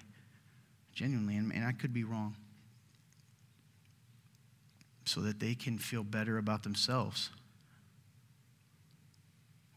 Genuinely, 0.93 1.37
and, 1.37 1.51
and 1.51 1.65
I 1.65 1.71
could 1.71 1.91
be 1.91 2.03
wrong. 2.03 2.35
So 5.05 5.21
that 5.21 5.39
they 5.39 5.55
can 5.55 5.79
feel 5.79 6.03
better 6.03 6.37
about 6.37 6.61
themselves. 6.61 7.31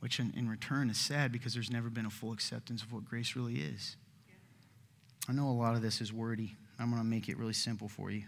Which, 0.00 0.20
in, 0.20 0.34
in 0.36 0.46
return, 0.46 0.90
is 0.90 0.98
sad 0.98 1.32
because 1.32 1.54
there's 1.54 1.70
never 1.70 1.88
been 1.88 2.04
a 2.04 2.10
full 2.10 2.32
acceptance 2.32 2.82
of 2.82 2.92
what 2.92 3.06
grace 3.06 3.34
really 3.34 3.54
is. 3.54 3.96
I 5.26 5.32
know 5.32 5.48
a 5.48 5.56
lot 5.56 5.74
of 5.74 5.80
this 5.80 6.02
is 6.02 6.12
wordy. 6.12 6.56
I'm 6.78 6.90
going 6.90 7.00
to 7.00 7.08
make 7.08 7.30
it 7.30 7.38
really 7.38 7.54
simple 7.54 7.88
for 7.88 8.10
you. 8.10 8.24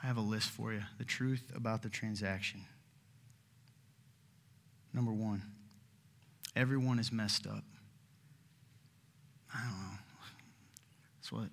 I 0.00 0.06
have 0.06 0.16
a 0.16 0.20
list 0.20 0.50
for 0.50 0.72
you. 0.72 0.82
The 0.98 1.04
truth 1.04 1.50
about 1.56 1.82
the 1.82 1.88
transaction. 1.88 2.60
Number 4.94 5.12
one, 5.12 5.42
everyone 6.58 6.98
is 6.98 7.12
messed 7.12 7.46
up. 7.46 7.62
I 9.54 9.60
don't 9.62 9.70
know. 9.70 9.98
That's 11.16 11.32
what. 11.32 11.48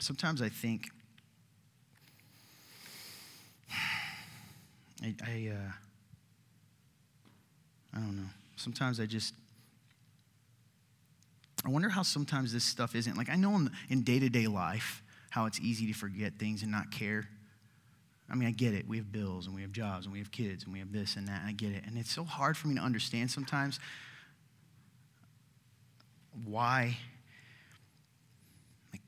Sometimes 0.00 0.42
I 0.42 0.48
think. 0.48 0.88
I, 5.02 5.14
I, 5.24 5.52
uh, 5.54 5.72
I 7.94 7.98
don't 7.98 8.16
know. 8.16 8.28
Sometimes 8.56 9.00
I 9.00 9.06
just. 9.06 9.32
I 11.64 11.68
wonder 11.68 11.88
how 11.90 12.02
sometimes 12.02 12.52
this 12.52 12.64
stuff 12.64 12.94
isn't. 12.94 13.16
Like, 13.16 13.28
I 13.28 13.36
know 13.36 13.68
in 13.88 14.02
day 14.02 14.18
to 14.18 14.28
day 14.28 14.46
life 14.46 15.02
how 15.30 15.46
it's 15.46 15.60
easy 15.60 15.86
to 15.86 15.92
forget 15.92 16.34
things 16.38 16.62
and 16.62 16.72
not 16.72 16.90
care. 16.90 17.28
I 18.30 18.36
mean, 18.36 18.48
I 18.48 18.52
get 18.52 18.74
it. 18.74 18.86
We 18.86 18.96
have 18.98 19.10
bills 19.10 19.46
and 19.46 19.54
we 19.54 19.62
have 19.62 19.72
jobs 19.72 20.06
and 20.06 20.12
we 20.12 20.20
have 20.20 20.30
kids 20.30 20.64
and 20.64 20.72
we 20.72 20.78
have 20.78 20.92
this 20.92 21.16
and 21.16 21.26
that. 21.26 21.40
And 21.40 21.48
I 21.48 21.52
get 21.52 21.72
it. 21.72 21.84
And 21.86 21.98
it's 21.98 22.12
so 22.12 22.24
hard 22.24 22.56
for 22.56 22.68
me 22.68 22.76
to 22.76 22.80
understand 22.80 23.30
sometimes 23.30 23.80
why 26.44 26.96
like 28.92 29.02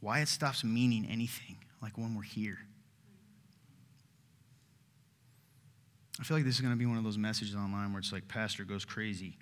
why 0.00 0.20
it 0.20 0.28
stops 0.28 0.62
meaning 0.62 1.06
anything 1.10 1.56
like 1.82 1.98
when 1.98 2.14
we're 2.14 2.22
here. 2.22 2.58
I 6.20 6.22
feel 6.22 6.36
like 6.36 6.46
this 6.46 6.54
is 6.54 6.60
going 6.60 6.72
to 6.72 6.78
be 6.78 6.86
one 6.86 6.96
of 6.96 7.04
those 7.04 7.18
messages 7.18 7.54
online 7.54 7.92
where 7.92 7.98
it's 7.98 8.12
like 8.12 8.26
pastor 8.28 8.64
goes 8.64 8.84
crazy 8.84 9.36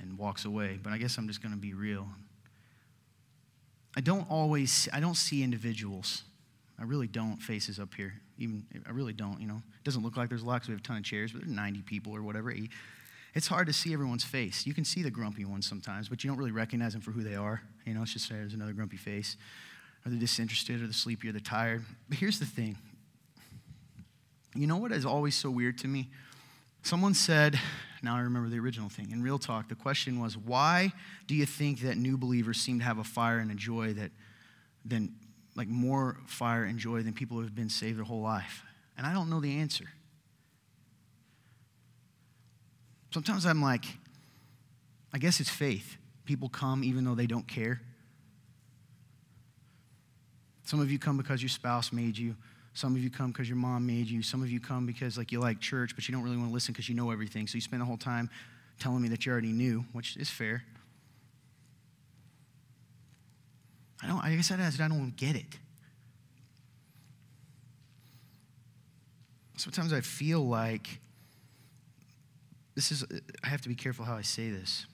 and 0.00 0.16
walks 0.16 0.44
away, 0.44 0.78
but 0.82 0.92
I 0.92 0.98
guess 0.98 1.18
I'm 1.18 1.26
just 1.26 1.42
going 1.42 1.52
to 1.52 1.58
be 1.58 1.74
real. 1.74 2.08
I 3.96 4.00
don't 4.00 4.30
always 4.30 4.88
I 4.92 5.00
don't 5.00 5.16
see 5.16 5.42
individuals. 5.42 6.22
I 6.78 6.84
really 6.84 7.08
don't 7.08 7.38
faces 7.38 7.78
up 7.80 7.94
here. 7.94 8.14
Even 8.38 8.64
I 8.86 8.92
really 8.92 9.12
don't, 9.12 9.40
you 9.40 9.48
know. 9.48 9.56
It 9.56 9.84
doesn't 9.84 10.02
look 10.02 10.16
like 10.16 10.28
there's 10.28 10.44
lots. 10.44 10.68
We 10.68 10.72
have 10.72 10.80
a 10.80 10.84
ton 10.84 10.98
of 10.98 11.04
chairs, 11.04 11.32
but 11.32 11.42
there's 11.42 11.52
90 11.52 11.82
people 11.82 12.14
or 12.14 12.22
whatever. 12.22 12.54
It's 13.34 13.46
hard 13.46 13.66
to 13.66 13.72
see 13.72 13.92
everyone's 13.92 14.24
face. 14.24 14.66
You 14.66 14.74
can 14.74 14.84
see 14.84 15.02
the 15.02 15.10
grumpy 15.10 15.44
ones 15.44 15.66
sometimes, 15.66 16.08
but 16.08 16.22
you 16.22 16.30
don't 16.30 16.38
really 16.38 16.52
recognize 16.52 16.92
them 16.92 17.02
for 17.02 17.10
who 17.10 17.22
they 17.22 17.34
are. 17.34 17.62
You 17.84 17.94
know, 17.94 18.02
it's 18.02 18.12
just 18.12 18.28
there's 18.28 18.54
another 18.54 18.72
grumpy 18.72 18.96
face. 18.96 19.36
Or 20.06 20.10
they're 20.10 20.20
disinterested, 20.20 20.76
or 20.80 20.84
they're 20.84 20.92
sleepy, 20.92 21.28
or 21.28 21.32
they're 21.32 21.40
tired. 21.40 21.84
But 22.08 22.18
here's 22.18 22.38
the 22.38 22.46
thing. 22.46 22.78
You 24.54 24.66
know 24.66 24.76
what 24.76 24.92
is 24.92 25.04
always 25.04 25.34
so 25.34 25.50
weird 25.50 25.78
to 25.78 25.88
me? 25.88 26.08
Someone 26.82 27.14
said, 27.14 27.58
now 28.02 28.16
I 28.16 28.20
remember 28.20 28.48
the 28.48 28.58
original 28.60 28.88
thing. 28.88 29.10
In 29.10 29.22
real 29.22 29.38
talk, 29.38 29.68
the 29.68 29.74
question 29.74 30.20
was, 30.20 30.36
why 30.36 30.92
do 31.26 31.34
you 31.34 31.44
think 31.44 31.80
that 31.80 31.96
new 31.96 32.16
believers 32.16 32.60
seem 32.60 32.78
to 32.78 32.84
have 32.84 32.98
a 32.98 33.04
fire 33.04 33.38
and 33.38 33.50
a 33.50 33.54
joy 33.56 33.92
that 33.94 34.12
than 34.84 35.12
like 35.58 35.68
more 35.68 36.16
fire 36.26 36.64
and 36.64 36.78
joy 36.78 37.02
than 37.02 37.12
people 37.12 37.36
who 37.36 37.42
have 37.42 37.54
been 37.54 37.68
saved 37.68 37.98
their 37.98 38.04
whole 38.04 38.22
life? 38.22 38.62
And 38.96 39.06
I 39.06 39.12
don't 39.12 39.28
know 39.28 39.40
the 39.40 39.58
answer. 39.58 39.84
Sometimes 43.12 43.44
I'm 43.44 43.60
like, 43.60 43.84
I 45.12 45.18
guess 45.18 45.40
it's 45.40 45.50
faith. 45.50 45.96
People 46.24 46.48
come 46.48 46.84
even 46.84 47.04
though 47.04 47.14
they 47.14 47.26
don't 47.26 47.46
care. 47.46 47.80
Some 50.64 50.80
of 50.80 50.90
you 50.90 50.98
come 50.98 51.16
because 51.16 51.42
your 51.42 51.48
spouse 51.48 51.92
made 51.92 52.16
you. 52.16 52.36
Some 52.74 52.94
of 52.94 53.02
you 53.02 53.10
come 53.10 53.32
because 53.32 53.48
your 53.48 53.56
mom 53.56 53.86
made 53.86 54.06
you. 54.06 54.22
Some 54.22 54.42
of 54.42 54.50
you 54.50 54.60
come 54.60 54.86
because 54.86 55.16
like 55.16 55.32
you 55.32 55.40
like 55.40 55.60
church, 55.60 55.94
but 55.94 56.06
you 56.06 56.14
don't 56.14 56.22
really 56.22 56.36
want 56.36 56.50
to 56.50 56.54
listen 56.54 56.72
because 56.72 56.88
you 56.88 56.94
know 56.94 57.10
everything. 57.10 57.46
So 57.46 57.54
you 57.54 57.60
spend 57.60 57.80
the 57.82 57.86
whole 57.86 57.96
time 57.96 58.30
telling 58.78 59.00
me 59.02 59.08
that 59.08 59.26
you 59.26 59.32
already 59.32 59.52
knew, 59.52 59.84
which 59.92 60.16
is 60.16 60.30
fair. 60.30 60.62
I 64.28 64.36
guess 64.36 64.50
I 64.50 64.56
I 64.56 64.88
don't 64.88 65.16
get 65.16 65.36
it. 65.36 65.58
Sometimes 69.56 69.92
I 69.92 70.02
feel 70.02 70.46
like 70.46 71.00
this 72.74 72.92
is, 72.92 73.04
I 73.42 73.48
have 73.48 73.62
to 73.62 73.68
be 73.68 73.74
careful 73.74 74.04
how 74.04 74.14
I 74.14 74.22
say 74.22 74.50
this. 74.50 74.86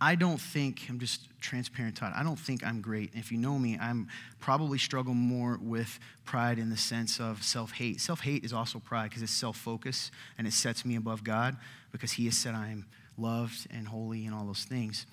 I 0.00 0.16
don't 0.16 0.40
think, 0.40 0.82
I'm 0.90 0.98
just 0.98 1.28
transparent, 1.40 1.96
Todd, 1.96 2.12
I 2.14 2.22
don't 2.22 2.38
think 2.38 2.66
I'm 2.66 2.82
great. 2.82 3.12
If 3.14 3.32
you 3.32 3.38
know 3.38 3.58
me, 3.58 3.78
I'm 3.80 4.08
probably 4.40 4.76
struggle 4.76 5.14
more 5.14 5.58
with 5.62 5.98
pride 6.24 6.58
in 6.58 6.68
the 6.68 6.76
sense 6.76 7.20
of 7.20 7.42
self 7.42 7.72
hate. 7.72 8.00
Self 8.00 8.20
hate 8.20 8.44
is 8.44 8.52
also 8.52 8.80
pride 8.80 9.08
because 9.08 9.22
it's 9.22 9.32
self 9.32 9.56
focus 9.56 10.10
and 10.36 10.46
it 10.46 10.52
sets 10.52 10.84
me 10.84 10.96
above 10.96 11.24
God 11.24 11.56
because 11.92 12.12
He 12.12 12.26
has 12.26 12.36
said 12.36 12.54
I 12.54 12.68
am 12.68 12.86
loved 13.16 13.66
and 13.70 13.88
holy 13.88 14.26
and 14.26 14.34
all 14.34 14.44
those 14.44 14.64
things. 14.64 15.06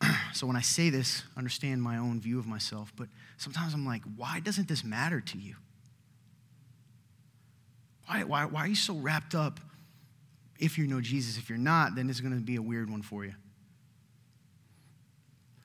so 0.34 0.46
when 0.46 0.56
I 0.56 0.60
say 0.60 0.90
this, 0.90 1.22
understand 1.36 1.82
my 1.82 1.96
own 1.96 2.20
view 2.20 2.38
of 2.38 2.46
myself, 2.46 2.92
but 2.96 3.08
sometimes 3.36 3.74
I'm 3.74 3.86
like, 3.86 4.02
why 4.16 4.40
doesn't 4.40 4.68
this 4.68 4.84
matter 4.84 5.20
to 5.20 5.38
you? 5.38 5.54
Why, 8.06 8.24
why, 8.24 8.44
why 8.44 8.60
are 8.60 8.68
you 8.68 8.76
so 8.76 8.94
wrapped 8.94 9.34
up 9.34 9.58
if 10.58 10.78
you 10.78 10.86
know 10.86 11.00
Jesus? 11.00 11.38
If 11.38 11.48
you're 11.48 11.58
not, 11.58 11.94
then 11.94 12.08
it's 12.08 12.20
going 12.20 12.34
to 12.34 12.40
be 12.40 12.56
a 12.56 12.62
weird 12.62 12.90
one 12.90 13.02
for 13.02 13.24
you. 13.24 13.34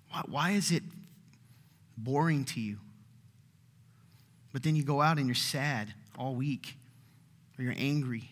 Why, 0.09 0.21
why 0.27 0.51
is 0.51 0.71
it 0.71 0.83
boring 1.97 2.45
to 2.45 2.59
you? 2.59 2.77
But 4.53 4.63
then 4.63 4.75
you 4.75 4.83
go 4.83 5.01
out 5.01 5.17
and 5.17 5.27
you're 5.27 5.35
sad 5.35 5.93
all 6.17 6.35
week, 6.35 6.75
or 7.57 7.63
you're 7.63 7.75
angry. 7.77 8.29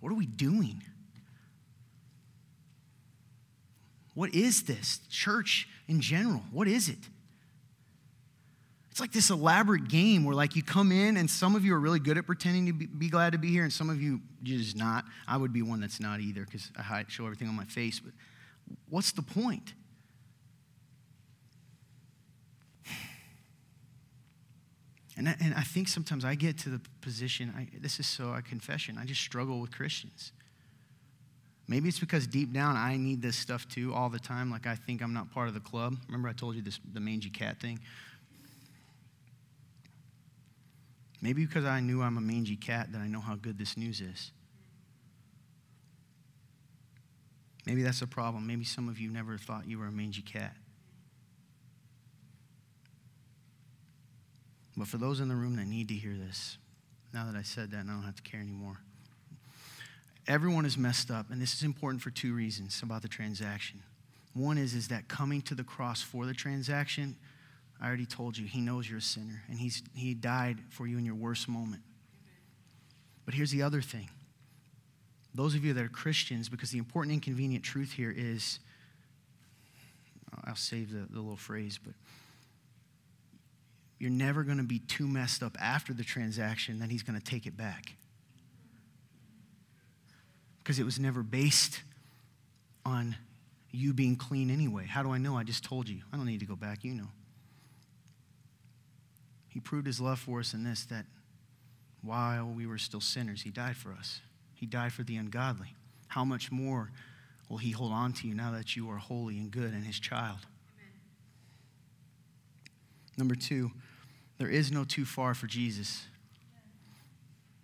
What 0.00 0.10
are 0.10 0.16
we 0.16 0.26
doing? 0.26 0.82
What 4.14 4.34
is 4.34 4.62
this? 4.62 5.00
Church 5.10 5.68
in 5.88 6.00
general, 6.00 6.42
what 6.50 6.68
is 6.68 6.88
it? 6.88 6.98
It's 8.90 9.00
like 9.00 9.12
this 9.12 9.30
elaborate 9.30 9.88
game 9.88 10.24
where 10.24 10.36
like 10.36 10.54
you 10.54 10.62
come 10.62 10.92
in 10.92 11.16
and 11.16 11.28
some 11.28 11.56
of 11.56 11.64
you 11.64 11.74
are 11.74 11.80
really 11.80 11.98
good 11.98 12.16
at 12.16 12.26
pretending 12.26 12.66
to 12.66 12.72
be, 12.72 12.86
be 12.86 13.08
glad 13.08 13.32
to 13.32 13.38
be 13.38 13.48
here 13.48 13.64
and 13.64 13.72
some 13.72 13.90
of 13.90 14.00
you 14.00 14.20
just 14.44 14.76
not. 14.76 15.04
I 15.26 15.36
would 15.36 15.52
be 15.52 15.62
one 15.62 15.80
that's 15.80 15.98
not 15.98 16.20
either 16.20 16.44
because 16.44 16.70
I 16.78 17.04
show 17.08 17.24
everything 17.24 17.48
on 17.48 17.56
my 17.56 17.64
face. 17.64 17.98
But 17.98 18.12
what's 18.88 19.10
the 19.10 19.22
point? 19.22 19.74
And 25.16 25.28
I, 25.28 25.36
and 25.40 25.54
I 25.54 25.62
think 25.62 25.88
sometimes 25.88 26.24
I 26.24 26.34
get 26.34 26.58
to 26.58 26.68
the 26.70 26.80
position, 27.00 27.52
I, 27.56 27.68
this 27.80 28.00
is 28.00 28.06
so 28.06 28.32
a 28.32 28.42
confession, 28.42 28.98
I 28.98 29.04
just 29.04 29.20
struggle 29.20 29.60
with 29.60 29.70
Christians. 29.70 30.32
Maybe 31.66 31.88
it's 31.88 31.98
because 31.98 32.26
deep 32.26 32.52
down 32.52 32.76
I 32.76 32.96
need 32.96 33.22
this 33.22 33.36
stuff 33.36 33.66
too 33.68 33.94
all 33.94 34.10
the 34.10 34.18
time. 34.18 34.50
Like 34.50 34.66
I 34.66 34.74
think 34.74 35.02
I'm 35.02 35.14
not 35.14 35.30
part 35.32 35.48
of 35.48 35.54
the 35.54 35.60
club. 35.60 35.96
Remember 36.06 36.28
I 36.28 36.32
told 36.32 36.56
you 36.56 36.62
this 36.62 36.78
the 36.92 37.00
mangy 37.00 37.30
cat 37.30 37.60
thing? 37.60 37.80
Maybe 41.22 41.46
because 41.46 41.64
I 41.64 41.80
knew 41.80 42.02
I'm 42.02 42.18
a 42.18 42.20
mangy 42.20 42.56
cat 42.56 42.92
that 42.92 43.00
I 43.00 43.06
know 43.06 43.20
how 43.20 43.34
good 43.34 43.58
this 43.58 43.78
news 43.78 44.02
is. 44.02 44.30
Maybe 47.64 47.82
that's 47.82 48.02
a 48.02 48.06
problem. 48.06 48.46
Maybe 48.46 48.64
some 48.64 48.90
of 48.90 48.98
you 48.98 49.10
never 49.10 49.38
thought 49.38 49.66
you 49.66 49.78
were 49.78 49.86
a 49.86 49.92
mangy 49.92 50.20
cat. 50.20 50.54
But 54.76 54.86
for 54.86 54.98
those 54.98 55.20
in 55.20 55.28
the 55.28 55.36
room 55.36 55.56
that 55.56 55.66
need 55.66 55.88
to 55.88 55.94
hear 55.94 56.14
this, 56.14 56.58
now 57.14 57.24
that 57.24 57.36
I 57.36 57.42
said 57.42 57.70
that, 57.70 57.78
I 57.78 57.82
don't 57.84 58.02
have 58.02 58.16
to 58.16 58.22
care 58.22 58.40
anymore. 58.40 58.80
Everyone 60.26 60.64
is 60.64 60.78
messed 60.78 61.10
up, 61.10 61.30
and 61.30 61.40
this 61.40 61.54
is 61.54 61.62
important 61.62 62.02
for 62.02 62.10
two 62.10 62.34
reasons 62.34 62.80
about 62.82 63.02
the 63.02 63.08
transaction. 63.08 63.82
One 64.32 64.58
is, 64.58 64.74
is 64.74 64.88
that 64.88 65.06
coming 65.06 65.42
to 65.42 65.54
the 65.54 65.64
cross 65.64 66.02
for 66.02 66.26
the 66.26 66.34
transaction 66.34 67.16
I 67.80 67.86
already 67.86 68.06
told 68.06 68.38
you, 68.38 68.46
He 68.46 68.60
knows 68.60 68.88
you're 68.88 68.98
a 68.98 69.02
sinner, 69.02 69.42
and 69.48 69.58
he's, 69.58 69.82
He 69.94 70.14
died 70.14 70.58
for 70.70 70.86
you 70.86 70.96
in 70.96 71.04
your 71.04 71.14
worst 71.14 71.48
moment. 71.48 71.82
But 73.24 73.34
here's 73.34 73.50
the 73.50 73.62
other 73.62 73.82
thing 73.82 74.08
those 75.34 75.54
of 75.54 75.64
you 75.64 75.72
that 75.74 75.84
are 75.84 75.88
Christians, 75.88 76.48
because 76.48 76.70
the 76.70 76.78
important 76.78 77.12
inconvenient 77.12 77.64
truth 77.64 77.92
here 77.92 78.14
is 78.16 78.60
I'll 80.44 80.56
save 80.56 80.92
the, 80.92 81.06
the 81.10 81.20
little 81.20 81.36
phrase, 81.36 81.78
but 81.82 81.94
you're 83.98 84.10
never 84.10 84.44
going 84.44 84.58
to 84.58 84.64
be 84.64 84.78
too 84.78 85.08
messed 85.08 85.42
up 85.42 85.56
after 85.60 85.92
the 85.92 86.04
transaction 86.04 86.78
that 86.78 86.90
He's 86.90 87.02
going 87.02 87.18
to 87.18 87.24
take 87.24 87.46
it 87.46 87.56
back. 87.56 87.96
Because 90.64 90.78
it 90.80 90.84
was 90.84 90.98
never 90.98 91.22
based 91.22 91.82
on 92.84 93.14
you 93.70 93.92
being 93.92 94.16
clean 94.16 94.50
anyway. 94.50 94.86
How 94.86 95.02
do 95.02 95.10
I 95.10 95.18
know? 95.18 95.36
I 95.36 95.44
just 95.44 95.62
told 95.62 95.88
you. 95.88 96.00
I 96.12 96.16
don't 96.16 96.26
need 96.26 96.40
to 96.40 96.46
go 96.46 96.56
back. 96.56 96.82
You 96.82 96.94
know. 96.94 97.08
He 99.48 99.60
proved 99.60 99.86
his 99.86 100.00
love 100.00 100.18
for 100.18 100.40
us 100.40 100.52
in 100.52 100.64
this 100.64 100.84
that 100.86 101.04
while 102.02 102.46
we 102.46 102.66
were 102.66 102.78
still 102.78 103.00
sinners, 103.00 103.42
he 103.42 103.50
died 103.50 103.76
for 103.76 103.92
us. 103.92 104.20
He 104.54 104.66
died 104.66 104.92
for 104.92 105.04
the 105.04 105.16
ungodly. 105.16 105.74
How 106.08 106.24
much 106.24 106.50
more 106.50 106.90
will 107.48 107.58
he 107.58 107.70
hold 107.70 107.92
on 107.92 108.12
to 108.14 108.28
you 108.28 108.34
now 108.34 108.50
that 108.52 108.74
you 108.74 108.90
are 108.90 108.96
holy 108.96 109.38
and 109.38 109.50
good 109.50 109.72
and 109.72 109.84
his 109.84 110.00
child? 110.00 110.38
Amen. 110.76 110.92
Number 113.16 113.34
two, 113.34 113.70
there 114.38 114.48
is 114.48 114.72
no 114.72 114.84
too 114.84 115.04
far 115.04 115.34
for 115.34 115.46
Jesus. 115.46 116.06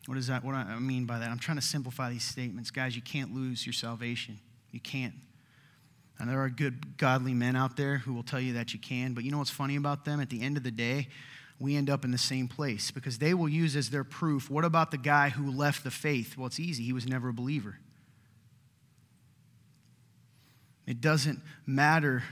What 0.06 0.18
is 0.18 0.26
that? 0.28 0.44
What 0.44 0.54
I 0.54 0.78
mean 0.78 1.04
by 1.04 1.18
that? 1.18 1.30
I'm 1.30 1.38
trying 1.38 1.58
to 1.58 1.62
simplify 1.62 2.10
these 2.10 2.24
statements. 2.24 2.70
Guys, 2.70 2.96
you 2.96 3.02
can't 3.02 3.34
lose 3.34 3.66
your 3.66 3.72
salvation. 3.72 4.38
You 4.70 4.80
can't. 4.80 5.14
And 6.18 6.28
there 6.28 6.40
are 6.40 6.50
good, 6.50 6.96
godly 6.98 7.32
men 7.32 7.56
out 7.56 7.76
there 7.76 7.98
who 7.98 8.12
will 8.12 8.22
tell 8.22 8.40
you 8.40 8.54
that 8.54 8.74
you 8.74 8.78
can. 8.78 9.14
But 9.14 9.24
you 9.24 9.30
know 9.30 9.38
what's 9.38 9.50
funny 9.50 9.76
about 9.76 10.04
them? 10.04 10.20
At 10.20 10.28
the 10.28 10.42
end 10.42 10.56
of 10.56 10.62
the 10.62 10.70
day, 10.70 11.08
we 11.58 11.76
end 11.76 11.90
up 11.90 12.04
in 12.04 12.10
the 12.10 12.18
same 12.18 12.48
place 12.48 12.90
because 12.90 13.18
they 13.18 13.34
will 13.34 13.48
use 13.48 13.76
as 13.76 13.90
their 13.90 14.04
proof 14.04 14.50
what 14.50 14.64
about 14.64 14.90
the 14.90 14.98
guy 14.98 15.28
who 15.28 15.50
left 15.50 15.84
the 15.84 15.90
faith? 15.90 16.36
Well, 16.36 16.46
it's 16.46 16.60
easy. 16.60 16.84
He 16.84 16.92
was 16.92 17.06
never 17.06 17.28
a 17.28 17.32
believer. 17.32 17.78
It 20.86 21.00
doesn't 21.00 21.40
matter 21.66 22.22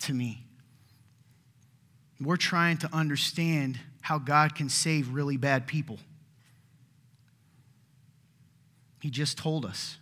to 0.00 0.12
me. 0.12 0.44
We're 2.20 2.36
trying 2.36 2.78
to 2.78 2.90
understand 2.92 3.78
how 4.02 4.18
God 4.18 4.54
can 4.54 4.68
save 4.68 5.14
really 5.14 5.36
bad 5.36 5.66
people. 5.66 5.98
He 9.00 9.10
just 9.10 9.38
told 9.38 9.64
us. 9.64 9.96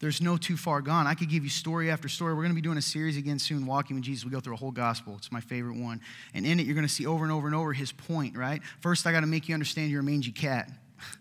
There's 0.00 0.22
no 0.22 0.38
too 0.38 0.56
far 0.56 0.80
gone. 0.80 1.06
I 1.06 1.14
could 1.14 1.28
give 1.28 1.44
you 1.44 1.50
story 1.50 1.90
after 1.90 2.08
story. 2.08 2.32
We're 2.32 2.42
going 2.42 2.52
to 2.52 2.54
be 2.54 2.62
doing 2.62 2.78
a 2.78 2.82
series 2.82 3.18
again 3.18 3.38
soon, 3.38 3.66
Walking 3.66 3.96
with 3.96 4.04
Jesus. 4.04 4.24
We 4.24 4.30
go 4.30 4.40
through 4.40 4.54
a 4.54 4.56
whole 4.56 4.70
gospel. 4.70 5.14
It's 5.18 5.30
my 5.30 5.42
favorite 5.42 5.76
one. 5.76 6.00
And 6.32 6.46
in 6.46 6.58
it, 6.58 6.64
you're 6.64 6.74
going 6.74 6.86
to 6.86 6.92
see 6.92 7.04
over 7.04 7.22
and 7.22 7.30
over 7.30 7.46
and 7.46 7.54
over 7.54 7.74
his 7.74 7.92
point, 7.92 8.34
right? 8.34 8.62
First, 8.80 9.06
I 9.06 9.12
got 9.12 9.20
to 9.20 9.26
make 9.26 9.46
you 9.46 9.54
understand 9.54 9.90
you're 9.90 10.00
a 10.00 10.04
mangy 10.04 10.32
cat, 10.32 10.70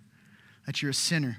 that 0.66 0.82
you're 0.82 0.92
a 0.92 0.94
sinner. 0.94 1.38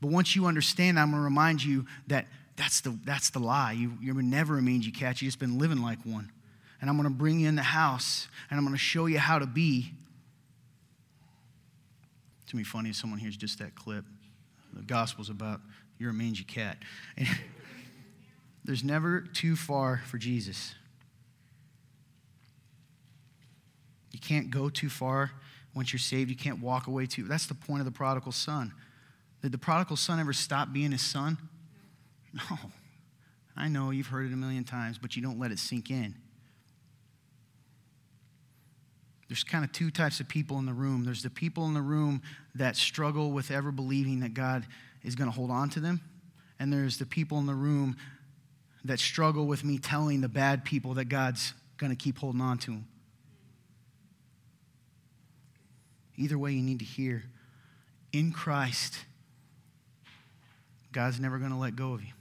But 0.00 0.10
once 0.10 0.36
you 0.36 0.46
understand, 0.46 1.00
I'm 1.00 1.10
going 1.10 1.20
to 1.20 1.24
remind 1.24 1.64
you 1.64 1.86
that 2.06 2.26
that's 2.54 2.82
the, 2.82 2.96
that's 3.04 3.30
the 3.30 3.40
lie. 3.40 3.72
You, 3.72 3.94
you're 4.00 4.14
never 4.22 4.56
a 4.56 4.62
mangy 4.62 4.92
cat. 4.92 5.20
You've 5.20 5.28
just 5.28 5.40
been 5.40 5.58
living 5.58 5.82
like 5.82 5.98
one. 6.04 6.30
And 6.80 6.88
I'm 6.88 6.96
going 6.96 7.08
to 7.08 7.14
bring 7.14 7.40
you 7.40 7.48
in 7.48 7.56
the 7.56 7.62
house, 7.62 8.28
and 8.48 8.58
I'm 8.58 8.64
going 8.64 8.76
to 8.76 8.78
show 8.78 9.06
you 9.06 9.18
how 9.18 9.40
to 9.40 9.46
be. 9.46 9.92
To 12.48 12.56
be 12.56 12.64
funny 12.64 12.90
if 12.90 12.96
someone 12.96 13.18
hears 13.18 13.36
just 13.36 13.58
that 13.58 13.74
clip. 13.74 14.04
The 14.72 14.82
gospel's 14.82 15.30
about 15.30 15.60
you're 15.98 16.10
a 16.10 16.14
mangy 16.14 16.44
cat. 16.44 16.78
And 17.16 17.28
there's 18.64 18.84
never 18.84 19.20
too 19.20 19.56
far 19.56 20.02
for 20.06 20.18
Jesus. 20.18 20.74
You 24.12 24.18
can't 24.20 24.50
go 24.50 24.68
too 24.68 24.88
far 24.88 25.30
once 25.74 25.92
you're 25.92 26.00
saved. 26.00 26.30
You 26.30 26.36
can't 26.36 26.60
walk 26.60 26.86
away 26.86 27.06
too. 27.06 27.24
That's 27.24 27.46
the 27.46 27.54
point 27.54 27.80
of 27.80 27.84
the 27.86 27.92
prodigal 27.92 28.32
son. 28.32 28.72
Did 29.42 29.52
the 29.52 29.58
prodigal 29.58 29.96
son 29.96 30.18
ever 30.20 30.32
stop 30.32 30.72
being 30.72 30.92
his 30.92 31.02
son? 31.02 31.38
No. 32.50 32.58
I 33.56 33.68
know 33.68 33.90
you've 33.90 34.08
heard 34.08 34.26
it 34.26 34.34
a 34.34 34.36
million 34.36 34.64
times, 34.64 34.98
but 34.98 35.16
you 35.16 35.22
don't 35.22 35.38
let 35.38 35.50
it 35.50 35.58
sink 35.58 35.90
in. 35.90 36.14
There's 39.28 39.42
kind 39.42 39.64
of 39.64 39.72
two 39.72 39.90
types 39.90 40.20
of 40.20 40.28
people 40.28 40.58
in 40.58 40.66
the 40.66 40.72
room. 40.72 41.04
There's 41.04 41.22
the 41.22 41.30
people 41.30 41.66
in 41.66 41.74
the 41.74 41.82
room 41.82 42.22
that 42.54 42.76
struggle 42.76 43.32
with 43.32 43.50
ever 43.50 43.72
believing 43.72 44.20
that 44.20 44.34
God 44.34 44.64
is 45.02 45.14
going 45.14 45.30
to 45.30 45.34
hold 45.34 45.50
on 45.50 45.68
to 45.70 45.80
them. 45.80 46.00
And 46.58 46.72
there's 46.72 46.98
the 46.98 47.06
people 47.06 47.38
in 47.38 47.46
the 47.46 47.54
room 47.54 47.96
that 48.84 49.00
struggle 49.00 49.46
with 49.46 49.64
me 49.64 49.78
telling 49.78 50.20
the 50.20 50.28
bad 50.28 50.64
people 50.64 50.94
that 50.94 51.06
God's 51.06 51.54
going 51.76 51.90
to 51.90 51.96
keep 51.96 52.18
holding 52.18 52.40
on 52.40 52.58
to 52.58 52.70
them. 52.70 52.86
Either 56.16 56.38
way, 56.38 56.52
you 56.52 56.62
need 56.62 56.78
to 56.78 56.84
hear 56.84 57.24
in 58.12 58.32
Christ, 58.32 58.96
God's 60.92 61.20
never 61.20 61.38
going 61.38 61.50
to 61.50 61.56
let 61.56 61.76
go 61.76 61.92
of 61.92 62.02
you. 62.02 62.12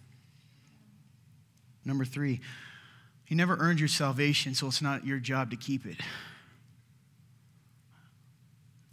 Number 1.85 2.03
three, 2.03 2.41
you 3.27 3.37
never 3.37 3.55
earned 3.57 3.79
your 3.79 3.87
salvation, 3.87 4.53
so 4.53 4.67
it's 4.67 4.81
not 4.81 5.05
your 5.05 5.19
job 5.19 5.51
to 5.51 5.55
keep 5.55 5.85
it. 5.85 5.97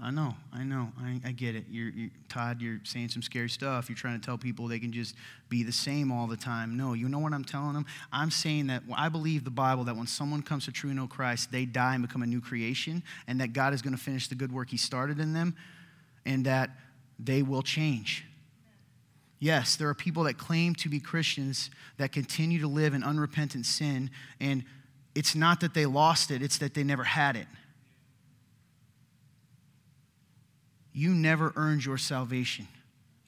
I 0.05 0.11
know, 0.11 0.35
I 0.53 0.65
know, 0.65 0.91
I, 1.01 1.21
I 1.25 1.31
get 1.31 1.55
it. 1.55 1.67
You're, 1.71 1.91
you're, 1.91 2.11
Todd, 2.29 2.61
you're 2.61 2.81
saying 2.83 3.11
some 3.11 3.23
scary 3.23 3.49
stuff. 3.49 3.89
You're 3.89 3.97
trying 3.97 4.19
to 4.21 4.27
tell 4.27 4.37
people 4.37 4.67
they 4.67 4.81
can 4.81 4.93
just 4.93 5.15
be 5.49 5.63
the 5.63 5.71
same 5.71 6.11
all 6.11 6.27
the 6.27 6.37
time. 6.37 6.77
No, 6.77 6.95
you 6.95 7.09
know 7.09 7.21
what 7.21 7.33
I'm 7.33 7.45
telling 7.45 7.75
them? 7.75 7.87
I'm 8.13 8.33
saying 8.33 8.67
that 8.67 8.83
I 8.93 9.09
believe 9.09 9.45
the 9.45 9.51
Bible 9.51 9.85
that 9.85 9.97
when 9.97 10.09
someone 10.09 10.43
comes 10.43 10.65
to 10.65 10.73
true 10.73 10.93
know 10.93 11.07
Christ, 11.07 11.53
they 11.53 11.67
die 11.67 11.95
and 11.95 12.03
become 12.03 12.23
a 12.23 12.27
new 12.27 12.41
creation, 12.41 13.05
and 13.29 13.41
that 13.41 13.53
God 13.53 13.75
is 13.75 13.81
going 13.81 13.95
to 13.95 14.03
finish 14.03 14.27
the 14.27 14.35
good 14.35 14.51
work 14.51 14.71
He 14.71 14.77
started 14.77 15.21
in 15.21 15.35
them, 15.35 15.55
and 16.27 16.45
that 16.47 16.71
they 17.21 17.43
will 17.43 17.63
change. 17.63 18.25
Yes, 19.39 19.77
there 19.77 19.89
are 19.89 19.95
people 19.95 20.25
that 20.25 20.37
claim 20.37 20.75
to 20.77 20.89
be 20.89 20.99
Christians 20.99 21.71
that 21.99 22.11
continue 22.11 22.61
to 22.61 22.69
live 22.69 22.93
in 22.93 23.05
unrepentant 23.05 23.67
sin, 23.67 24.11
and 24.41 24.65
it's 25.15 25.37
not 25.37 25.61
that 25.61 25.75
they 25.75 25.87
lost 25.87 26.33
it, 26.33 26.43
it's 26.43 26.59
that 26.59 26.75
they 26.75 26.83
never 26.83 27.05
had 27.05 27.37
it. 27.37 27.47
You 30.93 31.11
never 31.11 31.53
earned 31.57 31.85
your 31.85 31.99
salvation. 31.99 32.69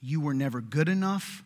You 0.01 0.21
were 0.21 0.33
never 0.33 0.61
good 0.61 0.87
enough. 0.87 1.43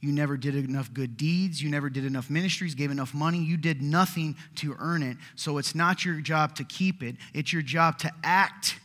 You 0.00 0.12
never 0.12 0.36
did 0.36 0.56
enough 0.56 0.92
good 0.92 1.16
deeds. 1.16 1.62
You 1.62 1.70
never 1.70 1.88
did 1.88 2.04
enough 2.04 2.28
ministries, 2.28 2.74
gave 2.74 2.90
enough 2.90 3.14
money. 3.14 3.38
You 3.38 3.56
did 3.56 3.80
nothing 3.80 4.36
to 4.56 4.74
earn 4.78 5.02
it. 5.02 5.16
So 5.36 5.58
it's 5.58 5.74
not 5.74 6.04
your 6.04 6.20
job 6.20 6.56
to 6.56 6.64
keep 6.64 7.02
it, 7.02 7.16
it's 7.32 7.52
your 7.52 7.62
job 7.62 7.98
to 7.98 8.12
act 8.22 8.78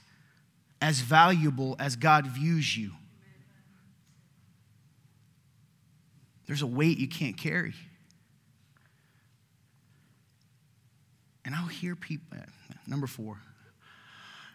as 0.80 1.00
valuable 1.00 1.76
as 1.80 1.96
God 1.96 2.28
views 2.28 2.78
you. 2.78 2.92
There's 6.46 6.62
a 6.62 6.68
weight 6.68 6.98
you 6.98 7.10
can't 7.10 7.36
carry. 7.36 7.74
And 11.44 11.56
I'll 11.56 11.66
hear 11.66 11.96
people, 11.96 12.38
uh, 12.38 12.46
number 12.86 13.08
four, 13.08 13.38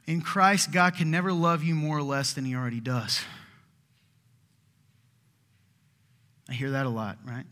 in 0.06 0.20
Christ, 0.20 0.72
God 0.72 0.96
can 0.96 1.10
never 1.10 1.32
love 1.32 1.62
you 1.62 1.74
more 1.74 1.98
or 1.98 2.02
less 2.02 2.32
than 2.32 2.44
He 2.44 2.54
already 2.54 2.80
does. 2.80 3.20
I 6.48 6.54
hear 6.54 6.70
that 6.70 6.86
a 6.86 6.90
lot, 6.90 7.18
right? 7.24 7.46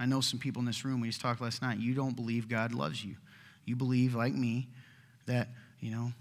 I 0.00 0.06
know 0.06 0.20
some 0.20 0.38
people 0.38 0.60
in 0.60 0.66
this 0.66 0.84
room, 0.84 1.00
we 1.00 1.08
just 1.08 1.20
talked 1.20 1.40
last 1.40 1.60
night, 1.60 1.78
you 1.78 1.94
don't 1.94 2.14
believe 2.14 2.48
God 2.48 2.72
loves 2.72 3.04
you. 3.04 3.16
You 3.64 3.76
believe, 3.76 4.14
like 4.14 4.32
me, 4.32 4.68
that, 5.26 5.48
you 5.80 5.90
know, 5.90 6.12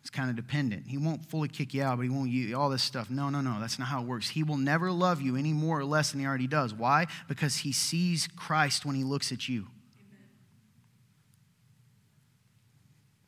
it's 0.00 0.10
kind 0.10 0.30
of 0.30 0.36
dependent. 0.36 0.86
He 0.86 0.98
won't 0.98 1.26
fully 1.26 1.48
kick 1.48 1.74
you 1.74 1.82
out, 1.82 1.98
but 1.98 2.04
he 2.04 2.08
won't 2.08 2.30
you 2.30 2.56
all 2.56 2.70
this 2.70 2.82
stuff. 2.82 3.10
No, 3.10 3.28
no, 3.28 3.40
no. 3.40 3.60
That's 3.60 3.78
not 3.78 3.88
how 3.88 4.02
it 4.02 4.06
works. 4.06 4.30
He 4.30 4.42
will 4.42 4.56
never 4.56 4.90
love 4.90 5.20
you 5.20 5.36
any 5.36 5.52
more 5.52 5.78
or 5.80 5.84
less 5.84 6.12
than 6.12 6.20
he 6.20 6.26
already 6.26 6.46
does. 6.46 6.72
Why? 6.72 7.06
Because 7.28 7.58
he 7.58 7.72
sees 7.72 8.26
Christ 8.36 8.86
when 8.86 8.96
he 8.96 9.04
looks 9.04 9.32
at 9.32 9.48
you. 9.48 9.66
Amen. 9.98 10.28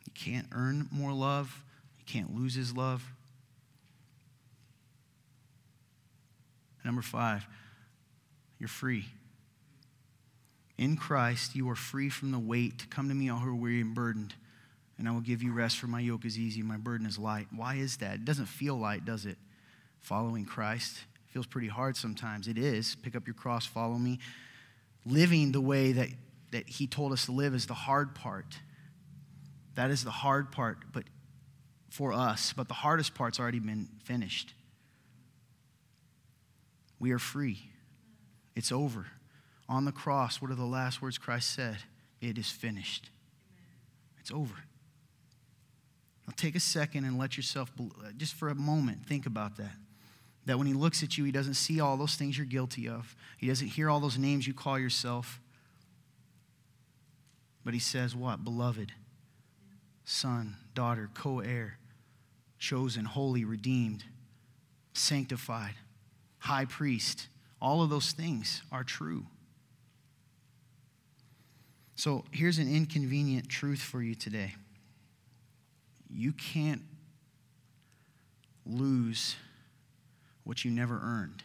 You 0.07 0.13
can't 0.15 0.47
earn 0.53 0.89
more 0.91 1.13
love 1.13 1.65
can't 2.09 2.35
lose 2.35 2.55
his 2.55 2.77
love. 2.77 3.05
Number 6.85 7.03
five, 7.03 7.47
you're 8.59 8.69
free. 8.69 9.05
In 10.79 10.97
Christ, 10.97 11.55
you 11.55 11.69
are 11.69 11.77
free 11.77 12.09
from 12.09 12.31
the 12.31 12.39
weight. 12.39 12.87
Come 12.89 13.09
to 13.09 13.15
me, 13.15 13.29
all 13.29 13.41
who 13.41 13.51
are 13.51 13.55
weary 13.55 13.81
and 13.81 13.95
burdened, 13.95 14.35
and 14.97 15.09
I 15.09 15.11
will 15.11 15.21
give 15.21 15.43
you 15.43 15.53
rest, 15.53 15.79
for 15.79 15.87
my 15.87 16.01
yoke 16.01 16.25
is 16.25 16.39
easy, 16.39 16.63
my 16.63 16.77
burden 16.77 17.07
is 17.07 17.19
light. 17.19 17.49
Why 17.55 17.75
is 17.75 17.99
that? 17.99 18.15
It 18.15 18.25
doesn't 18.25 18.47
feel 18.47 18.77
light, 18.77 19.05
does 19.05 19.27
it? 19.27 19.37
Following 20.01 20.45
Christ 20.45 21.01
feels 21.27 21.47
pretty 21.47 21.69
hard 21.69 21.97
sometimes. 21.97 22.49
It 22.49 22.57
is. 22.57 22.95
Pick 22.95 23.15
up 23.15 23.27
your 23.27 23.35
cross, 23.35 23.67
follow 23.67 23.99
me. 23.99 24.19
Living 25.05 25.53
the 25.53 25.61
way 25.61 25.93
that, 25.93 26.09
that 26.53 26.69
He 26.69 26.87
told 26.87 27.13
us 27.13 27.27
to 27.27 27.33
live 27.33 27.55
is 27.55 27.67
the 27.67 27.75
hard 27.75 28.15
part. 28.15 28.57
That 29.75 29.91
is 29.91 30.05
the 30.05 30.11
hard 30.11 30.53
part, 30.53 30.79
but 30.93 31.05
for 31.89 32.13
us, 32.13 32.53
but 32.57 32.69
the 32.69 32.75
hardest 32.75 33.15
part's 33.15 33.41
already 33.41 33.61
been 33.61 33.89
finished. 34.05 34.55
We 36.99 37.13
are 37.13 37.19
free. 37.19 37.71
It's 38.55 38.73
over. 38.73 39.07
On 39.69 39.85
the 39.85 39.93
cross, 39.93 40.41
what 40.41 40.51
are 40.51 40.57
the 40.57 40.65
last 40.65 41.01
words 41.01 41.19
Christ 41.19 41.55
said? 41.55 41.79
It 42.21 42.39
is 42.39 42.51
finished. 42.51 43.11
It's 44.19 44.31
over. 44.31 44.55
Now 46.27 46.35
take 46.37 46.57
a 46.57 46.61
second 46.61 47.05
and 47.05 47.19
let 47.19 47.37
yourself, 47.37 47.71
uh, 47.81 48.11
just 48.17 48.35
for 48.35 48.49
a 48.49 48.55
moment, 48.55 49.07
think 49.07 49.27
about 49.27 49.57
that. 49.57 49.75
That 50.47 50.59
when 50.59 50.67
he 50.67 50.73
looks 50.73 51.03
at 51.03 51.17
you, 51.17 51.25
he 51.25 51.33
doesn't 51.33 51.55
see 51.55 51.81
all 51.81 51.97
those 51.97 52.15
things 52.15 52.37
you're 52.37 52.47
guilty 52.47 52.89
of, 52.89 53.15
he 53.37 53.47
doesn't 53.47 53.69
hear 53.69 53.89
all 53.89 54.01
those 54.01 54.19
names 54.19 54.47
you 54.47 54.55
call 54.55 54.79
yourself. 54.79 55.41
But 57.65 57.75
he 57.75 57.81
says, 57.81 58.17
What? 58.17 58.45
Beloved 58.45 58.93
son, 60.09 60.57
daughter, 60.79 61.11
co 61.13 61.41
heir, 61.41 61.77
chosen, 62.61 63.05
holy, 63.05 63.45
redeemed, 63.45 64.05
sanctified, 64.93 65.75
high 66.39 66.67
priest. 66.67 67.27
All 67.61 67.83
of 67.83 67.91
those 67.91 68.13
things 68.13 68.63
are 68.71 68.85
true. 68.85 69.27
So 71.97 72.25
here's 72.31 72.59
an 72.59 72.73
inconvenient 72.73 73.49
truth 73.49 73.81
for 73.81 74.01
you 74.01 74.15
today 74.15 74.55
you 76.09 76.33
can't 76.33 76.83
lose 78.65 79.35
what 80.45 80.65
you 80.65 80.71
never 80.71 81.01
earned. 81.03 81.43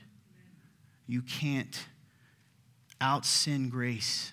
You 1.08 1.24
can't 1.24 1.88
out 3.02 3.26
sin 3.26 3.70
grace. 3.70 4.32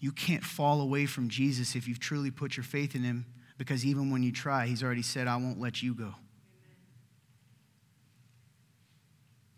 You 0.00 0.12
can't 0.12 0.44
fall 0.44 0.80
away 0.80 1.06
from 1.06 1.28
Jesus 1.28 1.74
if 1.74 1.88
you've 1.88 1.98
truly 1.98 2.30
put 2.30 2.56
your 2.56 2.64
faith 2.64 2.94
in 2.94 3.02
him 3.02 3.26
because 3.58 3.84
even 3.86 4.10
when 4.10 4.22
you 4.22 4.32
try, 4.32 4.66
he's 4.66 4.82
already 4.82 5.02
said, 5.02 5.26
I 5.26 5.36
won't 5.36 5.58
let 5.58 5.82
you 5.82 5.94
go. 5.94 6.14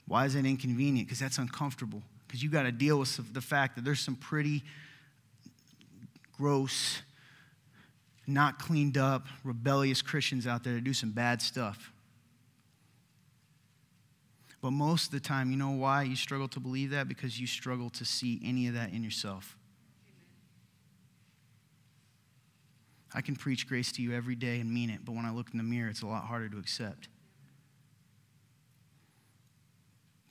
Why 0.07 0.25
is 0.25 0.35
that 0.35 0.47
inconvenient? 0.47 1.07
Because 1.07 1.19
that's 1.19 1.39
uncomfortable. 1.39 2.03
because 2.27 2.43
you 2.43 2.49
got 2.49 2.63
to 2.63 2.73
deal 2.73 2.99
with 2.99 3.35
the 3.35 3.41
fact 3.41 3.75
that 3.77 3.85
there's 3.85 4.01
some 4.01 4.15
pretty 4.15 4.63
gross, 6.37 7.03
not 8.27 8.59
cleaned 8.59 8.97
up, 8.97 9.27
rebellious 9.45 10.01
Christians 10.03 10.47
out 10.47 10.63
there 10.63 10.75
that 10.75 10.85
do 10.85 10.95
some 10.95 11.11
bad 11.11 11.43
stuff. 11.43 11.91
But 14.61 14.71
most 14.73 15.07
of 15.07 15.13
the 15.13 15.21
time, 15.21 15.51
you 15.51 15.57
know 15.57 15.71
why 15.71 16.03
you 16.03 16.17
struggle 16.17 16.49
to 16.49 16.61
believe 16.61 16.91
that? 16.91 17.09
Because 17.09 17.41
you 17.41 17.47
struggle 17.47 17.91
to 17.91 18.05
see 18.05 18.41
any 18.45 18.67
of 18.69 18.75
that 18.75 18.93
in 18.93 19.03
yourself. 19.03 19.58
I 23.15 23.21
can 23.21 23.37
preach 23.37 23.67
grace 23.67 23.91
to 23.93 24.03
you 24.03 24.13
every 24.15 24.35
day 24.35 24.61
and 24.61 24.73
mean 24.73 24.91
it, 24.91 25.01
but 25.05 25.13
when 25.15 25.25
I 25.25 25.31
look 25.31 25.49
in 25.53 25.59
the 25.59 25.65
mirror, 25.65 25.89
it's 25.89 26.03
a 26.03 26.07
lot 26.07 26.25
harder 26.25 26.49
to 26.51 26.59
accept. 26.59 27.09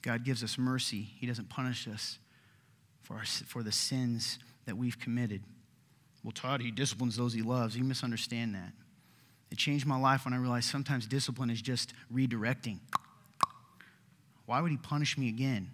God 0.03 0.23
gives 0.23 0.43
us 0.43 0.57
mercy, 0.57 1.07
He 1.19 1.25
doesn't 1.25 1.49
punish 1.49 1.87
us 1.87 2.19
for, 3.01 3.15
our, 3.15 3.25
for 3.25 3.63
the 3.63 3.71
sins 3.71 4.37
that 4.65 4.77
we've 4.77 4.99
committed. 4.99 5.41
Well, 6.23 6.31
Todd, 6.31 6.61
He 6.61 6.71
disciplines 6.71 7.17
those 7.17 7.33
He 7.33 7.41
loves. 7.41 7.75
You 7.75 7.83
misunderstand 7.83 8.53
that. 8.55 8.73
It 9.49 9.57
changed 9.57 9.85
my 9.85 9.97
life 9.97 10.25
when 10.25 10.33
I 10.33 10.37
realized 10.37 10.69
sometimes 10.69 11.07
discipline 11.07 11.49
is 11.49 11.61
just 11.61 11.93
redirecting. 12.13 12.79
Why 14.45 14.61
would 14.61 14.71
He 14.71 14.77
punish 14.77 15.17
me 15.17 15.29
again? 15.29 15.71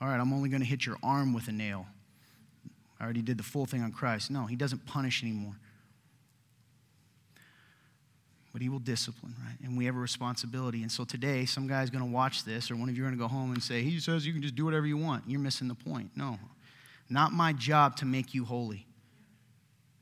All 0.00 0.08
right, 0.08 0.20
I'm 0.20 0.32
only 0.32 0.48
going 0.48 0.60
to 0.60 0.66
hit 0.66 0.86
your 0.86 0.96
arm 1.02 1.32
with 1.32 1.48
a 1.48 1.52
nail. 1.52 1.86
I 3.00 3.04
already 3.04 3.22
did 3.22 3.36
the 3.36 3.44
full 3.44 3.66
thing 3.66 3.82
on 3.82 3.90
Christ. 3.90 4.30
No, 4.30 4.46
He 4.46 4.54
doesn't 4.54 4.86
punish 4.86 5.22
anymore 5.24 5.56
but 8.56 8.62
he 8.62 8.70
will 8.70 8.78
discipline, 8.78 9.34
right? 9.44 9.58
And 9.62 9.76
we 9.76 9.84
have 9.84 9.96
a 9.96 9.98
responsibility. 9.98 10.80
And 10.80 10.90
so 10.90 11.04
today, 11.04 11.44
some 11.44 11.66
guy's 11.66 11.90
going 11.90 12.02
to 12.02 12.10
watch 12.10 12.42
this, 12.42 12.70
or 12.70 12.76
one 12.76 12.88
of 12.88 12.96
you 12.96 13.02
are 13.02 13.06
going 13.06 13.18
to 13.18 13.22
go 13.22 13.28
home 13.28 13.52
and 13.52 13.62
say, 13.62 13.82
He 13.82 14.00
says 14.00 14.26
you 14.26 14.32
can 14.32 14.40
just 14.40 14.54
do 14.54 14.64
whatever 14.64 14.86
you 14.86 14.96
want. 14.96 15.24
You're 15.26 15.40
missing 15.40 15.68
the 15.68 15.74
point. 15.74 16.12
No, 16.16 16.38
not 17.10 17.32
my 17.32 17.52
job 17.52 17.96
to 17.96 18.06
make 18.06 18.32
you 18.32 18.46
holy. 18.46 18.86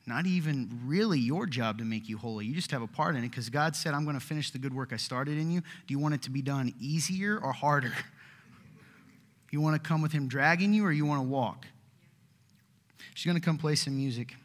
Not 0.06 0.26
even 0.26 0.82
really 0.86 1.18
your 1.18 1.46
job 1.46 1.78
to 1.78 1.84
make 1.84 2.08
you 2.08 2.16
holy. 2.16 2.46
You 2.46 2.54
just 2.54 2.70
have 2.70 2.80
a 2.80 2.86
part 2.86 3.16
in 3.16 3.24
it 3.24 3.30
because 3.30 3.50
God 3.50 3.74
said, 3.74 3.92
I'm 3.92 4.04
going 4.04 4.16
to 4.16 4.24
finish 4.24 4.52
the 4.52 4.58
good 4.58 4.72
work 4.72 4.92
I 4.92 4.98
started 4.98 5.36
in 5.36 5.50
you. 5.50 5.60
Do 5.60 5.92
you 5.92 5.98
want 5.98 6.14
it 6.14 6.22
to 6.22 6.30
be 6.30 6.40
done 6.40 6.72
easier 6.78 7.40
or 7.42 7.50
harder? 7.50 7.92
You 9.50 9.60
want 9.60 9.82
to 9.82 9.88
come 9.88 10.00
with 10.00 10.12
Him 10.12 10.28
dragging 10.28 10.72
you 10.72 10.84
or 10.84 10.92
you 10.92 11.06
want 11.06 11.20
to 11.20 11.28
walk? 11.28 11.66
She's 13.14 13.26
going 13.26 13.40
to 13.40 13.44
come 13.44 13.58
play 13.58 13.74
some 13.74 13.96
music. 13.96 14.36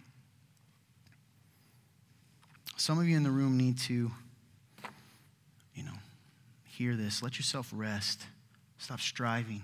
Some 2.79 2.97
of 2.97 3.09
you 3.09 3.17
in 3.17 3.23
the 3.23 3.29
room 3.29 3.57
need 3.57 3.77
to, 3.79 4.09
you 5.75 5.83
know, 5.83 5.91
hear 6.63 6.95
this. 6.95 7.21
Let 7.21 7.37
yourself 7.37 7.69
rest. 7.75 8.21
Stop 8.77 9.01
striving. 9.01 9.63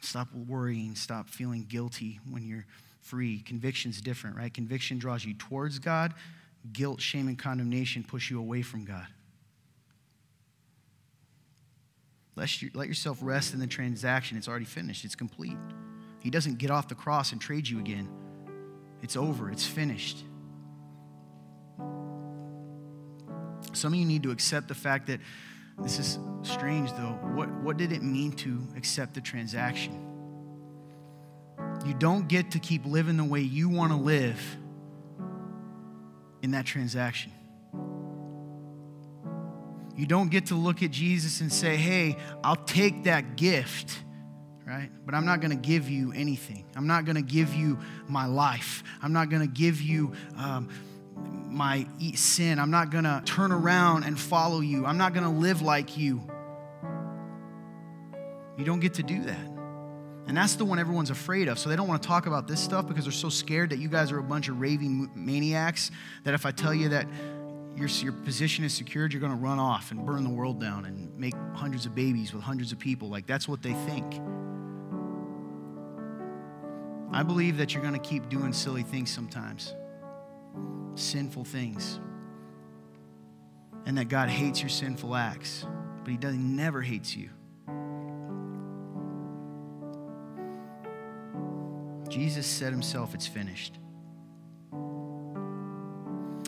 Stop 0.00 0.28
worrying. 0.32 0.94
Stop 0.94 1.28
feeling 1.28 1.66
guilty 1.68 2.20
when 2.30 2.46
you're 2.46 2.66
free. 3.00 3.40
Conviction's 3.40 4.00
different, 4.00 4.36
right? 4.36 4.54
Conviction 4.54 5.00
draws 5.00 5.24
you 5.24 5.34
towards 5.34 5.80
God. 5.80 6.14
Guilt, 6.72 7.00
shame, 7.00 7.26
and 7.26 7.36
condemnation 7.36 8.04
push 8.04 8.30
you 8.30 8.38
away 8.38 8.62
from 8.62 8.84
God. 8.84 9.08
Let, 12.36 12.48
let 12.74 12.86
yourself 12.86 13.18
rest 13.20 13.54
in 13.54 13.58
the 13.58 13.66
transaction. 13.66 14.38
It's 14.38 14.46
already 14.46 14.66
finished, 14.66 15.04
it's 15.04 15.16
complete. 15.16 15.56
He 16.20 16.30
doesn't 16.30 16.58
get 16.58 16.70
off 16.70 16.86
the 16.86 16.94
cross 16.94 17.32
and 17.32 17.40
trade 17.40 17.66
you 17.68 17.80
again. 17.80 18.08
It's 19.02 19.16
over, 19.16 19.50
it's 19.50 19.66
finished. 19.66 20.22
Some 23.72 23.92
of 23.92 23.98
you 23.98 24.06
need 24.06 24.22
to 24.24 24.30
accept 24.30 24.68
the 24.68 24.74
fact 24.74 25.06
that 25.08 25.20
this 25.80 25.98
is 25.98 26.18
strange, 26.42 26.90
though. 26.92 27.18
What, 27.34 27.50
what 27.62 27.76
did 27.76 27.92
it 27.92 28.02
mean 28.02 28.32
to 28.32 28.66
accept 28.76 29.14
the 29.14 29.20
transaction? 29.20 30.04
You 31.86 31.94
don't 31.94 32.28
get 32.28 32.50
to 32.52 32.58
keep 32.58 32.84
living 32.84 33.16
the 33.16 33.24
way 33.24 33.40
you 33.40 33.68
want 33.68 33.92
to 33.92 33.98
live 33.98 34.40
in 36.42 36.50
that 36.52 36.66
transaction. 36.66 37.32
You 39.96 40.06
don't 40.06 40.30
get 40.30 40.46
to 40.46 40.54
look 40.54 40.82
at 40.82 40.90
Jesus 40.90 41.40
and 41.40 41.52
say, 41.52 41.76
hey, 41.76 42.16
I'll 42.44 42.56
take 42.56 43.04
that 43.04 43.36
gift, 43.36 43.98
right? 44.64 44.90
But 45.04 45.14
I'm 45.14 45.24
not 45.24 45.40
going 45.40 45.50
to 45.50 45.68
give 45.68 45.88
you 45.88 46.12
anything. 46.12 46.64
I'm 46.76 46.86
not 46.86 47.04
going 47.04 47.16
to 47.16 47.22
give 47.22 47.54
you 47.54 47.78
my 48.06 48.26
life. 48.26 48.84
I'm 49.02 49.12
not 49.12 49.28
going 49.28 49.42
to 49.42 49.48
give 49.48 49.80
you. 49.80 50.12
Um, 50.36 50.68
my 51.48 51.86
sin. 52.14 52.58
I'm 52.58 52.70
not 52.70 52.90
going 52.90 53.04
to 53.04 53.22
turn 53.24 53.52
around 53.52 54.04
and 54.04 54.18
follow 54.18 54.60
you. 54.60 54.86
I'm 54.86 54.98
not 54.98 55.12
going 55.12 55.24
to 55.24 55.40
live 55.40 55.60
like 55.60 55.98
you. 55.98 56.22
You 58.56 58.64
don't 58.64 58.80
get 58.80 58.94
to 58.94 59.02
do 59.02 59.22
that. 59.24 59.46
And 60.26 60.36
that's 60.36 60.56
the 60.56 60.64
one 60.64 60.78
everyone's 60.78 61.10
afraid 61.10 61.48
of. 61.48 61.58
So 61.58 61.68
they 61.68 61.76
don't 61.76 61.88
want 61.88 62.02
to 62.02 62.06
talk 62.06 62.26
about 62.26 62.46
this 62.46 62.60
stuff 62.60 62.86
because 62.86 63.04
they're 63.04 63.12
so 63.12 63.30
scared 63.30 63.70
that 63.70 63.78
you 63.78 63.88
guys 63.88 64.12
are 64.12 64.18
a 64.18 64.22
bunch 64.22 64.48
of 64.48 64.60
raving 64.60 65.10
maniacs 65.14 65.90
that 66.24 66.34
if 66.34 66.44
I 66.44 66.50
tell 66.50 66.74
you 66.74 66.90
that 66.90 67.06
your, 67.74 67.88
your 67.88 68.12
position 68.12 68.64
is 68.64 68.74
secured, 68.74 69.12
you're 69.12 69.20
going 69.20 69.32
to 69.32 69.38
run 69.38 69.58
off 69.58 69.90
and 69.90 70.04
burn 70.04 70.24
the 70.24 70.30
world 70.30 70.60
down 70.60 70.84
and 70.84 71.16
make 71.18 71.34
hundreds 71.54 71.86
of 71.86 71.94
babies 71.94 72.34
with 72.34 72.42
hundreds 72.42 72.72
of 72.72 72.78
people. 72.78 73.08
Like 73.08 73.26
that's 73.26 73.48
what 73.48 73.62
they 73.62 73.72
think. 73.72 74.20
I 77.10 77.22
believe 77.22 77.56
that 77.56 77.72
you're 77.72 77.82
going 77.82 77.98
to 77.98 78.06
keep 78.06 78.28
doing 78.28 78.52
silly 78.52 78.82
things 78.82 79.10
sometimes 79.10 79.72
sinful 80.94 81.44
things. 81.44 82.00
And 83.86 83.96
that 83.96 84.08
God 84.08 84.28
hates 84.28 84.60
your 84.60 84.68
sinful 84.68 85.14
acts, 85.14 85.64
but 86.02 86.10
He 86.10 86.16
does 86.16 86.34
he 86.34 86.40
never 86.40 86.82
hates 86.82 87.16
you. 87.16 87.30
Jesus 92.08 92.46
said 92.46 92.72
himself, 92.72 93.14
It's 93.14 93.26
finished. 93.26 93.78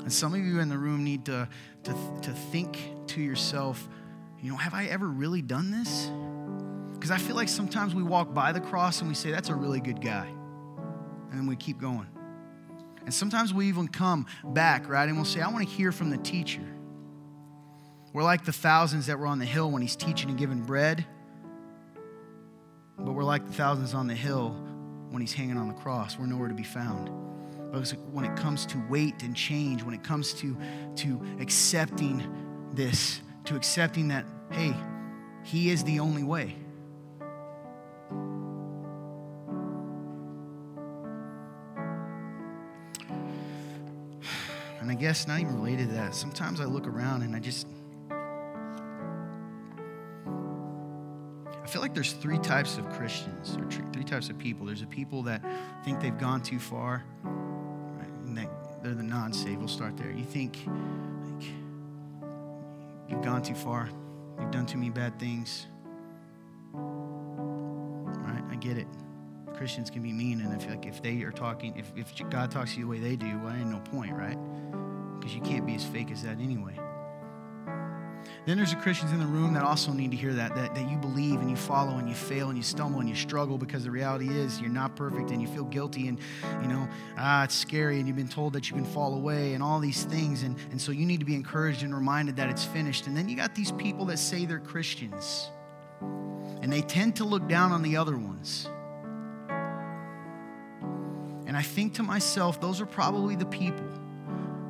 And 0.02 0.12
some 0.12 0.34
of 0.34 0.40
you 0.40 0.58
in 0.60 0.68
the 0.68 0.78
room 0.78 1.04
need 1.04 1.26
to, 1.26 1.48
to, 1.84 1.92
to 2.22 2.32
think 2.32 2.78
to 3.08 3.20
yourself, 3.20 3.88
you 4.42 4.50
know, 4.50 4.56
have 4.56 4.74
I 4.74 4.86
ever 4.86 5.06
really 5.06 5.42
done 5.42 5.70
this? 5.70 6.10
Because 6.94 7.10
I 7.10 7.18
feel 7.18 7.36
like 7.36 7.48
sometimes 7.48 7.94
we 7.94 8.02
walk 8.02 8.34
by 8.34 8.52
the 8.52 8.60
cross 8.60 9.00
and 9.00 9.08
we 9.08 9.14
say, 9.14 9.30
that's 9.30 9.50
a 9.50 9.54
really 9.54 9.80
good 9.80 10.00
guy. 10.00 10.26
And 11.30 11.38
then 11.38 11.46
we 11.46 11.56
keep 11.56 11.78
going. 11.78 12.08
And 13.04 13.14
sometimes 13.14 13.52
we 13.54 13.68
even 13.68 13.88
come 13.88 14.26
back, 14.44 14.88
right? 14.88 15.08
And 15.08 15.16
we'll 15.16 15.24
say, 15.24 15.40
I 15.40 15.48
want 15.48 15.66
to 15.66 15.74
hear 15.74 15.92
from 15.92 16.10
the 16.10 16.18
teacher. 16.18 16.62
We're 18.12 18.22
like 18.22 18.44
the 18.44 18.52
thousands 18.52 19.06
that 19.06 19.18
were 19.18 19.26
on 19.26 19.38
the 19.38 19.46
hill 19.46 19.70
when 19.70 19.82
he's 19.82 19.96
teaching 19.96 20.28
and 20.30 20.38
giving 20.38 20.62
bread. 20.62 21.04
But 22.98 23.12
we're 23.12 23.24
like 23.24 23.46
the 23.46 23.52
thousands 23.52 23.94
on 23.94 24.06
the 24.06 24.14
hill 24.14 24.50
when 25.10 25.20
he's 25.20 25.32
hanging 25.32 25.56
on 25.56 25.68
the 25.68 25.74
cross. 25.74 26.18
We're 26.18 26.26
nowhere 26.26 26.48
to 26.48 26.54
be 26.54 26.64
found. 26.64 27.10
But 27.72 27.88
when 28.12 28.24
it 28.24 28.36
comes 28.36 28.66
to 28.66 28.78
weight 28.88 29.22
and 29.22 29.34
change, 29.34 29.82
when 29.82 29.94
it 29.94 30.02
comes 30.02 30.34
to, 30.34 30.56
to 30.96 31.20
accepting 31.40 32.70
this, 32.74 33.20
to 33.44 33.56
accepting 33.56 34.08
that, 34.08 34.24
hey, 34.50 34.74
he 35.44 35.70
is 35.70 35.84
the 35.84 36.00
only 36.00 36.24
way. 36.24 36.56
And 44.90 44.98
I 44.98 45.00
guess 45.00 45.28
not 45.28 45.38
even 45.38 45.54
related 45.54 45.90
to 45.90 45.94
that, 45.94 46.16
sometimes 46.16 46.60
I 46.60 46.64
look 46.64 46.88
around 46.88 47.22
and 47.22 47.36
I 47.36 47.38
just, 47.38 47.68
I 51.62 51.66
feel 51.68 51.80
like 51.80 51.94
there's 51.94 52.14
three 52.14 52.38
types 52.38 52.76
of 52.76 52.90
Christians 52.90 53.56
or 53.56 53.70
three 53.92 54.02
types 54.02 54.30
of 54.30 54.38
people. 54.38 54.66
There's 54.66 54.80
the 54.80 54.88
people 54.88 55.22
that 55.22 55.44
think 55.84 56.00
they've 56.00 56.18
gone 56.18 56.42
too 56.42 56.58
far, 56.58 57.04
and 57.22 58.36
that 58.36 58.48
they're 58.82 58.94
the 58.94 59.04
non-saved. 59.04 59.58
We'll 59.58 59.68
start 59.68 59.96
there. 59.96 60.10
You 60.10 60.24
think 60.24 60.58
like, 60.66 61.44
you've 63.08 63.22
gone 63.22 63.42
too 63.42 63.54
far, 63.54 63.88
you've 64.40 64.50
done 64.50 64.66
too 64.66 64.78
many 64.78 64.90
bad 64.90 65.20
things. 65.20 65.68
Right? 66.72 68.42
I 68.50 68.56
get 68.56 68.76
it. 68.76 68.88
Christians 69.54 69.88
can 69.88 70.02
be 70.02 70.12
mean, 70.12 70.40
and 70.40 70.52
if 70.60 70.68
like 70.68 70.84
if 70.84 71.00
they 71.00 71.22
are 71.22 71.30
talking, 71.30 71.76
if, 71.76 71.92
if 71.94 72.12
God 72.28 72.50
talks 72.50 72.72
to 72.72 72.80
you 72.80 72.86
the 72.86 72.90
way 72.90 72.98
they 72.98 73.14
do, 73.14 73.38
well, 73.38 73.54
ain't 73.54 73.70
no 73.70 73.78
point, 73.78 74.14
right? 74.14 74.36
Because 75.30 75.48
you 75.48 75.54
can't 75.54 75.66
be 75.66 75.74
as 75.74 75.84
fake 75.84 76.10
as 76.10 76.22
that 76.22 76.38
anyway. 76.40 76.74
Then 78.46 78.56
there's 78.56 78.70
the 78.70 78.80
Christians 78.80 79.12
in 79.12 79.18
the 79.18 79.26
room 79.26 79.52
that 79.54 79.62
also 79.62 79.92
need 79.92 80.10
to 80.10 80.16
hear 80.16 80.32
that, 80.34 80.54
that, 80.54 80.74
that 80.74 80.90
you 80.90 80.96
believe 80.96 81.40
and 81.40 81.50
you 81.50 81.56
follow 81.56 81.98
and 81.98 82.08
you 82.08 82.14
fail 82.14 82.48
and 82.48 82.56
you 82.56 82.62
stumble 82.62 83.00
and 83.00 83.08
you 83.08 83.14
struggle 83.14 83.58
because 83.58 83.84
the 83.84 83.90
reality 83.90 84.28
is 84.28 84.60
you're 84.60 84.70
not 84.70 84.96
perfect 84.96 85.30
and 85.30 85.42
you 85.42 85.48
feel 85.48 85.64
guilty 85.64 86.08
and, 86.08 86.18
you 86.62 86.68
know, 86.68 86.88
ah, 87.18 87.44
it's 87.44 87.54
scary 87.54 87.98
and 87.98 88.06
you've 88.06 88.16
been 88.16 88.28
told 88.28 88.54
that 88.54 88.68
you 88.68 88.74
can 88.74 88.84
fall 88.84 89.14
away 89.14 89.54
and 89.54 89.62
all 89.62 89.78
these 89.78 90.04
things. 90.04 90.42
And, 90.42 90.56
and 90.70 90.80
so 90.80 90.90
you 90.90 91.04
need 91.04 91.20
to 91.20 91.26
be 91.26 91.34
encouraged 91.34 91.82
and 91.82 91.94
reminded 91.94 92.36
that 92.36 92.48
it's 92.48 92.64
finished. 92.64 93.06
And 93.06 93.16
then 93.16 93.28
you 93.28 93.36
got 93.36 93.54
these 93.54 93.72
people 93.72 94.06
that 94.06 94.18
say 94.18 94.46
they're 94.46 94.58
Christians 94.58 95.50
and 96.00 96.72
they 96.72 96.80
tend 96.82 97.16
to 97.16 97.24
look 97.24 97.46
down 97.46 97.72
on 97.72 97.82
the 97.82 97.96
other 97.96 98.16
ones. 98.16 98.68
And 101.46 101.56
I 101.56 101.62
think 101.62 101.94
to 101.94 102.02
myself, 102.02 102.60
those 102.60 102.80
are 102.80 102.86
probably 102.86 103.36
the 103.36 103.46
people 103.46 104.00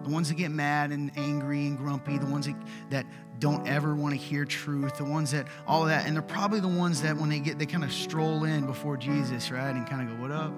the 0.05 0.11
ones 0.11 0.28
that 0.28 0.36
get 0.36 0.51
mad 0.51 0.92
and 0.92 1.11
angry 1.16 1.66
and 1.66 1.76
grumpy, 1.76 2.18
the 2.18 2.26
ones 2.26 2.46
that, 2.46 2.57
that 2.90 3.07
don't 3.38 3.66
ever 3.66 3.94
want 3.94 4.14
to 4.14 4.20
hear 4.20 4.44
truth, 4.44 4.96
the 4.96 5.05
ones 5.05 5.30
that 5.32 5.46
all 5.66 5.82
of 5.82 5.88
that. 5.88 6.07
And 6.07 6.14
they're 6.14 6.22
probably 6.22 6.61
the 6.61 6.68
ones 6.68 7.03
that 7.03 7.16
when 7.16 7.28
they 7.28 7.40
get, 7.40 7.59
they 7.59 7.66
kind 7.66 7.84
of 7.84 7.92
stroll 7.92 8.44
in 8.44 8.66
before 8.66 8.96
Jesus, 8.96 9.51
right? 9.51 9.70
And 9.70 9.86
kind 9.86 10.09
of 10.09 10.16
go, 10.16 10.22
What 10.22 10.30
up? 10.30 10.53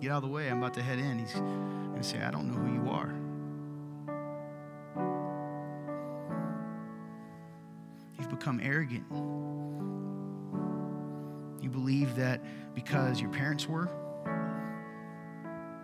Get 0.00 0.10
out 0.10 0.18
of 0.18 0.22
the 0.24 0.28
way. 0.28 0.50
I'm 0.50 0.58
about 0.58 0.74
to 0.74 0.82
head 0.82 0.98
in. 0.98 1.18
He's 1.18 1.32
going 1.32 1.96
to 1.96 2.04
say, 2.04 2.20
I 2.20 2.30
don't 2.30 2.48
know 2.48 2.54
who 2.54 2.74
you 2.74 2.90
are. 2.90 3.14
You've 8.18 8.30
become 8.30 8.60
arrogant. 8.62 9.04
You 11.62 11.70
believe 11.70 12.16
that 12.16 12.42
because 12.74 13.20
your 13.20 13.30
parents 13.30 13.66
were, 13.66 13.88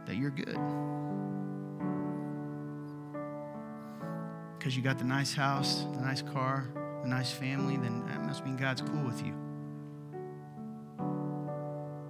that 0.07 0.17
you're 0.17 0.31
good. 0.31 0.59
Because 4.63 4.77
you 4.77 4.83
got 4.85 4.97
the 4.97 5.05
nice 5.05 5.35
house, 5.35 5.87
the 5.93 6.01
nice 6.01 6.23
car, 6.23 6.69
the 7.03 7.09
nice 7.09 7.33
family, 7.33 7.77
then 7.77 8.07
that 8.07 8.23
must 8.23 8.45
mean 8.45 8.57
God's 8.57 8.81
cool 8.81 9.03
with 9.03 9.21
you. 9.27 9.35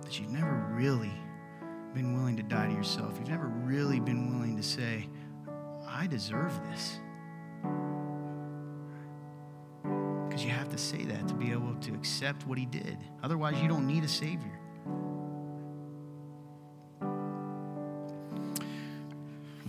That 0.05 0.21
you've 0.21 0.29
never 0.29 0.69
really 0.71 1.15
been 1.95 2.13
willing 2.13 2.37
to 2.37 2.43
die 2.43 2.67
to 2.67 2.75
yourself. 2.75 3.15
You've 3.19 3.31
never 3.31 3.47
really 3.47 4.01
been 4.01 4.35
willing 4.35 4.55
to 4.59 4.63
say, 4.63 5.09
I 5.89 6.07
deserve 6.07 6.53
this. 6.69 7.01
Because 10.29 10.45
you 10.45 10.51
have 10.51 10.69
to 10.69 10.77
say 10.77 11.05
that 11.05 11.27
to 11.29 11.35
be 11.35 11.53
able 11.53 11.75
to 11.77 11.95
accept 11.95 12.47
what 12.47 12.59
He 12.59 12.67
did. 12.67 12.99
Otherwise, 13.23 13.63
you 13.63 13.69
don't 13.69 13.87
need 13.87 14.05
a 14.05 14.09
Savior. 14.09 14.61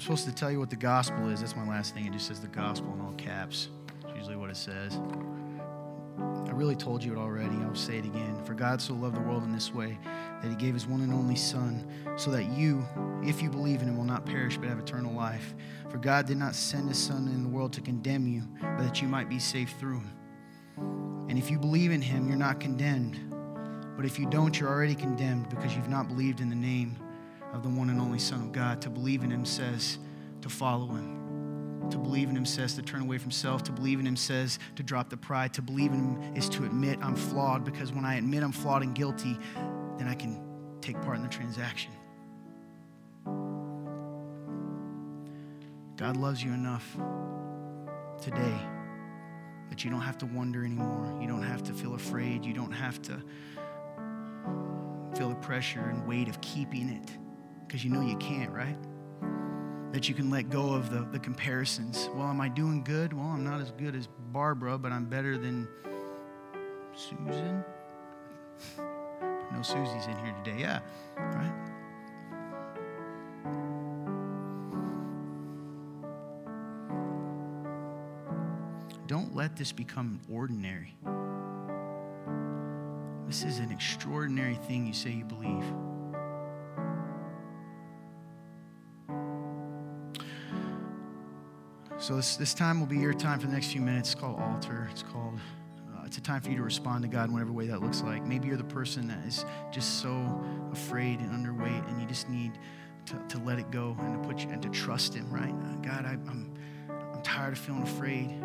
Supposed 0.03 0.25
to 0.25 0.33
tell 0.33 0.51
you 0.51 0.59
what 0.59 0.69
the 0.69 0.75
gospel 0.75 1.29
is. 1.29 1.39
That's 1.39 1.55
my 1.55 1.65
last 1.65 1.93
thing. 1.93 2.05
It 2.05 2.11
just 2.11 2.27
says 2.27 2.41
the 2.41 2.47
gospel 2.47 2.93
in 2.93 2.99
all 2.99 3.13
caps. 3.13 3.69
It's 4.03 4.13
usually 4.17 4.35
what 4.35 4.49
it 4.49 4.57
says. 4.57 4.99
I 6.19 6.51
really 6.51 6.75
told 6.75 7.01
you 7.01 7.13
it 7.13 7.17
already. 7.17 7.55
I'll 7.63 7.73
say 7.73 7.99
it 7.99 8.05
again. 8.05 8.43
For 8.43 8.53
God 8.53 8.81
so 8.81 8.93
loved 8.93 9.15
the 9.15 9.21
world 9.21 9.43
in 9.43 9.53
this 9.53 9.73
way 9.73 9.97
that 10.41 10.49
he 10.49 10.55
gave 10.55 10.73
his 10.73 10.85
one 10.85 11.01
and 11.01 11.13
only 11.13 11.37
Son, 11.37 11.89
so 12.17 12.31
that 12.31 12.43
you, 12.51 12.85
if 13.23 13.41
you 13.41 13.49
believe 13.49 13.81
in 13.81 13.87
him, 13.87 13.97
will 13.97 14.03
not 14.03 14.25
perish 14.25 14.57
but 14.57 14.67
have 14.67 14.77
eternal 14.77 15.13
life. 15.13 15.53
For 15.89 15.97
God 15.97 16.27
did 16.27 16.37
not 16.37 16.53
send 16.53 16.89
his 16.89 16.97
Son 16.97 17.29
in 17.29 17.41
the 17.41 17.49
world 17.49 17.71
to 17.73 17.81
condemn 17.81 18.27
you, 18.27 18.43
but 18.59 18.79
that 18.79 19.01
you 19.01 19.07
might 19.07 19.29
be 19.29 19.39
saved 19.39 19.71
through 19.79 20.01
him. 20.01 21.27
And 21.29 21.37
if 21.37 21.49
you 21.49 21.57
believe 21.57 21.91
in 21.91 22.01
him, 22.01 22.27
you're 22.27 22.35
not 22.35 22.59
condemned. 22.59 23.17
But 23.95 24.05
if 24.05 24.19
you 24.19 24.29
don't, 24.29 24.59
you're 24.59 24.69
already 24.69 24.95
condemned 24.95 25.47
because 25.47 25.73
you've 25.75 25.89
not 25.89 26.09
believed 26.09 26.41
in 26.41 26.49
the 26.49 26.55
name 26.55 26.97
of 27.53 27.61
the 27.61 27.69
one 27.69 27.89
and 27.89 28.01
only 28.01 28.19
Son 28.19 28.41
of 28.41 28.51
God. 28.51 28.81
To 28.81 28.89
believe 28.89 29.23
in 29.23 29.31
him 29.31 29.45
says 29.45 29.99
to 30.41 30.49
follow 30.49 30.87
him. 30.87 31.89
To 31.91 31.97
believe 31.97 32.29
in 32.29 32.35
him 32.35 32.45
says 32.45 32.73
to 32.75 32.81
turn 32.81 33.01
away 33.01 33.19
from 33.19 33.31
self. 33.31 33.63
To 33.63 33.71
believe 33.71 33.99
in 33.99 34.07
him 34.07 34.15
says 34.15 34.57
to 34.75 34.83
drop 34.83 35.09
the 35.09 35.17
pride. 35.17 35.53
To 35.53 35.61
believe 35.61 35.91
in 35.91 35.99
him 35.99 36.35
is 36.35 36.49
to 36.49 36.65
admit 36.65 36.99
I'm 37.01 37.15
flawed 37.15 37.63
because 37.63 37.93
when 37.93 38.03
I 38.03 38.15
admit 38.15 38.43
I'm 38.43 38.51
flawed 38.51 38.81
and 38.81 38.95
guilty, 38.95 39.37
then 39.97 40.07
I 40.07 40.15
can 40.15 40.41
take 40.81 40.99
part 41.01 41.17
in 41.17 41.23
the 41.23 41.29
transaction. 41.29 41.91
God 45.95 46.17
loves 46.17 46.43
you 46.43 46.51
enough 46.51 46.97
today 48.21 48.57
that 49.69 49.83
you 49.83 49.91
don't 49.91 50.01
have 50.01 50.17
to 50.19 50.25
wonder 50.25 50.65
anymore. 50.65 51.19
You 51.21 51.27
don't 51.27 51.43
have 51.43 51.63
to 51.63 51.73
feel 51.73 51.93
afraid. 51.93 52.43
You 52.43 52.53
don't 52.53 52.71
have 52.71 53.01
to 53.03 53.21
feel 55.15 55.29
the 55.29 55.35
pressure 55.35 55.81
and 55.81 56.07
weight 56.07 56.27
of 56.27 56.41
keeping 56.41 56.89
it 56.89 57.11
because 57.67 57.83
you 57.83 57.89
know 57.89 58.01
you 58.01 58.17
can't, 58.17 58.51
right? 58.51 58.77
That 59.91 60.09
you 60.09 60.15
can 60.15 60.29
let 60.29 60.49
go 60.49 60.73
of 60.73 60.89
the, 60.89 61.07
the 61.11 61.19
comparisons. 61.19 62.09
Well, 62.15 62.27
am 62.27 62.41
I 62.41 62.49
doing 62.49 62.83
good? 62.83 63.13
Well, 63.13 63.27
I'm 63.27 63.43
not 63.43 63.61
as 63.61 63.71
good 63.71 63.95
as 63.95 64.07
Barbara, 64.31 64.77
but 64.77 64.91
I'm 64.91 65.05
better 65.05 65.37
than 65.37 65.67
Susan. 66.95 67.63
No 69.51 69.61
Susie's 69.61 70.07
in 70.07 70.17
here 70.17 70.33
today. 70.43 70.59
Yeah, 70.59 70.79
right? 71.17 71.51
Don't 79.05 79.35
let 79.35 79.55
this 79.55 79.71
become 79.71 80.19
ordinary. 80.31 80.95
This 83.27 83.43
is 83.43 83.59
an 83.59 83.71
extraordinary 83.71 84.55
thing 84.55 84.87
you 84.87 84.93
say 84.93 85.11
you 85.11 85.25
believe. 85.25 85.63
So 92.03 92.17
this, 92.17 92.35
this 92.35 92.53
time 92.53 92.81
will 92.81 92.87
be 92.87 92.97
your 92.97 93.13
time 93.13 93.39
for 93.39 93.47
the 93.47 93.53
next 93.53 93.67
few 93.67 93.79
minutes. 93.79 94.11
It's 94.11 94.19
called 94.19 94.37
altar. 94.37 94.89
It's 94.91 95.03
called 95.03 95.39
it's 96.05 96.17
a 96.17 96.21
time 96.21 96.41
for 96.41 96.49
you 96.49 96.57
to 96.57 96.63
respond 96.63 97.01
to 97.03 97.07
God 97.07 97.29
in 97.29 97.33
whatever 97.33 97.53
way 97.53 97.67
that 97.67 97.81
looks 97.81 98.01
like. 98.01 98.25
Maybe 98.25 98.49
you're 98.49 98.57
the 98.57 98.63
person 98.65 99.07
that 99.07 99.25
is 99.25 99.45
just 99.71 100.01
so 100.01 100.11
afraid 100.73 101.21
and 101.21 101.31
underweight, 101.31 101.89
and 101.89 102.01
you 102.01 102.05
just 102.05 102.27
need 102.27 102.59
to, 103.05 103.17
to 103.29 103.37
let 103.45 103.57
it 103.57 103.71
go 103.71 103.95
and 104.01 104.21
to 104.21 104.27
put 104.27 104.43
you 104.43 104.49
and 104.49 104.61
to 104.63 104.67
trust 104.67 105.13
Him, 105.13 105.31
right? 105.31 105.53
Uh, 105.53 105.75
God, 105.77 106.05
I, 106.05 106.17
I'm 106.29 106.53
I'm 106.89 107.21
tired 107.21 107.53
of 107.53 107.59
feeling 107.59 107.83
afraid. 107.83 108.35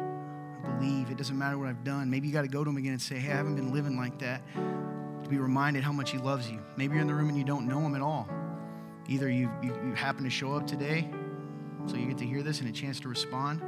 I 0.64 0.70
believe 0.76 1.10
it 1.10 1.18
doesn't 1.18 1.36
matter 1.36 1.58
what 1.58 1.66
I've 1.66 1.82
done. 1.82 2.08
Maybe 2.08 2.28
you 2.28 2.32
got 2.32 2.42
to 2.42 2.48
go 2.48 2.62
to 2.62 2.70
Him 2.70 2.76
again 2.76 2.92
and 2.92 3.02
say, 3.02 3.16
Hey, 3.16 3.32
I 3.32 3.36
haven't 3.38 3.56
been 3.56 3.72
living 3.72 3.96
like 3.96 4.20
that. 4.20 4.40
To 4.54 5.28
be 5.28 5.38
reminded 5.38 5.82
how 5.82 5.92
much 5.92 6.12
He 6.12 6.18
loves 6.18 6.48
you. 6.48 6.60
Maybe 6.76 6.92
you're 6.94 7.02
in 7.02 7.08
the 7.08 7.14
room 7.14 7.28
and 7.28 7.36
you 7.36 7.44
don't 7.44 7.66
know 7.66 7.80
Him 7.80 7.96
at 7.96 8.02
all. 8.02 8.28
Either 9.08 9.28
you, 9.28 9.50
you, 9.64 9.74
you 9.84 9.94
happen 9.94 10.22
to 10.22 10.30
show 10.30 10.52
up 10.52 10.64
today, 10.64 11.10
so 11.88 11.96
you 11.96 12.06
get 12.06 12.18
to 12.18 12.26
hear 12.26 12.42
this 12.42 12.60
and 12.60 12.68
a 12.68 12.72
chance 12.72 13.00
to 13.00 13.08
respond 13.08 13.62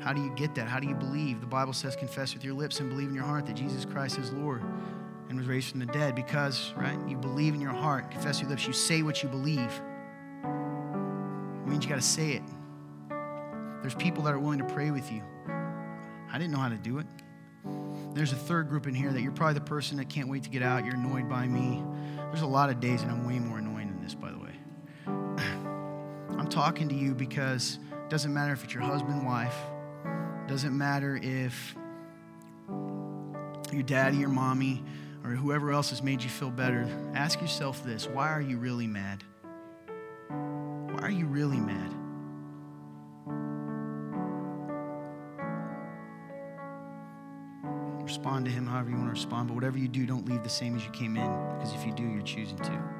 how 0.00 0.14
do 0.14 0.22
you 0.22 0.30
get 0.30 0.54
that? 0.54 0.66
How 0.66 0.80
do 0.80 0.88
you 0.88 0.94
believe? 0.94 1.40
The 1.40 1.46
Bible 1.46 1.72
says, 1.72 1.94
confess 1.94 2.32
with 2.32 2.42
your 2.42 2.54
lips 2.54 2.80
and 2.80 2.88
believe 2.88 3.08
in 3.08 3.14
your 3.14 3.24
heart 3.24 3.46
that 3.46 3.54
Jesus 3.54 3.84
Christ 3.84 4.18
is 4.18 4.32
Lord 4.32 4.62
and 5.28 5.38
was 5.38 5.46
raised 5.46 5.70
from 5.70 5.80
the 5.80 5.86
dead 5.86 6.14
because, 6.14 6.72
right, 6.76 6.98
you 7.06 7.16
believe 7.16 7.54
in 7.54 7.60
your 7.60 7.72
heart, 7.72 8.10
confess 8.10 8.40
with 8.40 8.48
your 8.48 8.50
lips, 8.50 8.66
you 8.66 8.72
say 8.72 9.02
what 9.02 9.22
you 9.22 9.28
believe. 9.28 9.70
It 10.42 11.68
means 11.68 11.84
you 11.84 11.90
got 11.90 11.96
to 11.96 12.00
say 12.00 12.32
it. 12.32 12.42
There's 13.82 13.94
people 13.94 14.24
that 14.24 14.34
are 14.34 14.38
willing 14.38 14.58
to 14.58 14.64
pray 14.64 14.90
with 14.90 15.12
you. 15.12 15.22
I 16.32 16.38
didn't 16.38 16.52
know 16.52 16.58
how 16.58 16.70
to 16.70 16.78
do 16.78 16.98
it. 16.98 17.06
There's 18.14 18.32
a 18.32 18.36
third 18.36 18.68
group 18.68 18.86
in 18.86 18.94
here 18.94 19.12
that 19.12 19.20
you're 19.20 19.32
probably 19.32 19.54
the 19.54 19.60
person 19.60 19.98
that 19.98 20.08
can't 20.08 20.28
wait 20.28 20.44
to 20.44 20.50
get 20.50 20.62
out. 20.62 20.84
You're 20.84 20.94
annoyed 20.94 21.28
by 21.28 21.46
me. 21.46 21.84
There's 22.30 22.42
a 22.42 22.46
lot 22.46 22.70
of 22.70 22.80
days, 22.80 23.02
and 23.02 23.10
I'm 23.10 23.26
way 23.26 23.38
more 23.38 23.58
talking 26.50 26.88
to 26.88 26.94
you 26.94 27.14
because 27.14 27.78
it 27.92 28.10
doesn't 28.10 28.34
matter 28.34 28.52
if 28.52 28.64
it's 28.64 28.74
your 28.74 28.82
husband, 28.82 29.24
wife, 29.24 29.56
doesn't 30.48 30.76
matter 30.76 31.18
if 31.22 31.76
your 33.72 33.84
daddy 33.84 34.16
your 34.16 34.28
mommy 34.28 34.82
or 35.22 35.30
whoever 35.30 35.70
else 35.70 35.90
has 35.90 36.02
made 36.02 36.22
you 36.22 36.28
feel 36.28 36.50
better. 36.50 36.88
Ask 37.14 37.40
yourself 37.40 37.84
this 37.84 38.08
why 38.08 38.28
are 38.28 38.40
you 38.40 38.58
really 38.58 38.88
mad? 38.88 39.22
Why 40.28 40.98
are 41.02 41.10
you 41.10 41.26
really 41.26 41.60
mad? 41.60 41.94
Respond 48.02 48.44
to 48.46 48.50
him 48.50 48.66
however 48.66 48.90
you 48.90 48.96
want 48.96 49.06
to 49.06 49.12
respond, 49.12 49.46
but 49.48 49.54
whatever 49.54 49.78
you 49.78 49.86
do, 49.86 50.04
don't 50.04 50.26
leave 50.28 50.42
the 50.42 50.48
same 50.48 50.74
as 50.74 50.84
you 50.84 50.90
came 50.90 51.16
in, 51.16 51.48
because 51.54 51.72
if 51.74 51.86
you 51.86 51.92
do, 51.92 52.02
you're 52.02 52.22
choosing 52.22 52.58
to. 52.58 52.99